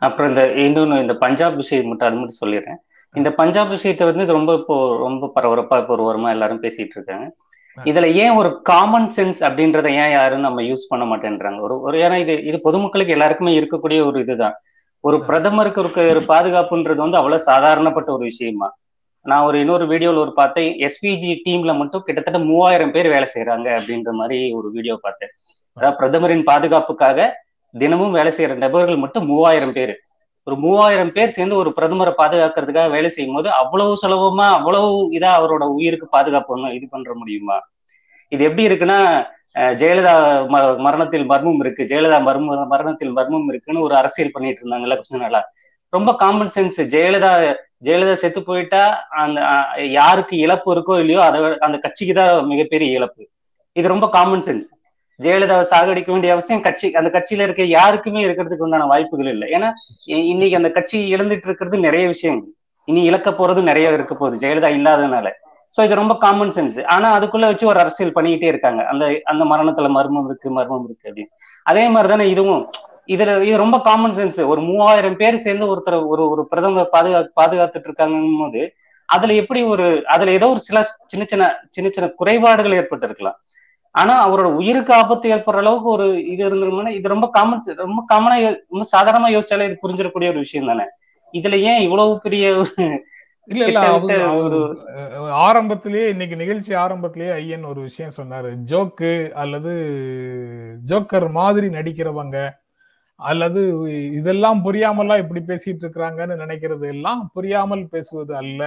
அப்புறம் 0.07 0.31
இந்த 0.33 0.43
இன்னொன்று 0.65 1.05
இந்த 1.05 1.15
பஞ்சாப் 1.25 1.61
விஷயம் 1.63 1.89
மட்டும் 1.91 2.09
அது 2.09 2.19
மட்டும் 2.21 2.43
சொல்லிடுறேன். 2.43 2.81
இந்த 3.15 3.31
பஞ்சாப் 3.41 3.73
விஷயத்தை 3.77 4.05
வந்து 4.11 4.25
ரொம்ப 4.39 4.53
இப்போ 4.61 4.77
ரொம்ப 5.07 5.31
பரபரப்பா 5.35 5.77
இப்போ 5.81 5.93
ஒரு 5.97 6.05
வாரமா 6.07 6.29
எல்லாரும் 6.37 6.63
பேசிட்டு 6.65 6.95
இருக்காங்க. 6.97 7.27
இதுல 7.77 8.07
ஏன் 8.25 8.37
ஒரு 8.41 8.51
காமன் 8.71 9.09
சென்ஸ் 9.17 9.41
அப்படின்றத 9.47 9.89
ஏன் 10.03 10.13
யாரும் 10.19 10.47
நம்ம 10.47 10.63
யூஸ் 10.63 10.91
பண்ண 10.91 11.05
மாட்டேன்றாங்க? 11.05 11.59
ஒரு 11.67 11.75
ஒரு 11.81 11.97
ஏன்னா 11.99 12.17
இது 12.25 12.35
இது 12.45 12.59
பொதுமக்களுக்கு 12.61 13.15
எல்லாருக்குமே 13.17 13.53
இருக்கக்கூடிய 13.61 14.01
ஒரு 14.09 14.19
இதுதான். 14.25 14.57
ஒரு 15.05 15.17
பிரதமருக்கு 15.29 15.81
இருக்க 15.83 16.01
ஒரு 16.15 16.23
பாதுகாப்புன்றது 16.33 17.01
வந்து 17.05 17.21
அவ்வளவு 17.21 17.47
சாதாரணப்பட்ட 17.51 18.11
ஒரு 18.13 18.25
விஷயமா. 18.25 18.69
நான் 19.27 19.47
ஒரு 19.49 19.61
இன்னொரு 19.61 19.85
வீடியோல 19.93 20.23
ஒரு 20.25 20.33
பார்த்தேன். 20.33 20.71
எஸ்பிஜி 20.87 21.33
டீம்ல 21.47 21.73
மட்டும் 21.77 22.05
கிட்டத்தட்ட 22.07 22.39
மூவாயிரம் 22.39 22.93
பேர் 22.97 23.09
வேலை 23.15 23.27
செய்யறாங்க 23.35 23.69
அப்படின்ற 23.79 24.13
மாதிரி 24.21 24.39
ஒரு 24.59 24.69
வீடியோ 24.77 24.97
பார்த்தேன். 25.03 25.33
அதாவது 25.77 25.99
பிரதமரின் 26.01 26.45
பாதுகாப்புக்காக 26.51 27.19
தினமும் 27.75 28.17
வேலை 28.19 28.33
செய்யற 28.37 28.57
நபர்கள் 28.57 29.03
மட்டும் 29.05 29.25
மூவாயிரம் 29.27 29.73
பேர். 29.73 29.95
ஒரு 30.47 30.57
மூவாயிரம் 30.57 31.13
பேர் 31.13 31.31
சேர்ந்து 31.31 31.57
ஒரு 31.57 31.73
பிரதமரை 31.77 32.13
பாதுகாக்கிறதுக்காக 32.19 32.91
வேலை 32.91 33.11
செய்யும் 33.11 33.35
போது 33.35 33.51
அவ்வளவு 33.51 33.99
சுலபமா 34.03 34.47
அவ்வளவு 34.51 34.89
இதா 35.11 35.31
அவரோட 35.39 35.65
உயிருக்கு 35.77 36.07
பாதுகாப்பு 36.07 36.75
இது 36.75 36.87
பண்ற 36.91 37.15
முடியுமா? 37.15 37.57
இது 38.29 38.45
எப்படி 38.45 38.67
இருக்குன்னா 38.67 38.99
ஜெயலலிதா 39.77 40.13
ம- 40.49 40.79
மரணத்தில் 40.79 41.25
மர்மம் 41.25 41.61
இருக்கு. 41.61 41.85
ஜெயலலிதா 41.85 42.19
மர்ம 42.21 42.67
மரணத்தில் 42.67 43.11
மர்மம் 43.11 43.49
இருக்குன்னு 43.49 43.81
ஒரு 43.81 43.97
அரசியல் 43.97 44.31
பண்ணிட்டு 44.31 44.61
இருந்தாங்கல்ல 44.61 44.95
கொஞ்ச 44.95 45.17
நாளா 45.17 45.41
ரொம்ப 45.93 46.15
காமன் 46.15 46.51
சென்ஸ் 46.55 46.79
ஜெயலலிதா 46.85 47.33
ஜெயலலிதா 47.85 48.13
செத்து 48.13 48.43
போயிட்டா 48.43 48.83
அந்த 49.17 49.41
யாருக்கு 49.91 50.37
இழப்பு 50.37 50.75
இருக்கோ 50.75 50.99
இல்லையோ 50.99 51.21
அதை 51.21 51.59
அந்த 51.59 51.79
கட்சிக்கு 51.79 52.15
தான் 52.15 52.47
மிகப்பெரிய 52.47 52.99
இழப்பு. 52.99 53.23
இது 53.73 53.89
ரொம்ப 53.89 54.09
காமன் 54.09 54.41
சென்ஸ் 54.41 54.69
ஜெயலலிதாவை 55.21 55.65
சாகடிக்க 55.73 56.11
வேண்டிய 56.13 56.33
அவசியம் 56.33 56.65
கட்சி 56.67 56.87
அந்த 57.01 57.09
கட்சியில 57.17 57.45
இருக்க 57.47 57.63
யாருக்குமே 57.79 58.21
இருக்கிறதுக்கு 58.27 58.67
உண்டான 58.67 58.87
வாய்ப்புகள் 58.93 59.31
இல்லை. 59.35 59.47
ஏன்னா 59.57 59.69
இன்னைக்கு 60.33 60.59
அந்த 60.61 60.71
கட்சி 60.71 60.99
இழந்துட்டு 61.15 61.49
இருக்கிறது 61.51 61.79
நிறைய 61.79 62.05
விஷயங்கள். 62.07 62.51
இனி 62.89 63.03
இழக்க 63.11 63.29
போறது 63.31 63.61
நிறைய 63.71 63.97
இருக்க 63.99 64.15
போகுது. 64.15 64.41
ஜெயலலிதா 64.43 64.71
இல்லாததுனால. 64.79 65.29
சோ 65.75 65.81
இது 65.87 65.95
ரொம்ப 66.01 66.15
காமன் 66.25 66.53
சென்ஸ் 66.57 66.79
ஆனா 66.95 67.09
அதுக்குள்ள 67.19 67.47
வச்சு 67.51 67.65
ஒரு 67.71 67.79
அரசியல் 67.83 68.17
பண்ணிக்கிட்டே 68.17 68.49
இருக்காங்க. 68.53 68.81
அந்த 68.93 69.05
அந்த 69.33 69.43
மரணத்துல 69.53 69.89
மர்மம் 69.97 70.27
இருக்கு 70.29 70.51
மர்மம் 70.59 70.85
இருக்கு 70.85 71.09
அப்படின்னு. 71.11 71.33
அதே 71.67 71.85
மாதிரிதானே 71.95 72.27
இதுவும். 72.35 72.65
இதுல 73.15 73.31
இது 73.47 73.57
ரொம்ப 73.63 73.77
காமன் 73.81 74.17
சென்ஸ் 74.19 74.39
ஒரு 74.53 74.61
மூவாயிரம் 74.61 75.17
பேர் 75.17 75.45
சேர்ந்து 75.47 75.67
ஒருத்தர் 75.73 75.97
ஒரு 76.13 76.23
ஒரு 76.33 76.43
பிரதமர் 76.53 76.93
பாதுகா 76.95 77.21
பாதுகாத்துட்டு 77.41 77.89
இருக்காங்கும் 77.89 78.41
போது 78.43 78.63
அதுல 79.09 79.35
எப்படி 79.43 79.61
ஒரு 79.73 79.87
அதுல 80.15 80.35
ஏதோ 80.39 80.47
ஒரு 80.49 80.61
சில 80.69 80.79
சின்ன 81.07 81.25
சின்ன 81.33 81.47
சின்ன 81.71 81.89
சின்ன 81.89 82.07
குறைபாடுகள் 82.21 82.77
ஏற்பட்டு 82.81 83.07
இருக்கலாம் 83.09 83.37
ஆனா 83.95 84.15
அவரோட 84.25 84.49
உயிருக்கு 84.59 84.93
ஆபத்து 84.95 85.27
ஏற்படுற 85.31 85.59
அளவுக்கு 85.59 85.89
ஒரு 85.91 86.07
இது 86.31 86.43
இருந்திருந்தோம்னா 86.45 86.95
இது 86.95 87.09
ரொம்ப 87.09 87.27
காமன் 87.31 87.61
ரொம்ப 87.85 88.01
காமனா 88.11 88.37
ரொம்ப 88.71 88.87
சாதாரணமா 88.93 89.29
யோசிச்சாலே 89.35 89.69
இது 89.69 89.83
புரிஞ்சிடக்கூடிய 89.83 90.31
ஒரு 90.31 90.43
விஷயம் 90.45 90.71
தானே? 90.71 90.87
இதுல 91.35 91.57
ஏன் 91.69 91.83
இவ்வளவு 91.83 92.19
பெரிய 92.25 92.45
இல்ல 93.49 93.63
இல்ல 93.65 93.81
அஹ், 94.95 95.33
ஆரம்பத்திலேயே 95.43 96.07
இன்னைக்கு 96.11 96.37
நிகழ்ச்சி 96.37 96.73
ஆரம்பத்திலேயே 96.83 97.33
ஐயன் 97.35 97.65
ஒரு 97.67 97.81
விஷயம் 97.83 98.15
சொன்னாரு. 98.19 98.51
ஜோக்கு 98.71 99.11
அல்லது 99.35 99.73
ஜோக்கர் 100.85 101.29
மாதிரி 101.35 101.69
நடிக்கிறவங்க 101.71 102.37
அல்லது 103.21 103.61
இதெல்லாம் 104.19 104.61
புரியாமலாம் 104.65 105.23
இப்படி 105.23 105.41
பேசிட்டு 105.45 105.83
இருக்கிறாங்கன்னு 105.85 106.41
நினைக்கிறது 106.41 106.87
எல்லாம் 106.89 107.21
புரியாமல் 107.35 107.85
பேசுவது 107.93 108.33
அல்ல. 108.37 108.63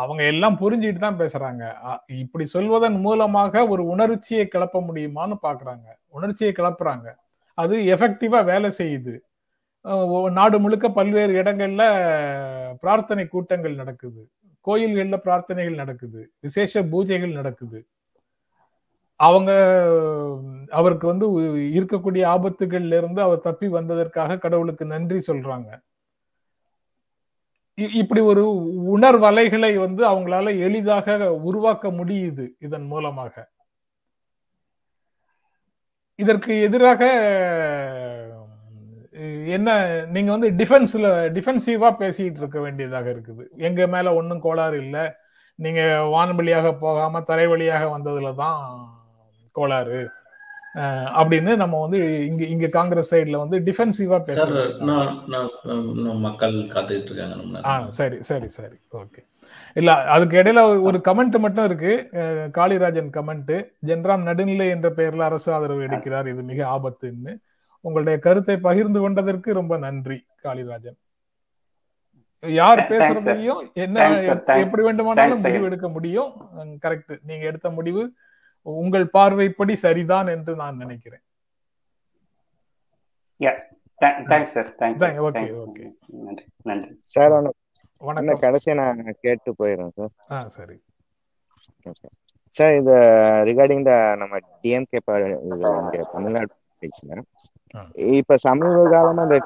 அவங்க 0.00 0.22
எல்லாம் 0.32 0.56
புரிஞ்சுட்டு 0.60 1.00
தான் 1.04 1.18
பேசுறாங்க. 1.22 1.62
இப்படி 2.22 2.44
சொல்வதன் 2.54 2.98
மூலமாக 3.06 3.64
ஒரு 3.74 3.82
உணர்ச்சியை 3.94 4.44
கிளப்ப 4.54 4.80
முடியுமான்னு 4.88 5.36
பாக்குறாங்க. 5.46 5.86
உணர்ச்சியை 6.18 6.52
கிளப்புறாங்க. 6.58 7.08
அது 7.58 7.76
எஃபெக்டிவா 7.94 8.40
வேலை 8.52 8.70
செய்யுது. 8.78 9.14
நாடு 10.38 10.56
முழுக்க 10.64 10.86
பல்வேறு 10.98 11.32
இடங்கள்ல 11.42 11.82
பிரார்த்தனை 12.82 13.24
கூட்டங்கள் 13.28 13.80
நடக்குது. 13.80 14.22
கோயில்கள்ல 14.66 15.16
பிரார்த்தனைகள் 15.26 15.80
நடக்குது. 15.82 16.20
விசேஷ 16.46 16.82
பூஜைகள் 16.92 17.38
நடக்குது. 17.40 17.78
அவங்க 19.20 19.50
அவருக்கு 20.78 21.06
வந்து 21.12 21.26
இருக்கக்கூடிய 21.78 22.22
ஆபத்துகள்ல 22.34 22.98
இருந்து 23.00 23.20
அவர் 23.26 23.46
தப்பி 23.48 23.68
வந்ததற்காக 23.78 24.38
கடவுளுக்கு 24.44 24.84
நன்றி 24.94 25.18
சொல்றாங்க. 25.28 25.68
இப்படி 27.74 28.20
ஒரு 28.20 28.42
உணர்வலைகளை 28.94 29.78
வந்து 29.78 30.02
அவங்களால 30.10 30.58
எளிதாக 30.58 31.34
உருவாக்க 31.34 31.88
முடியுது 31.88 32.48
இதன் 32.58 32.86
மூலமாக. 32.86 33.34
இதற்கு 36.16 36.60
எதிராக 36.60 37.02
என்ன 39.46 39.68
நீங்க 40.06 40.30
வந்து 40.36 40.50
டிஃபென்ஸ்ல 40.50 41.06
டிஃபென்சிவா 41.36 41.88
பேசிட்டு 42.02 42.40
இருக்க 42.42 42.60
வேண்டியதாக 42.60 43.10
இருக்குது. 43.10 43.44
எங்க 43.56 43.86
மேல 43.86 44.14
ஒன்றும் 44.14 44.40
கோளாறு 44.40 44.78
இல்லை. 44.78 45.12
நீங்க 45.54 45.80
வான்வழியாக 46.14 46.78
போகாம 46.78 47.22
தரை 47.22 47.46
வழியாக 47.46 47.98
வந்ததுல 47.98 48.34
தான் 48.34 48.60
கோளாறு. 49.52 50.10
அப்படின்னு 51.20 51.56
நம்ம 51.56 51.80
வந்து 51.80 51.98
இங்க 52.26 52.44
இங்க 52.44 52.66
காங்கிரஸ் 52.68 53.14
சைடுல 53.14 53.36
வந்து 53.36 53.58
டிஃபென்சிவா 53.60 54.18
பேச 54.24 54.38
சார் 54.38 54.52
வேண்டியதா 54.52 54.84
நான் 54.84 55.10
நான் 55.26 55.50
நான் 55.94 56.16
மக்கள் 56.18 56.54
காத்துக்கிட்டு 56.74 57.10
இருக்காங்க 57.10 57.60
ஆ. 57.64 57.90
சரி 57.90 58.22
சரி 58.22 58.48
சரி. 58.48 58.76
ஓகே 58.92 59.22
இல்ல 59.76 59.90
அதுக்கு 60.06 60.42
இடையில 60.42 60.82
ஒரு 60.82 60.98
கமெண்ட் 60.98 61.38
மட்டும் 61.38 61.64
இருக்கு. 61.64 61.92
காளிராஜன் 62.52 63.10
கமெண்ட் 63.12 63.52
ஜென்ராம் 63.86 64.22
நடுநிலை 64.22 64.68
என்ற 64.68 64.90
பெயர்ல 64.90 65.18
அரசு 65.18 65.52
ஆதரவு 65.52 65.86
எடுக்கிறார். 65.86 66.26
இது 66.26 66.42
மிக 66.42 66.66
ஆபத்துன்னு. 66.74 67.32
உங்களுடைய 67.84 68.18
கருத்தை 68.18 68.56
பகிர்ந்து 68.56 69.00
கொண்டதற்கு 69.00 69.52
ரொம்ப 69.52 69.76
நன்றி 69.76 70.18
காளிராஜன். 70.44 70.98
யார். 72.42 72.80
பேசுறதையும் 72.90 73.62
என்ன. 73.74 73.98
எப்படி 74.64 74.82
வேண்டுமானாலும். 74.82 75.40
முடிவு 75.40 75.64
எடுக்க 75.64 75.88
முடியும். 75.88 76.32
கரெக்ட் 76.84 77.18
நீங்க 77.22 77.44
எடுத்த 77.44 77.70
முடிவு 77.70 78.04
உங்கள் 78.66 79.06
பார்வைப்படி 79.14 79.74
சரிதான் 79.78 80.28
என்று 80.28 80.52
நான் 80.56 80.76
நினைக்கிறேன். 80.76 81.24
Thanks 84.28 84.54
sir 84.54 84.70
thanks. 84.78 85.00
நன்றி 86.20 86.44
நன்றி 86.66 86.92
சார் 87.14 87.32
வணக்கம். 88.02 88.42
கடைசியா 88.44 88.74
நான் 88.80 89.02
கேட்டு 89.20 89.50
போயிடுறேன் 89.58 89.94
சார் 89.96 90.12
ஆ 90.32 90.38
சரி. 90.56 90.76
சார் 92.54 92.74
இது 92.78 92.94
ரிகார்டிங் 93.48 93.84
த 93.84 93.92
நம்ம 94.20 94.34
டிஎம்கே 94.62 95.00
தமிழ்நாடு. 96.12 96.52
இப்ப 98.12 98.36
சமீப 98.44 98.78
காலமா 98.92 99.22
இந்த 99.24 99.38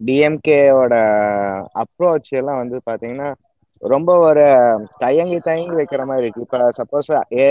டிஎம்கேவோட 0.00 0.94
அப்ரோச் 1.82 2.30
எல்லாம் 2.32 2.60
வந்து 2.62 2.76
பாத்தீங்கன்னா 2.86 3.28
ரொம்ப 3.82 4.10
ஒரு 4.20 4.44
தயங்கி 4.98 5.38
தயங்கி 5.40 5.74
வைக்கிற 5.76 6.02
மாதிரி 6.06 6.24
இருக்கு. 6.24 6.46
இப்ப 6.46 6.58
சப்போஸ் 6.78 7.10
ஏ 7.38 7.46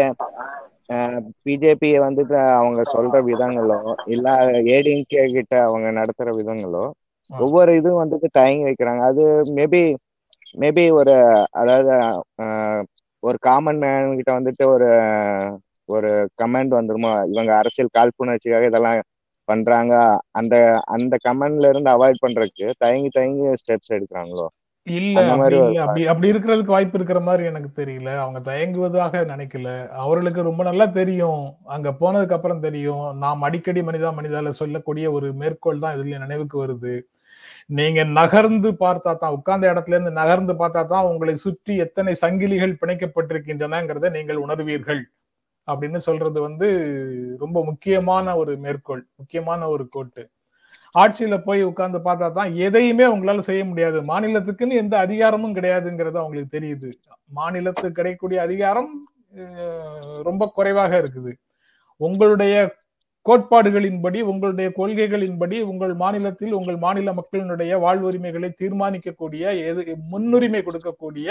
பிஜேபி 1.46 1.90
வந்துட்டு 2.06 2.38
அவங்க 2.58 2.82
சொல்ற 2.92 3.18
விதங்களோ 3.28 3.80
இல்ல 4.08 4.28
ஏடிஎம்கே 4.76 5.24
கிட்ட 5.36 5.56
அவங்க 5.68 5.88
நடத்துற 6.00 6.30
விதங்களோ. 6.40 6.84
ஒவ்வொரு 7.30 7.72
இதுவும் 7.80 8.02
வந்துட்டு 8.04 8.28
தயங்கி 8.32 8.64
வைக்கிறாங்க. 8.68 9.02
அது 9.10 9.24
மேபி 9.58 9.82
மேபி 10.56 10.84
ஒரு 11.00 11.16
அதாவது 11.54 11.96
ஒரு 13.24 13.38
காமன் 13.42 13.80
மேன் 13.80 14.18
கிட்ட 14.18 14.32
வந்துட்டு 14.36 14.64
ஒரு 14.74 14.90
ஒரு 15.90 16.10
கமெண்ட் 16.42 16.74
வந்துருமோ 16.76 17.12
இவங்க 17.32 17.52
அரசியல் 17.58 17.96
காழ்ப்புணர்ச்சிக்காக 17.98 18.70
இதெல்லாம் 18.70 19.00
பண்றாங்க. 19.48 19.94
அந்த 20.40 20.56
அந்த 20.96 21.14
கமெண்ட்ல 21.26 21.72
இருந்து 21.72 21.94
அவாய்ட் 21.96 22.24
பண்றதுக்கு 22.24 22.68
தயங்கி 22.80 23.10
தயங்கி 23.12 23.46
ஸ்டெப்ஸ் 23.62 23.94
எடுக்கிறாங்களோ? 23.98 24.48
இல்ல 24.90 25.18
அப்படி 25.34 25.58
அப்படி 26.12 26.28
இருக்கிறதுக்கு 26.32 26.76
வாய்ப்பு 26.76 26.98
இருக்கிற 27.00 27.20
மாதிரி 27.20 27.44
எனக்கு 27.46 27.70
தெரியல. 27.80 28.10
அவங்க 28.24 28.40
தயங்குவதாக 28.50 29.22
நினைக்கல. 29.32 29.70
அவர்களுக்கு 30.04 30.42
ரொம்ப 30.42 30.62
நல்லா 30.64 30.86
தெரியும். 31.00 31.42
அங்க 31.68 31.90
போனதுக்கு 32.02 32.38
அப்புறம் 32.38 32.64
தெரியும். 32.68 33.06
நாம் 33.24 33.46
அடிக்கடி 33.48 33.82
மனிதா 33.82 34.12
மனிதால 34.20 34.54
சொல்லக்கூடிய 34.62 35.06
ஒரு 35.18 35.30
மேற்கோள் 35.42 35.84
தான் 35.84 35.96
இதுல 35.98 36.20
நினைவுக்கு 36.26 36.58
வருது. 36.64 36.94
நீங்க 37.80 38.02
நகர்ந்து 38.20 38.70
பார்த்தா 38.84 39.14
தான் 39.16 39.36
உட்கார்ந்த 39.38 39.68
இடத்துல 39.74 39.96
இருந்து 39.98 40.14
நகர்ந்து 40.22 40.54
பார்த்தா 40.62 40.84
தான் 40.94 41.10
உங்களை 41.12 41.36
சுற்றி 41.46 41.76
எத்தனை 41.86 42.14
சங்கிலிகள் 42.24 42.80
பிணைக்கப்பட்டிருக்கின்றனங்கிறத 42.82 44.12
நீங்கள் 44.18 44.44
உணர்வீர்கள். 44.46 45.04
அப்படின்னு 45.68 46.00
சொல்றது 46.08 46.40
வந்து 46.42 46.68
ரொம்ப 47.42 47.58
முக்கியமான 47.66 48.36
ஒரு 48.38 48.54
மேற்கோள் 48.58 49.04
முக்கியமான 49.16 49.62
ஒரு 49.70 49.86
கோட்டு. 49.90 50.24
ஆட்சியில 50.94 51.36
போய் 51.48 51.62
உட்கார்ந்து 51.70 52.00
பார்த்தா 52.06 52.28
தான் 52.38 52.52
எதையுமே 52.68 53.06
உங்களால 53.14 53.44
செய்ய 53.50 53.64
முடியாது. 53.66 53.98
மாநிலத்துக்குன்னு 54.12 54.82
எந்த 54.84 54.96
அதிகாரமும் 55.06 55.56
கிடையாதுங்கிறது 55.58 56.18
அவங்களுக்கு 56.22 56.56
தெரியுது. 56.58 56.90
மாநிலத்துக்கு 57.40 57.98
கிடைக்கக்கூடிய 58.00 58.40
அதிகாரம் 58.48 58.92
ரொம்ப 60.28 60.44
குறைவாக 60.58 60.92
இருக்குது. 61.02 61.32
உங்களுடைய 62.02 62.56
கோட்பாடுகளின்படி 63.26 64.20
உங்களுடைய 64.32 64.68
கொள்கைகளின்படி 64.78 65.58
உங்கள் 65.72 65.94
மாநிலத்தில் 66.02 66.54
உங்கள் 66.60 66.78
மாநில 66.84 67.12
மக்களினுடைய 67.18 67.72
வாழ்வுரிமைகளை 67.86 68.50
தீர்மானிக்கக்கூடிய 68.62 69.44
எது 69.70 69.96
முன்னுரிமை 70.12 70.62
கொடுக்கக்கூடிய 70.68 71.28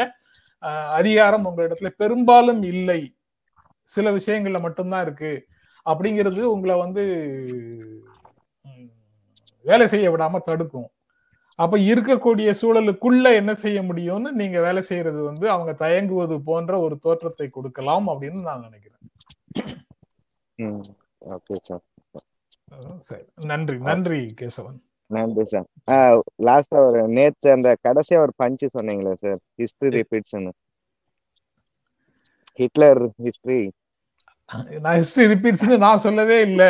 அதிகாரம் 0.99 1.47
உங்களிடத்துல 1.49 1.91
பெரும்பாலும் 2.03 2.63
இல்லை. 2.73 3.01
சில 3.91 4.11
விஷயங்கள்ல 4.11 4.61
மட்டும்தான் 4.67 5.05
இருக்கு. 5.07 5.33
அப்படிங்கிறது 5.87 6.41
உங்களை 6.55 6.77
வந்து 6.85 7.05
வேலை 9.71 9.87
செய்ய 9.93 10.07
விடாம 10.11 10.41
தடுக்கும். 10.41 10.89
அப்ப 11.59 11.77
இருக்கக்கூடிய 11.91 12.51
சூழலுக்குள்ள 12.61 13.27
என்ன 13.39 13.53
செய்ய 13.63 13.79
முடியும்னு 13.83 14.31
நீங்க 14.41 14.59
வேலை 14.61 14.83
செய்யறது 14.91 15.21
வந்து 15.29 15.47
அவங்க 15.55 15.73
தயங்குவது 15.85 16.37
போன்ற 16.49 16.73
ஒரு 16.85 16.97
தோற்றத்தை 17.07 17.47
கொடுக்கலாம் 17.49 18.07
அப்படின்னு 18.09 18.41
நான் 18.43 18.67
நினைக்கிறேன். 18.67 19.05
சார். 22.99 23.25
நன்றி 23.51 23.77
நன்றி 23.89 24.21
கேசவன். 24.41 24.79
நன்றி 25.11 25.45
சார். 25.45 25.67
லாஸ்டா 26.49 26.79
ஒரு 26.87 27.03
நேற்று 27.09 27.49
அந்த 27.57 27.69
கடைசியா 27.87 28.19
ஒரு 28.25 28.33
பஞ்சு 28.37 28.67
சொன்னீங்களே 28.77 29.15
சார். 29.25 29.41
ஹிஸ்டரி 29.59 29.91
ரிப்பீட்ஸ்னு 29.99 30.53
ஹிட்லர் 32.59 33.01
ஹிஸ்டரி 33.25 33.61
நான் 34.79 34.99
ஹிஸ்டரி 34.99 35.25
ரிப்பீட்ஸ்னு 35.31 35.77
நான் 35.79 36.03
சொல்லவே 36.05 36.37
இல்ல. 36.43 36.63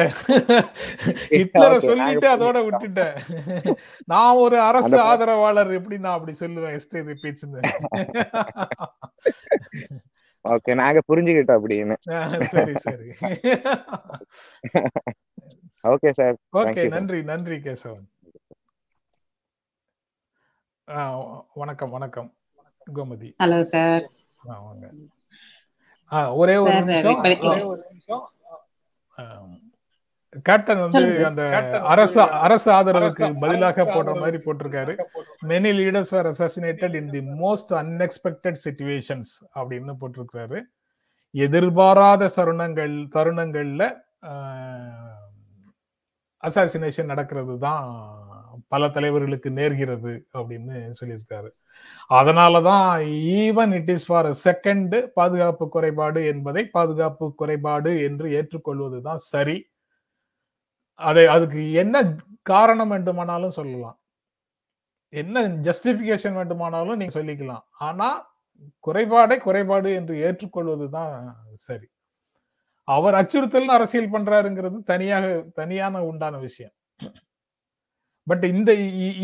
ஹிட்லரை 1.33 1.67
Okay, 1.77 1.87
சொல்லிட்டு 1.87 2.29
அதோட 2.33 2.59
விட்டுட்டேன். 2.65 3.15
நான் 4.13 4.41
ஒரு 4.41 4.57
அரசு 4.63 4.97
ஆதரவாளர் 5.05 5.71
எப்படி 5.77 5.99
நான் 5.99 6.17
அப்படி 6.17 6.35
சொல்லுவேன் 6.41 6.75
ஹிஸ்டரி 6.77 7.03
ரிப்பீட்ஸ்னு 7.09 7.61
ஓகே 10.45 10.75
நாங்க 10.75 11.01
புரிஞ்சுக்கிட்டோம் 11.09 11.59
அப்படின்னு. 11.59 11.97
சரி 12.55 12.75
சரி. 12.85 13.09
Okay 15.85 16.11
sir 16.13 16.37
okay. 16.61 16.85
நன்றி 16.89 17.21
நன்றி 17.25 17.59
கேசவன். 17.65 18.07
ஆ, 20.89 20.99
வணக்கம் 21.57 21.91
வணக்கம். 21.91 22.31
கோமதி. 22.87 23.31
ஹலோ 23.41 23.61
சார் 23.71 24.05
வாங்க. 24.45 24.85
ஒரே 26.11 26.57
ஒரு 26.57 26.73
நிமிஷம் 26.85 27.25
இப்ப- 27.25 27.49
ஒரே 27.51 27.63
ஒரு 27.63 27.85
நிமிஷம். 27.89 28.31
ஆ, 29.19 29.47
கேப்டன் 30.43 30.79
வந்து. 30.79 31.27
அந்த 31.27 31.59
அரசு 31.81 32.21
அரசு 32.23 32.73
ஆதரவுக்கு 32.73 33.39
பதிலாக 33.41 33.85
போடுற 33.85 34.19
மாதிரி 34.19 34.37
போட்டிருக்காரு. 34.37 35.05
Many 35.43 35.73
leaders 35.73 36.11
were 36.11 36.33
assassinated 36.39 36.97
in 36.97 37.13
the 37.13 37.21
most 37.21 37.85
unexpected 37.85 38.57
situations 38.65 39.45
அப்படின்னு 39.55 39.95
போட்டிருக்காரு. 40.01 40.63
எதிர்பாராத 41.31 42.31
சருணங்கள் 42.37 43.09
தருணங்கள்ல 43.15 44.07
அசாசினேஷன் 46.43 47.05
நடக்கிறது 47.05 47.59
தான் 47.59 48.28
பல 48.69 48.89
தலைவர்களுக்கு 48.89 49.51
நேர்கிறது 49.59 50.13
அப்படின்னு 50.39 50.77
சொல்லியிருக்காரு. 51.01 51.51
அதனாலதான் 52.11 52.87
even 53.41 53.73
it 53.79 53.91
is 53.95 54.07
for 54.07 54.29
second 54.45 54.95
பாதுகாப்பு 55.19 55.69
குறைபாடு 55.69 56.21
என்பதை 56.27 56.65
பாதுகாப்பு 56.77 57.27
குறைபாடு 57.35 57.93
என்று 58.09 58.31
ஏற்றுக்கொள்வது 58.31 59.03
தான் 59.03 59.23
சரி. 59.35 59.59
அதை 61.01 61.27
அதுக்கு 61.27 61.63
என்ன 61.73 61.97
காரணம் 62.43 62.89
வேண்டுமானாலும் 62.89 63.57
சொல்லலாம். 63.59 63.99
என்ன 65.13 65.43
ஜஸ்டிபிகேஷன் 65.67 66.35
வேண்டுமானாலும் 66.35 66.97
நீங்க 66.97 67.15
சொல்லிக்கலாம். 67.21 67.65
ஆனா 67.79 68.09
குறைபாடை 68.87 69.37
குறைபாடு 69.39 69.91
என்று 69.95 70.15
ஏற்றுக்கொள்வது 70.19 70.87
தான் 70.91 71.15
சரி. 71.55 71.89
அவர் 72.89 73.15
அச்சுறுத்தல் 73.15 73.77
அரசியல் 73.77 74.13
பண்றாருங்கிறது 74.13 74.79
தனியாக 74.83 75.27
தனியான 75.55 76.05
உண்டான 76.05 76.39
விஷயம். 76.39 76.75
பட் 78.29 78.45
இந்த 78.45 78.71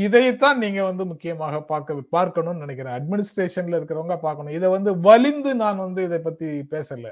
இதைத்தான் 0.07 0.59
நீங்க 0.59 0.81
வந்து 0.85 1.05
முக்கியமாக 1.07 1.61
பார்க்க 1.63 1.97
பார்க்கணும்னு 2.17 2.63
நினைக்கிறேன். 2.65 2.97
அட்மினிஸ்ட்ரேஷன்ல 2.99 3.79
இருக்கிறவங்க 3.79 4.17
பார்க்கணும். 4.21 4.57
இதை 4.59 4.69
வந்து 4.71 4.91
வலிந்து 5.01 5.53
நான் 5.55 5.85
வந்து 5.87 6.03
இதை 6.05 6.19
பத்தி 6.19 6.49
பேசல. 6.75 7.07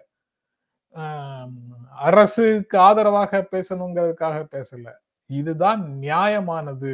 அரசுக்கு 2.09 2.77
ஆதரவாக 2.79 3.43
பேசணுங்கிறதுக்காக 3.53 4.39
பேசல. 4.55 4.87
இதுதான் 5.31 5.83
நியாயமானது. 6.01 6.93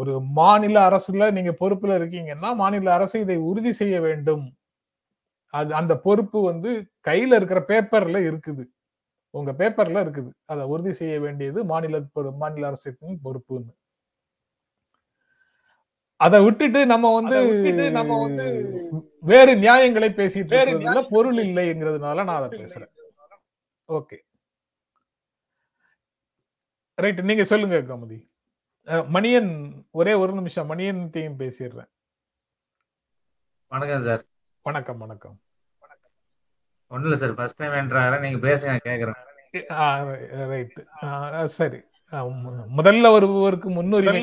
ஒரு 0.00 0.12
மாநில 0.38 0.76
அரசுல 0.88 1.30
நீங்க 1.32 1.52
பொறுப்புல 1.60 1.96
இருக்கீங்கன்னா 2.00 2.50
மாநில 2.56 2.92
அரசு 2.92 3.16
இதை 3.20 3.36
உறுதி 3.50 3.72
செய்ய 3.72 3.96
வேண்டும். 4.00 4.44
அது 5.54 5.70
அந்த 5.74 5.94
பொறுப்பு 5.98 6.38
வந்து 6.42 6.70
கையில 7.08 7.38
இருக்கிற 7.40 7.60
பேப்பர்ல 7.68 8.18
இருக்குது. 8.30 8.64
உங்க 9.38 9.52
பேப்பர்ல 9.52 10.00
இருக்குது. 10.04 10.30
அதை 10.50 10.64
உறுதி 10.72 10.92
செய்ய 11.00 11.14
வேண்டியது 11.20 11.64
மாநில 11.70 11.96
மாநில 12.42 12.66
அரசின் 12.66 13.20
பொறுப்புன்னு. 13.24 13.72
அதை 16.24 16.38
விட்டுட்டு 16.44 16.80
நம்ம 16.92 17.06
வந்து 17.14 17.38
நம்ம 17.96 18.20
வந்து 18.26 18.46
வேறு 19.32 19.54
நியாயங்களை 19.64 20.08
பேசிட்டு 20.20 20.54
இருக்கிறதுல 20.58 21.02
பொருள் 21.10 21.38
இல்லைங்கிறதுனால 21.46 22.24
நான் 22.28 22.42
அதை 22.42 22.48
பேசுறேன். 22.60 22.92
ஓகே. 23.88 24.18
ரைட் 26.94 27.20
நீங்க 27.30 27.44
சொல்லுங்க 27.44 27.78
கமதி. 27.90 28.18
மணியன் 29.16 29.50
ஒரே 29.90 30.12
ஒரு 30.22 30.32
நிமிஷம் 30.32 30.68
மணியன் 30.70 31.02
டீம் 31.10 31.38
பேசிடுறேன். 31.38 31.90
வணக்கம் 33.68 34.04
சார். 34.08 34.22
வணக்கம் 34.62 34.98
வணக்கம். 34.98 35.36
ஒண்ணும் 36.90 37.08
இல்ல 37.08 37.18
சார் 37.20 37.36
ஃபர்ஸ்ட் 37.38 37.60
டைம் 37.60 37.80
என்றால 37.80 38.20
நீங்க 38.20 38.40
பேசுங்க 38.46 38.76
கேக்குறேன். 38.86 39.20
ரைட் 40.50 40.74
சரி. 41.54 41.78
முதல்ல 42.76 43.06
வருபவருக்கு 43.12 43.68
முன்னுரிமை. 43.76 44.20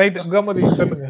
ரைட் 0.00 0.16
கோமதி 0.32 0.62
சொல்லுங்க. 0.80 1.06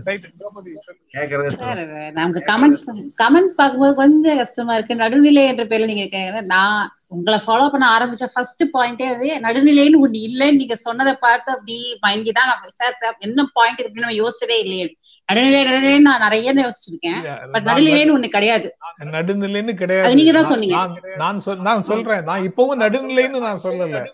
சார். 1.56 1.80
நமக்கு 2.18 2.42
கமெண்ட்ஸ் 2.50 2.84
கமெண்ட்ஸ் 3.22 3.56
பார்க்கும்போது 3.56 3.94
கொஞ்சம் 3.94 4.38
கஷ்டமா 4.38 4.74
இருக்கு. 4.76 5.00
நடுநிலை 5.02 5.44
என்ற 5.52 5.64
பேர்ல 5.64 5.90
நீங்க 5.92 6.20
நான் 6.52 6.76
உங்களை 7.14 7.38
ஃபாலோ 7.44 7.66
பண்ண 7.72 7.86
ஆரம்பிச்ச 7.96 8.26
ஃபர்ஸ்ட் 8.32 8.64
பாயிண்டே 8.74 9.08
வந்து 9.12 9.28
நடுநிலைன்னு 9.44 10.02
ஒண்ணு 10.04 10.20
இல்லைன்னு 10.28 10.60
நீங்க 10.62 10.76
சொன்னதை 10.86 11.14
பார்த்து 11.20 11.48
அப்படி 11.52 11.74
மயங்கி 12.04 12.32
தான் 12.32 12.50
நான் 12.52 12.76
சார் 12.78 13.00
சார் 13.02 13.18
என்ன 13.20 13.48
பாயிண்ட் 13.54 13.82
இருக்கு 13.82 14.04
நம்ம 14.04 14.18
யோசிச்சதே 14.22 14.58
இல்லையே. 14.64 14.86
நடுநிலை 15.28 15.64
நடுநிலை 15.64 16.00
நான் 16.00 16.20
நிறைய 16.20 16.54
யோசிச்சிருக்கேன். 16.54 17.20
பட் 17.52 17.64
நடுநிலைன்னு 17.64 18.14
ஒண்ணு 18.16 18.28
கிடையாது. 18.28 18.68
நடுநிலைன்னு 19.04 19.74
கிடையாது. 19.74 20.14
நீங்க 20.14 20.32
தான் 20.32 20.44
சொன்னீங்க. 20.44 20.76
நான் 20.76 20.96
நான் 21.16 21.40
சொல் 21.40 21.60
நான் 21.60 21.82
சொல்றேன். 21.82 22.22
நான் 22.22 22.44
இப்பவும் 22.48 22.82
நடுநிலைன்னு 22.84 23.40
நான் 23.40 23.62
சொல்லல. 23.62 24.04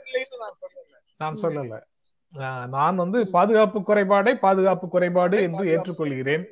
நான் 1.17 1.39
சொல்லல. 1.43 1.79
நான் 2.33 2.69
நான் 2.69 2.97
வந்து 2.97 3.29
பாதுகாப்பு 3.29 3.79
குறைபாடை 3.81 4.35
பாதுகாப்பு 4.35 4.89
குறைபாடு 4.89 5.43
என்று 5.43 5.65
ஏற்றுக்கொள்கிறேன். 5.75 6.45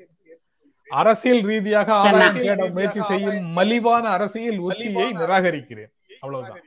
அரசியல் 0.88 1.42
ரீதியாக 1.42 2.00
தேட 2.32 2.66
முயற்சி 2.66 3.02
செய்யும் 3.02 3.40
மலிவான 3.52 4.04
அரசியல் 4.08 4.60
உத்தியை 4.60 5.06
நிராகரிக்கிறேன். 5.20 5.90
அவ்வளவுதான். 6.20 6.62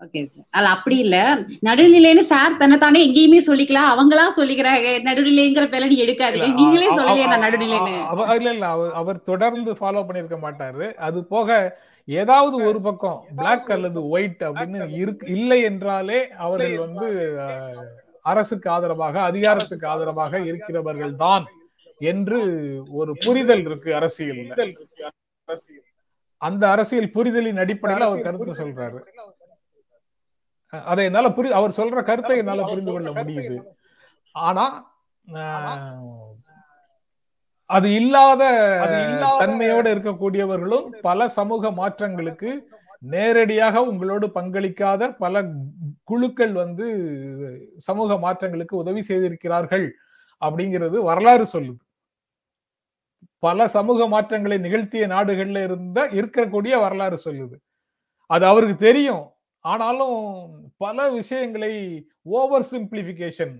ஓகே 0.00 0.20
சார் 0.24 0.44
அது 0.50 0.66
அப்படி 0.66 0.96
இல்ல. 0.98 1.16
நடுநிலைன்னு 1.68 2.22
சார் 2.28 2.58
தன்னைத்தானே 2.60 3.00
எங்கேயுமே 3.06 3.40
சொல்லிக்கலாம் 3.46 3.88
அவங்களா 3.92 4.24
சொல்லிக்கிறாங்க. 4.36 4.90
நடுநிலைங்கிற 5.08 5.64
பேர்ல 5.72 5.88
நீ 5.92 5.98
எடுக்காதீங்க. 6.04 6.48
நீங்களே 6.60 6.88
சொல்லலையே 6.90 7.24
நான் 7.32 7.44
நடுநிலைன்னு. 7.46 7.94
இல்ல 8.36 8.50
இல்ல. 8.52 8.68
அவர் 8.94 9.18
தொடர்ந்து 9.22 9.72
ஃபாலோ 9.80 10.02
பண்ணிருக்க 10.08 10.38
மாட்டாரு. 10.44 10.86
அது 11.00 11.20
போக 11.26 11.48
ஏதாவது 12.08 12.56
ஒரு 12.68 12.78
பக்கம் 12.80 13.18
பிளாக் 13.38 13.72
அல்லது 13.74 14.00
ஒயிட் 14.12 14.44
அப்படின்னு 14.48 14.86
இருக்கு 15.00 15.26
இல்லை 15.34 15.58
என்றாலே 15.70 16.20
அவர்கள் 16.46 16.78
வந்து 16.84 17.08
அரசுக்கு 18.24 18.68
ஆதரவாக 18.70 19.20
அதிகாரத்துக்கு 19.22 19.86
ஆதரவாக 19.88 20.40
இருக்கிறவர்கள் 20.48 21.14
தான் 21.24 21.44
என்று 22.04 22.38
ஒரு 22.98 23.12
புரிதல் 23.24 23.64
இருக்கு 23.68 23.90
அரசியல்ல. 23.98 24.54
அந்த 26.40 26.64
அரசியல் 26.68 27.14
புரிதலின் 27.14 27.62
அடிப்படையில் 27.62 28.08
அவர் 28.08 28.26
கருத்து 28.26 28.52
சொல்றாரு. 28.60 28.98
அதை 30.72 31.02
என்னால 31.08 31.28
புரி 31.36 31.48
அவர் 31.58 31.78
சொல்ற 31.78 31.98
கருத்தை 32.08 32.36
என்னால 32.42 32.64
புரிந்து 32.70 32.92
கொள்ள 32.92 33.10
முடியுது. 33.18 33.56
ஆனா 34.34 34.66
அது 37.70 37.88
இல்லாத 38.00 38.42
தன்மையோடு 39.40 39.88
இருக்கக்கூடியவர்களும் 39.94 40.86
பல 41.08 41.28
சமூக 41.38 41.70
மாற்றங்களுக்கு 41.80 42.50
நேரடியாக 43.14 43.82
உங்களோடு 43.90 44.26
பங்களிக்காத 44.36 45.10
பல 45.24 45.42
குழுக்கள் 46.10 46.54
வந்து 46.62 46.86
சமூக 47.88 48.16
மாற்றங்களுக்கு 48.24 48.74
உதவி 48.82 49.02
செய்திருக்கிறார்கள் 49.02 49.86
அப்படிங்கிறது 50.42 50.96
வரலாறு 51.10 51.46
சொல்லுது. 51.52 51.82
பல 53.46 53.68
சமூக 53.76 54.08
மாற்றங்களை 54.14 54.58
நிகழ்த்திய 54.64 55.06
நாடுகள்ல 55.14 55.62
இருந்த 55.68 55.98
இருக்கக்கூடிய 56.18 56.74
வரலாறு 56.84 57.18
சொல்லுது. 57.24 57.56
அது 58.30 58.44
அவருக்கு 58.52 58.76
தெரியும். 58.88 59.24
ஆனாலும் 59.70 60.18
பல 60.84 61.08
விஷயங்களை 61.18 61.72
ஓவர் 62.36 62.66
சிம்பிளிபிகேஷன் 62.70 63.56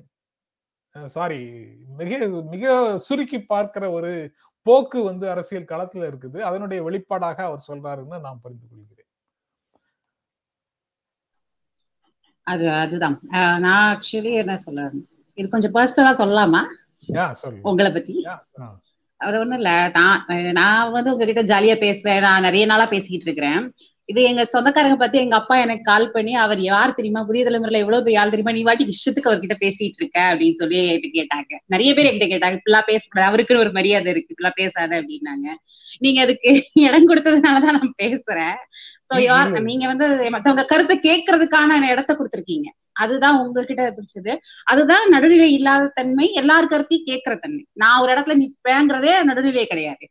சாரி 1.17 1.41
மிக 1.99 2.27
மிக 2.53 2.65
சுருக்கி 3.07 3.39
பார்க்கிற 3.53 3.85
ஒரு 3.97 4.13
போக்கு 4.67 4.99
வந்து 5.09 5.27
அரசியல் 5.35 5.71
களத்துல 5.73 6.07
இருக்குது. 6.09 6.39
அதனுடைய 6.49 6.81
வெளிப்பாடாக 6.87 7.39
அவர் 7.49 7.67
சொல்றாருன்னு 7.69 8.21
நான் 8.27 8.43
புரிந்து 8.43 8.67
கொள்கிறேன். 8.71 9.11
அது 12.53 12.67
அதுதான். 12.85 13.17
நான் 13.65 13.87
ஆக்சுவலி 13.93 14.33
என்ன 14.43 14.57
சொல்ல 14.65 14.91
இது 15.35 15.49
கொஞ்சம் 15.55 15.75
பர்சனலா 15.75 16.13
சொல்லலாமா 16.23 16.63
உங்களை 17.69 17.91
பத்தி. 17.93 18.15
அது 19.21 19.37
ஒண்ணும் 19.43 19.59
இல்ல. 19.61 19.71
நான் 19.99 20.27
நான் 20.61 20.93
வந்து 20.97 21.13
உங்ககிட்ட 21.13 21.43
ஜாலியா 21.53 21.77
பேசுவேன். 21.85 22.25
நான் 22.27 22.47
நிறைய 22.49 22.65
நாளா 22.67 22.87
பேசிக்கிட்டு 22.95 23.27
இருக்கிறேன். 23.29 23.65
இது 24.09 24.21
எங்க 24.29 24.43
சொந்தக்காரங்க 24.47 24.97
பத்தி 24.97 25.17
எங்க 25.19 25.35
அப்பா 25.39 25.55
எனக்கு 25.59 25.85
கால் 25.85 26.07
பண்ணி 26.13 26.33
அவர் 26.45 26.61
யார் 26.65 26.95
தெரியுமா? 26.95 27.21
புதிய 27.29 27.43
தலைமுறையில 27.45 27.83
எவ்வளவு 27.83 28.05
பெரிய 28.07 28.21
ஆள் 28.21 28.31
தெரியுமா? 28.31 28.55
நீ 28.57 28.63
வாட்டி 28.63 28.85
இஷ்டத்துக்கு 28.93 29.31
அவர்கிட்ட 29.31 29.57
பேசிட்டு 29.63 30.01
இருக்க 30.01 30.19
அப்படின்னு 30.31 30.61
சொல்லி 30.61 30.79
என்கிட்ட 30.85 31.11
கேட்டாங்க. 31.19 31.53
நிறைய 31.75 31.91
பேர் 31.95 32.09
என்கிட்ட 32.09 32.29
கேட்டாங்க. 32.33 32.59
இப்படிலாம் 32.61 32.89
பேசக்கூடாது. 32.91 33.29
அவருக்குன்னு 33.31 33.65
ஒரு 33.65 33.73
மரியாதை 33.79 34.11
இருக்கு. 34.15 34.33
இப்படிலாம் 34.35 34.59
பேசாத 34.63 34.91
அப்படின்னாங்க. 35.01 35.49
நீங்க 36.03 36.19
அதுக்கு 36.21 36.51
இடம் 36.87 37.09
கொடுத்ததுனாலதான் 37.09 37.77
நான் 37.79 37.95
பேசுறேன். 38.03 38.57
சோ 39.11 39.15
யார். 39.25 39.51
நீங்க 39.69 39.87
வந்து 39.93 40.07
மத்தவங்க 40.35 40.65
கருத்தை 40.65 40.97
கேட்கறதுக்கான 41.07 41.65
இடத்த 41.93 42.13
கொடுத்திருக்கீங்க. 42.15 42.69
அதுதான் 42.97 43.37
உங்ககிட்ட 43.43 43.83
பிடிச்சது. 43.97 44.33
அதுதான் 44.67 45.05
நடுநிலை 45.15 45.49
இல்லாத 45.53 45.91
தன்மை 45.99 46.27
எல்லார் 46.41 46.73
கருத்தையும் 46.73 47.09
கேட்கிற 47.11 47.35
தன்மை. 47.37 47.65
நான் 47.77 48.01
ஒரு 48.03 48.11
இடத்துல 48.15 48.37
நிப்பேங்கிறதே 48.43 49.15
நடுநிலை 49.31 49.67
கிடையாது. 49.67 50.05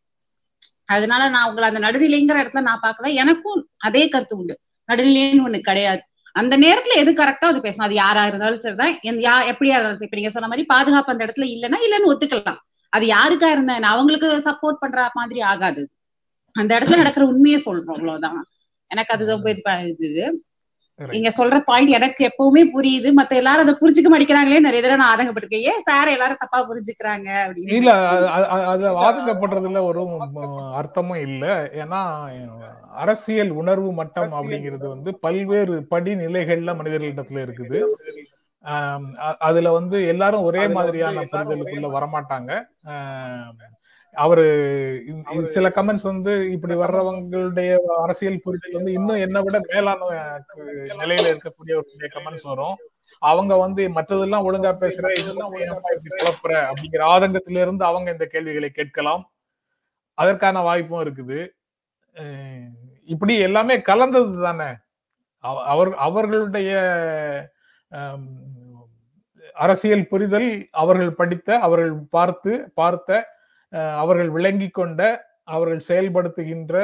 அதனால 0.90 1.30
நான் 1.30 1.50
உங்களை 1.50 1.70
அந்த 1.70 1.82
நடுநிலைங்கிற 1.88 2.38
இடத்துல 2.44 2.62
நான் 2.62 2.84
பாக்கல 2.84 3.14
எனக்கும் 3.14 3.62
அதே 3.78 4.08
கருத்து 4.08 4.38
உண்டு. 4.38 4.56
நடுநிலைன்னு 4.90 5.46
ஒண்ணு 5.48 5.60
கிடையாது. 5.60 6.02
அந்த 6.36 6.58
நேரத்துல 6.58 6.94
எது 6.96 7.12
கரெக்டோ 7.14 7.46
அது 7.52 7.60
பேசணும். 7.60 7.88
அது 7.88 7.94
யாரா 7.94 8.24
இருந்தாலும் 8.26 8.58
சரிதான். 8.58 8.94
யா 9.28 9.36
எப்படியா 9.52 9.76
இருந்தாலும் 9.76 9.98
சரி. 9.98 10.08
இப்ப 10.10 10.18
நீங்க 10.18 10.30
சொன்ன 10.30 10.48
மாதிரி 10.48 10.66
பாதுகாப்பு 10.66 11.12
அந்த 11.12 11.26
இடத்துல 11.26 11.48
இல்லைன்னா 11.56 11.80
இல்லைன்னு 11.86 12.12
ஒத்துக்கலாம். 12.14 12.60
அது 12.94 13.06
யாருக்கா 13.08 13.50
இருந்தா 13.52 13.76
அவங்களுக்கு 13.94 14.28
சப்போர்ட் 14.46 14.82
பண்ற 14.84 15.10
மாதிரி 15.14 15.40
ஆகாது. 15.52 15.82
அந்த 16.56 16.80
இடத்துல 16.80 16.98
நடக்கிற 16.98 17.26
உண்மையை 17.26 17.62
சொல்றோம். 17.66 17.94
அவ்வளவுதான். 17.96 18.40
எனக்கு 18.92 19.14
அதுதான் 19.14 19.46
இது 19.88 20.10
இது. 20.10 20.26
நீங்க 20.98 21.32
சொல்ற 21.38 21.60
பாயிண்ட் 21.60 21.90
எனக்கு 21.90 22.26
எப்பவுமே 22.26 22.58
புரியுது. 22.58 23.14
மத்த 23.18 23.30
எல்லாரும் 23.30 23.68
அதை 23.68 23.74
புரிஞ்சுக்க 23.74 24.06
மாட்டேங்கிறாங்களே 24.06 24.60
நிறைய 24.60 24.82
தடவை 24.82 24.96
நான் 24.96 25.18
ஆதங்கப்பட்டிருக்கேன். 25.18 25.62
ஏன் 25.62 25.82
சார் 25.82 26.08
எல்லாரும் 26.08 26.38
தப்பா 26.40 26.70
புரிஞ்சுக்கிறாங்க 26.70 27.28
அப்படின்னு. 27.28 27.74
இல்ல 27.74 27.94
அது- 28.12 28.94
ஆதங்கப்படுறதுல 29.06 29.82
ஒரு 29.82 30.02
அர்த்தமும் 30.58 31.16
இல்ல. 31.16 31.72
ஏன்னா 31.74 32.04
அரசியல் 32.96 33.50
உணர்வு 33.50 33.94
மட்டம் 33.94 34.32
அப்படிங்கிறது 34.32 34.88
வந்து 34.88 35.20
பல்வேறு 35.20 35.88
படிநிலைகள்ல 35.92 36.76
மனிதர்களிடத்துல 36.76 37.48
இருக்குது. 37.48 37.82
அதுல 39.40 39.72
வந்து 39.72 40.08
எல்லாரும் 40.08 40.42
ஒரே 40.42 40.68
மாதிரியான 40.68 41.22
புரிதலுக்குள்ள 41.22 41.90
வரமாட்டாங்க. 41.90 42.68
அவரு 44.18 45.04
சில 45.44 45.70
கமெண்ட்ஸ் 45.70 46.02
வந்து 46.02 46.52
இப்படி 46.52 46.74
வர்றவங்களுடைய 46.74 47.76
அரசியல் 47.76 48.42
புரிதல் 48.44 48.72
வந்து 48.72 48.92
இன்னும் 48.92 49.16
என்னை 49.16 49.42
விட 49.42 49.62
மேலான 49.68 50.06
நிலையில 50.88 51.38
இருக்கக்கூடியவர்களுடைய 51.38 52.08
கமெண்ட்ஸ் 52.14 52.48
வரும். 52.48 52.78
அவங்க 53.20 53.58
வந்து 53.58 53.90
மற்றதெல்லாம் 53.90 54.44
ஒழுங்கா 54.44 54.84
பேசுற 54.84 55.20
இதெல்லாம் 55.20 55.54
குழப்புற 55.54 56.70
அப்படிங்கிற 56.70 57.00
ஆதங்கத்தில 57.00 57.62
இருந்து 57.62 57.86
அவங்க 57.86 58.12
இந்த 58.12 58.26
கேள்விகளை 58.26 58.70
கேட்கலாம். 58.70 59.32
அதற்கான 60.14 60.62
வாய்ப்பும் 60.62 61.04
இருக்குது. 61.04 61.48
இப்படி 63.04 63.38
எல்லாமே 63.38 63.82
கலந்தது 63.82 64.42
தானே. 64.42 64.76
அவ- 65.40 65.64
அவர் 65.64 65.96
அவர்களுடைய 65.96 66.80
அரசியல் 69.54 70.08
புரிதல் 70.08 70.68
அவர்கள் 70.72 71.14
படித்த 71.14 71.60
அவர்கள் 71.60 71.94
பார்த்து 72.10 72.72
பார்த்த 72.76 73.36
அவர்கள் 74.02 74.32
விளங்கி 74.38 74.70
கொண்ட 74.70 75.02
அவர்கள் 75.56 75.88
செயல்படுத்துகின்ற 75.90 76.76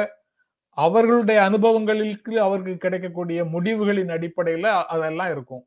அவர்களுடைய 0.78 1.38
அனுபவங்களுக்கு 1.48 2.34
அவர்கள் 2.46 2.82
கிடைக்கக்கூடிய 2.84 3.40
முடிவுகளின் 3.54 4.12
அடிப்படையில 4.16 4.66
அதெல்லாம் 4.94 5.32
இருக்கும். 5.34 5.64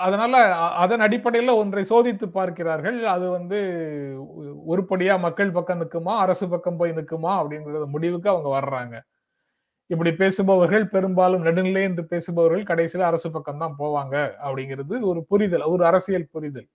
அதனால 0.00 0.34
அதன் 0.82 1.02
அடிப்படையில 1.06 1.54
ஒன்றை 1.60 1.82
சோதித்து 1.90 2.26
பார்க்கிறார்கள். 2.36 2.98
அது 3.14 3.26
வந்து 3.36 3.58
உருப்படியா 4.72 5.14
மக்கள் 5.26 5.54
பக்கம் 5.56 5.80
நிற்குமா 5.82 6.12
அரசு 6.24 6.46
பக்கம் 6.48 6.78
போய் 6.80 6.96
நிற்குமா 6.98 7.32
அப்படிங்கறது 7.40 7.86
முடிவுக்கு 7.94 8.30
அவங்க 8.34 8.50
வர்றாங்க. 8.58 8.94
இப்படி 9.90 10.12
பேசுபவர்கள் 10.22 10.86
பெரும்பாலும் 10.94 11.46
நடுநிலை 11.48 11.82
என்று 11.90 12.04
பேசுபவர்கள் 12.12 12.68
கடைசியில 12.70 13.08
அரசு 13.10 13.28
பக்கம் 13.36 13.62
தான் 13.64 13.76
போவாங்க 13.82 14.16
அப்படிங்கிறது 14.46 14.96
ஒரு 15.12 15.22
புரிதல் 15.32 15.66
ஒரு 15.74 15.84
அரசியல் 15.90 16.30
புரிதல். 16.36 16.68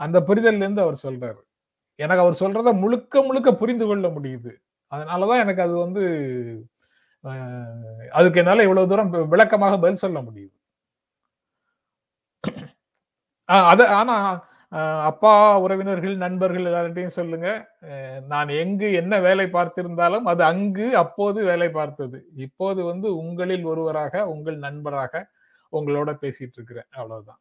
அந்த 0.00 0.18
புரிதல்ல 0.30 0.64
இருந்து 0.64 0.84
அவர் 0.86 1.02
சொல்றாரு. 1.06 1.40
எனக்கு 1.98 2.24
அவர் 2.24 2.40
சொல்றத 2.42 2.70
முழுக்க 2.82 3.22
முழுக்க 3.28 3.50
புரிந்து 3.62 3.86
கொள்ள 3.86 4.06
முடியுது. 4.16 4.52
அதனாலதான் 4.92 5.42
எனக்கு 5.44 5.62
அது 5.66 5.74
வந்து 5.84 6.02
அதுக்கு 8.18 8.40
என்னால 8.42 8.64
இவ்வளவு 8.66 8.90
தூரம் 8.90 9.12
விளக்கமாக 9.34 9.76
பதில் 9.84 10.02
சொல்ல 10.04 10.18
முடியுது. 10.28 10.54
அது 13.70 13.84
ஆனா 13.98 14.16
அப்பா 15.10 15.32
உறவினர்கள் 15.64 16.14
நண்பர்கள் 16.24 16.66
எல்லார்ட்டையும் 16.70 17.16
சொல்லுங்க. 17.18 17.48
நான் 18.32 18.50
எங்கு 18.62 18.88
என்ன 19.00 19.14
வேலை 19.26 19.46
பார்த்திருந்தாலும் 19.56 20.26
அது 20.32 20.42
அங்கு 20.50 20.86
அப்போது 21.02 21.38
வேலை 21.50 21.68
பார்த்தது. 21.70 22.18
இப்போது 22.46 22.80
வந்து 22.90 23.08
உங்களில் 23.22 23.64
ஒருவராக 23.72 24.24
உங்கள் 24.34 24.58
நண்பராக 24.66 25.24
உங்களோட 25.72 26.10
பேசிட்டு 26.24 26.58
இருக்கிறேன். 26.58 26.90
அவ்வளவுதான். 26.98 27.40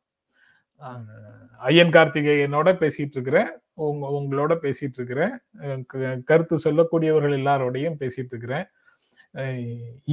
ஐயன் 1.61 1.89
கார்த்திகேயனோட 1.89 2.69
பேசிட்டு 2.73 3.11
இருக்கிறேன் 3.11 3.49
உங்க 3.73 4.07
உங்களோட 4.09 4.53
பேசிட்டு 4.61 4.97
இருக்கிறேன் 4.97 5.33
க- 5.85 6.21
கருத்து 6.23 6.59
சொல்லக்கூடியவர்கள் 6.63 7.37
எல்லாரோடையும் 7.37 7.99
பேசிட்டு 7.99 8.31
இருக்கிறேன் 8.31 8.67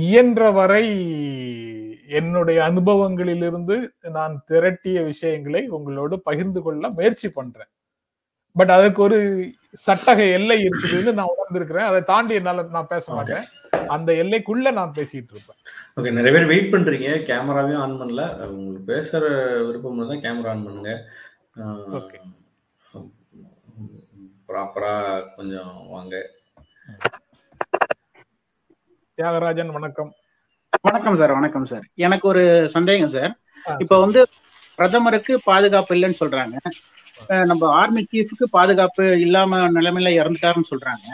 இயன்ற 0.02 0.50
வரை 0.50 0.84
என்னுடைய 2.08 2.62
அனுபவங்களிலிருந்து 2.62 3.76
நான் 4.10 4.44
திரட்டிய 4.50 5.04
விஷயங்களை 5.04 5.68
உங்களோடு 5.68 6.22
பகிர்ந்து 6.22 6.62
கொள்ள 6.62 6.90
முயற்சி 6.90 7.30
பண்றேன். 7.30 7.70
பட் 8.58 8.72
அதுக்கு 8.76 9.00
ஒரு 9.02 9.18
சட்டக 9.86 10.20
எல்லை 10.38 10.56
இருக்குதுன்னு 10.66 11.12
நான் 11.18 11.32
உணர்ந்திருக்கிறேன். 11.34 11.88
அதை 11.90 12.00
தாண்டி 12.10 12.34
என்னால 12.34 12.62
நான் 12.76 12.90
பேச 12.94 13.12
மாட்டேன். 13.14 13.44
அந்த 13.94 14.10
எல்லைக்குள்ள 14.22 14.72
நான் 14.78 14.96
பேசிட்டு 14.96 15.32
இருப்பேன். 15.34 15.58
ஓகே 15.96 16.12
நிறைய 16.18 16.32
பேர் 16.36 16.50
வெயிட் 16.52 16.72
பண்றீங்க. 16.74 17.08
கேமராவையும் 17.30 17.82
ஆன் 17.84 17.98
பண்ணல. 18.00 18.24
உங்களுக்கு 18.48 18.84
பேசுற 18.92 19.22
விருப்பம் 19.66 20.12
தான் 20.12 20.24
கேமரா 20.26 20.52
ஆன் 20.54 20.66
பண்ணுங்க. 20.66 20.92
Okay. 21.98 22.20
ப்ராப்பரா 24.48 24.92
கொஞ்சம் 25.36 25.72
வாங்க. 25.94 26.14
தியாகராஜன் 29.18 29.72
வணக்கம். 29.78 30.12
வணக்கம் 30.88 31.18
சார் 31.20 31.32
வணக்கம் 31.38 31.66
சார். 31.72 31.84
எனக்கு 32.06 32.26
ஒரு 32.28 32.44
சந்தேகம் 32.74 33.12
சார். 33.16 33.32
இப்ப 33.78 34.00
வந்து 34.00 34.20
பிரதமருக்கு 34.76 35.32
பாதுகாப்பு 35.50 35.94
இல்லைன்னு 35.94 36.20
சொல்றாங்க. 36.20 36.56
நம்ம 37.46 37.62
ஆர்மி 37.78 38.02
சீஃப்க்கு 38.06 38.46
பாதுகாப்பு 38.50 39.04
இல்லாம 39.24 39.60
நிலைமையில 39.76 40.12
இறந்துட்டாருன்னு 40.20 40.70
சொல்றாங்க. 40.70 41.06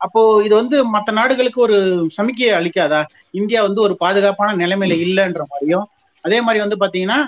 அப்போ 0.00 0.20
இது 0.44 0.54
வந்து 0.54 0.76
மத்த 0.94 1.10
நாடுகளுக்கு 1.12 1.60
ஒரு 1.60 1.76
சமிக்கையை 2.16 2.52
அளிக்காதா? 2.56 3.00
இந்தியா 3.34 3.60
வந்து 3.62 3.80
ஒரு 3.80 3.94
பாதுகாப்பான 4.00 4.56
நிலைமையில 4.56 4.96
இல்லைன்ற 5.06 5.42
மாதிரியும் 5.52 5.86
அதே 6.24 6.38
மாதிரி 6.40 6.60
வந்து 6.64 6.76
பாத்தீங்கன்னா 6.82 7.18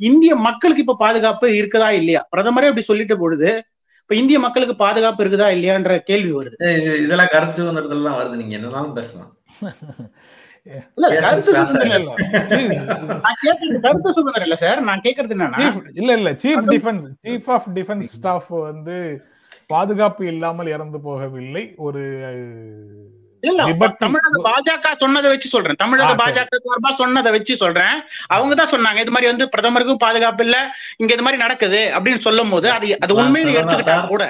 இந்திய 0.00 0.32
மக்களுக்கு 0.46 0.84
இப்ப 0.84 0.98
பாதுகாப்பு 0.98 1.46
இருக்குதா 1.60 1.88
இல்லையா? 1.92 2.22
பிரதமரே 2.32 2.68
அப்படி 2.70 2.86
சொல்லிட்ட 2.88 3.14
பொழுது 3.16 3.50
இப்ப 4.00 4.14
இந்திய 4.16 4.38
மக்களுக்கு 4.38 4.74
பாதுகாப்பு 4.76 5.22
இருக்குதா 5.24 5.46
இல்லையான்ற 5.54 5.92
கேள்வி 6.08 6.32
வருது. 6.32 6.56
இதெல்லாம் 7.04 7.32
கருத்து 7.32 7.58
சுதந்திரத்துலாம் 7.60 8.18
வருது. 8.20 8.40
நீங்க 8.40 8.54
என்னனாலும் 8.58 8.96
பேசலாம். 8.98 9.30
பாதுகாப்பு 19.66 20.26
இல்லாமல் 20.26 20.66
இறந்து 20.66 20.98
போகவில்லை. 20.98 21.76
ஒரு 21.76 22.28
இல்ல 23.44 23.62
தமிழக 23.98 24.40
பாஜக 24.46 24.90
சொன்னதை 25.00 25.28
வச்சு 25.32 25.48
சொல்றேன் 25.48 25.78
தமிழக. 25.80 26.10
பாஜக 26.20 26.58
சார்பா 26.64 26.90
சொன்னதை 26.98 27.30
வச்சு 27.34 27.54
சொல்றேன் 27.56 27.96
அவங்க 28.34 28.54
தான் 28.54 28.72
சொன்னாங்க 28.72 29.00
இது 29.00 29.12
மாதிரி 29.12 29.30
வந்து 29.30 29.46
பிரதமருக்கும் 29.54 30.02
பாதுகாப்பு 30.04 30.44
இல்ல 30.46 30.56
இங்க 31.00 31.12
இது 31.12 31.24
மாதிரி 31.24 31.42
நடக்குது 31.42 31.80
அப்படின்னு 31.94 32.24
சொல்லும் 32.26 32.52
போது 32.52 32.68
அது 32.72 32.88
அது 33.00 33.18
உண்மையில 33.18 33.54
எடுத்துக்கிட்டா. 33.54 33.96
கூட 34.08 34.24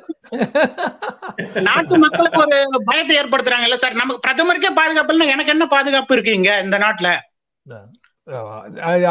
நாட்டு 1.67 1.95
மக்களுக்கு 2.03 2.39
ஒரு 2.43 2.57
பயத்தை 2.87 3.15
ஏற்படுத்துறாங்கல்ல 3.19 3.77
சார் 3.81 3.99
நமக்கு 3.99 4.23
பிரதமருக்கே 4.25 4.71
பாதுகாப்பு 4.77 5.13
இல்லைன்னா 5.13 5.35
எனக்கு 5.35 5.53
என்ன 5.53 5.67
பாதுகாப்பு 5.73 6.15
இருக்கு 6.15 6.37
இங்க 6.39 6.51
இந்த 6.65 6.79
நாட்டுல 6.83 7.09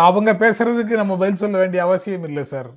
அவங்க 0.03 0.31
பேசுறதுக்கு 0.41 0.95
நம்ம 0.99 1.17
பதில் 1.17 1.41
சொல்ல 1.41 1.57
வேண்டிய 1.59 1.81
அவசியம் 1.87 2.25
இல்லை 2.29 2.45
சார். 2.51 2.69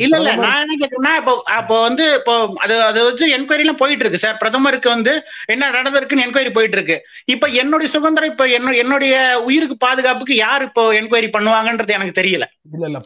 இல்ல 0.00 0.14
இல்ல. 0.20 0.30
நான் 0.42 0.60
என்ன 0.62 0.74
கேக்குறேன்னா 0.80 1.12
இப்போ 1.20 1.32
அப்போ 1.56 1.76
வந்து 1.84 2.04
இப்போ 2.18 2.34
அது 2.64 2.74
அதை 2.86 3.00
வச்சு 3.06 3.26
என்கொயரி 3.36 3.64
எல்லாம் 3.64 3.80
போயிட்டு 3.80 4.04
இருக்கு 4.04 4.22
சார். 4.22 4.38
பிரதமருக்கு 4.40 4.88
வந்து 4.88 5.12
என்ன 5.48 5.70
நடந்திருக்குன்னு 5.70 6.24
என்கொயரி 6.26 6.52
போயிட்டு 6.54 6.78
இருக்கு. 6.78 6.96
இப்ப 7.28 7.48
என்னுடைய 7.60 7.90
சுதந்திரம் 7.94 8.32
இப்ப 8.32 8.46
என்னுடைய 8.56 8.82
என்னுடைய 8.84 9.14
உயிருக்கு 9.44 9.76
பாதுகாப்புக்கு 9.84 10.36
யார் 10.38 10.66
இப்போ 10.66 10.84
என்கொயரி 10.98 11.30
பண்ணுவாங்கன்றது 11.32 11.96
எனக்கு 11.96 12.18
தெரியல. 12.20 12.46
இல்ல 12.68 12.84
இல்ல. 12.90 13.00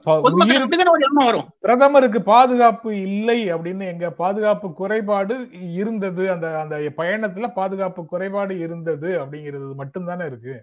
வரும். 1.22 1.46
பிரதமருக்கு 1.62 2.20
பாதுகாப்பு 2.28 2.90
இல்லை 3.06 3.38
அப்படின்னு 3.54 3.84
எங்க 3.92 4.08
பாதுகாப்பு 4.18 4.68
குறைபாடு 4.80 5.36
இருந்தது 5.76 6.24
அந்த 6.34 6.46
அந்த 6.60 6.76
பயணத்துல 6.98 7.48
பாதுகாப்பு 7.56 8.02
குறைபாடு 8.06 8.54
இருந்தது 8.66 9.10
அப்படிங்கிறது 9.20 9.68
மட்டும்தானே 9.80 10.26
இருக்கு. 10.26 10.56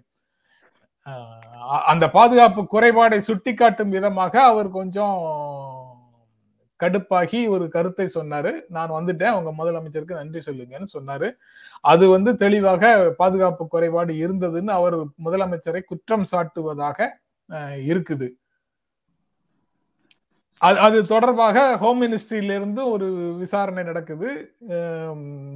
அந்த 1.92 2.04
பாதுகாப்பு 2.16 2.62
குறைபாடை 2.74 3.18
சுட்டிக்காட்டும் 3.28 3.94
விதமாக 3.96 4.34
அவர் 4.50 4.68
கொஞ்சம் 4.78 5.18
கடுப்பாகி 6.80 7.38
ஒரு 7.54 7.64
கருத்தை 7.74 8.06
சொன்னாரு. 8.14 8.50
நான் 8.76 8.96
வந்துட்டேன். 8.96 9.36
உங்க 9.38 9.50
முதலமைச்சருக்கு 9.58 10.18
நன்றி 10.20 10.40
சொல்லுங்கன்னு 10.46 10.88
சொன்னாரு. 10.96 11.28
அது 11.92 12.04
வந்து 12.14 12.30
தெளிவாக 12.42 12.90
பாதுகாப்பு 13.20 13.66
குறைபாடு 13.74 14.14
இருந்ததுன்னு 14.24 14.72
அவர் 14.78 14.96
முதலமைச்சரை 15.26 15.82
குற்றம் 15.84 16.26
சாட்டுவதாக 16.32 17.08
இருக்குது. 17.90 18.28
அது 20.60 20.78
அது 20.86 20.98
தொடர்பாக 21.14 21.64
ஹோம் 21.80 21.98
மினிஸ்ட்ரியிலிருந்து 22.02 22.82
ஒரு 22.92 23.08
விசாரணை 23.40 23.82
நடக்குது. 23.84 24.28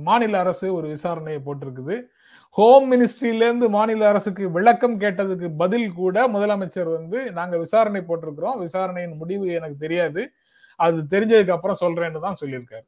மாநில 0.08 0.38
அரசு 0.44 0.66
ஒரு 0.78 0.86
விசாரணையை 0.94 1.40
போட்டிருக்குது. 1.46 1.96
ஹோம் 2.56 2.86
மினிஸ்ட்ரியில 2.92 3.46
இருந்து 3.48 3.68
மாநில 3.68 4.08
அரசுக்கு 4.08 4.50
விளக்கம் 4.50 5.00
கேட்டதுக்கு 5.00 5.48
பதில் 5.56 5.92
கூட 5.92 6.28
முதலமைச்சர் 6.28 6.88
வந்து 6.92 7.32
நாங்க 7.32 7.58
விசாரணை 7.58 8.00
போட்டிருக்கிறோம். 8.00 8.58
விசாரணையின் 8.58 9.16
முடிவு 9.16 9.46
எனக்கு 9.52 9.76
தெரியாது. 9.78 10.22
அது 10.80 10.98
தெரிஞ்சதுக்கு 11.10 11.50
அப்புறம் 11.50 11.80
சொல்றேன்னு 11.80 12.20
தான் 12.20 12.40
சொல்லியிருக்காரு. 12.40 12.86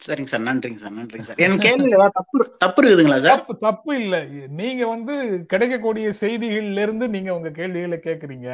சரிங்க 0.00 0.28
சார். 0.28 0.40
நன்றிங்க 0.40 0.78
சார். 0.78 0.94
நன்றிங்க 0.98 1.24
சார். 1.24 1.38
என் 1.38 1.56
ஏதாவது 1.88 2.12
தப்பு 2.12 2.38
தப்பு 2.58 2.82
இருக்குதுங்களா 2.82 3.18
சார்? 3.18 3.38
தப்பு 3.38 3.58
தப்பு 3.58 3.92
இல்ல. 3.96 4.16
நீங்க 4.60 4.86
வந்து 4.86 5.14
கிடைக்கக்கூடிய 5.46 6.12
செய்திகள்ல 6.20 6.82
இருந்து 6.82 7.08
நீங்க 7.08 7.34
உங்க 7.34 7.50
கேள்விகளை 7.50 7.98
கேக்குறீங்க 7.98 8.50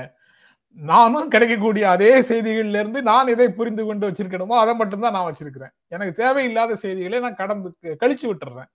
நானும் 0.77 1.29
கிடைக்கக்கூடிய 1.29 1.85
அதே 1.91 2.20
செய்திகள்ல 2.22 2.81
இருந்து 2.81 3.03
நான் 3.03 3.29
எதை 3.29 3.49
புரிந்து 3.53 3.85
கொண்டு 3.85 4.09
வச்சிருக்கணுமோ 4.09 4.57
அதை 4.61 4.75
மட்டும்தான் 4.75 5.12
நான் 5.12 5.29
வச்சிருக்கிறேன். 5.29 5.75
எனக்கு 5.89 6.14
தேவையில்லாத 6.14 6.77
செய்திகளை 6.77 7.18
நான் 7.20 7.41
கடந்து 7.43 7.68
கழிச்சு 8.03 8.27
விட்டுறேன். 8.31 8.70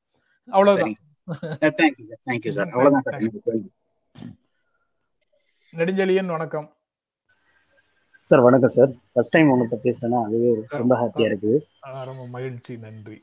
அவ்வளவுதான். 0.49 0.95
Thank you 1.79 2.05
sir 2.09 2.21
thank you 2.27 2.51
sir 2.57 2.69
அவ்வளவுதான் 2.73 3.05
சார் 3.07 3.17
நெடுஞ்செழியன் 5.73 6.31
வணக்கம். 6.35 6.67
சார் 8.29 8.43
வணக்கம் 8.45 8.73
சார் 8.77 8.91
ஃபர்ஸ்ட் 9.13 9.33
டைம் 9.35 9.49
உங்கள்கிட்ட 9.51 9.77
பேசுறேன்னா 9.85 10.19
அதுவே 10.27 10.49
ரொம்ப 10.81 10.95
ஹாப்பியா 11.01 11.27
இருக்கு 11.31 11.53
ரொம்ப 12.09 12.23
மகிழ்ச்சி. 12.35 12.73
நன்றி. 12.85 13.17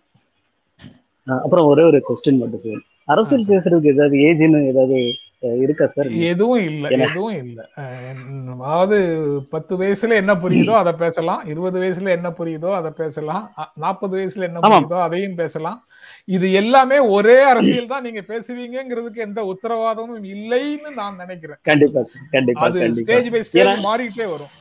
அப்புறம் 1.27 1.67
ஒரே 1.67 1.85
ஒரு 1.91 1.99
கொஸ்டின் 2.09 2.41
மட்டும் 2.43 2.65
சார் 2.65 2.83
அரசியல் 3.13 3.49
பேசுறதுக்கு 3.53 3.93
ஏதாவது 3.95 4.17
ஏஜ்னு 4.29 4.61
ஏதாவது 4.73 4.99
இருக்கா 5.43 5.87
சார்? 5.87 6.09
எதுவும் 6.29 6.63
இல்ல? 6.63 6.87
எதுவும் 6.97 7.37
இல்ல. 7.43 7.59
அதாவது 8.67 8.99
பத்து 9.51 9.75
வயசுல 9.77 10.17
என்ன 10.17 10.33
புரியுதோ 10.35 10.75
அதை 10.81 10.93
பேசலாம். 10.93 11.43
இருபது 11.47 11.77
வயசுல 11.83 12.09
என்ன 12.09 12.29
புரியுதோ 12.39 12.71
அதை 12.71 12.91
பேசலாம். 13.01 13.45
நாற்பது 13.75 14.15
வயசுல 14.19 14.47
என்ன. 14.49 14.61
புரியுதோ 14.61 14.99
அதையும் 15.07 15.39
பேசலாம். 15.43 15.79
இது 16.37 16.53
எல்லாமே 16.53 16.99
ஒரே 17.17 17.43
அரசியல் 17.53 17.93
தான் 17.95 18.03
நீங்க 18.03 18.23
பேசுவீங்கிறதுக்கு 18.29 19.27
எந்த 19.29 19.43
உத்தரவாதமும் 19.53 20.25
இல்லைன்னு 20.35 20.93
நான் 20.95 21.17
நினைக்கிறேன். 21.17 21.61
கண்டிப்பா 21.63 22.03
கண்டிப்பா 22.37 22.65
அது 22.69 22.89
ஸ்டேஜ் 23.01 23.31
பை 23.37 23.43
ஸ்டேஜ் 23.43 23.85
மாறிட்டே 23.89 24.29
வரும். 24.35 24.55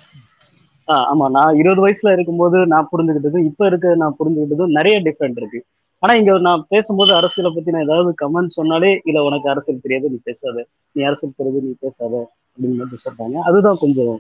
ஆமா. 1.11 1.27
நான் 1.37 1.57
இருபது 1.61 1.83
வயசுல 1.85 2.11
இருக்கும்போது 2.11 2.57
நான் 2.73 2.89
புரிஞ்சுக்கிட்டதும் 2.91 3.47
இப்ப 3.49 3.65
இருக்க 3.65 3.95
நான் 4.03 4.17
புரிஞ்சுக்கிட்டதும் 4.19 4.75
நிறைய 4.79 4.97
டிஃப்ரெண்ட் 5.07 5.39
இருக்கு. 5.41 5.61
ஆனா 6.05 6.13
இங்க 6.19 6.33
நான் 6.39 6.65
பேசும்போது 6.69 7.11
அரசியலை 7.15 7.53
பத்தி 7.55 7.71
நான் 7.71 7.87
ஏதாவது 7.87 8.09
கமெண்ட் 8.23 8.55
சொன்னாலே 8.57 9.01
இல்ல 9.03 9.23
உனக்கு 9.23 9.49
அரசியல் 9.49 9.83
தெரியாது 9.83 10.09
நீ 10.09 10.17
பேசாத. 10.23 10.65
நீ 10.91 11.03
அரசியல் 11.03 11.37
தெரியாது 11.37 11.65
நீ 11.67 11.73
பேசாத. 11.79 12.31
அப்படின்னு 12.55 12.75
மட்டும் 12.81 13.05
சொல்றாங்க. 13.05 13.37
அதுதான் 13.49 13.77
கொஞ்சம் 13.79 14.17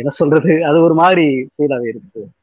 என்ன 0.00 0.10
சொல்றது? 0.10 0.52
அது 0.64 0.80
ஒரு 0.80 0.94
மாதிரி 0.94 1.26
ஃபீலாவே 1.54 1.88
இருக்கு 1.92 2.08
சார் 2.08 2.34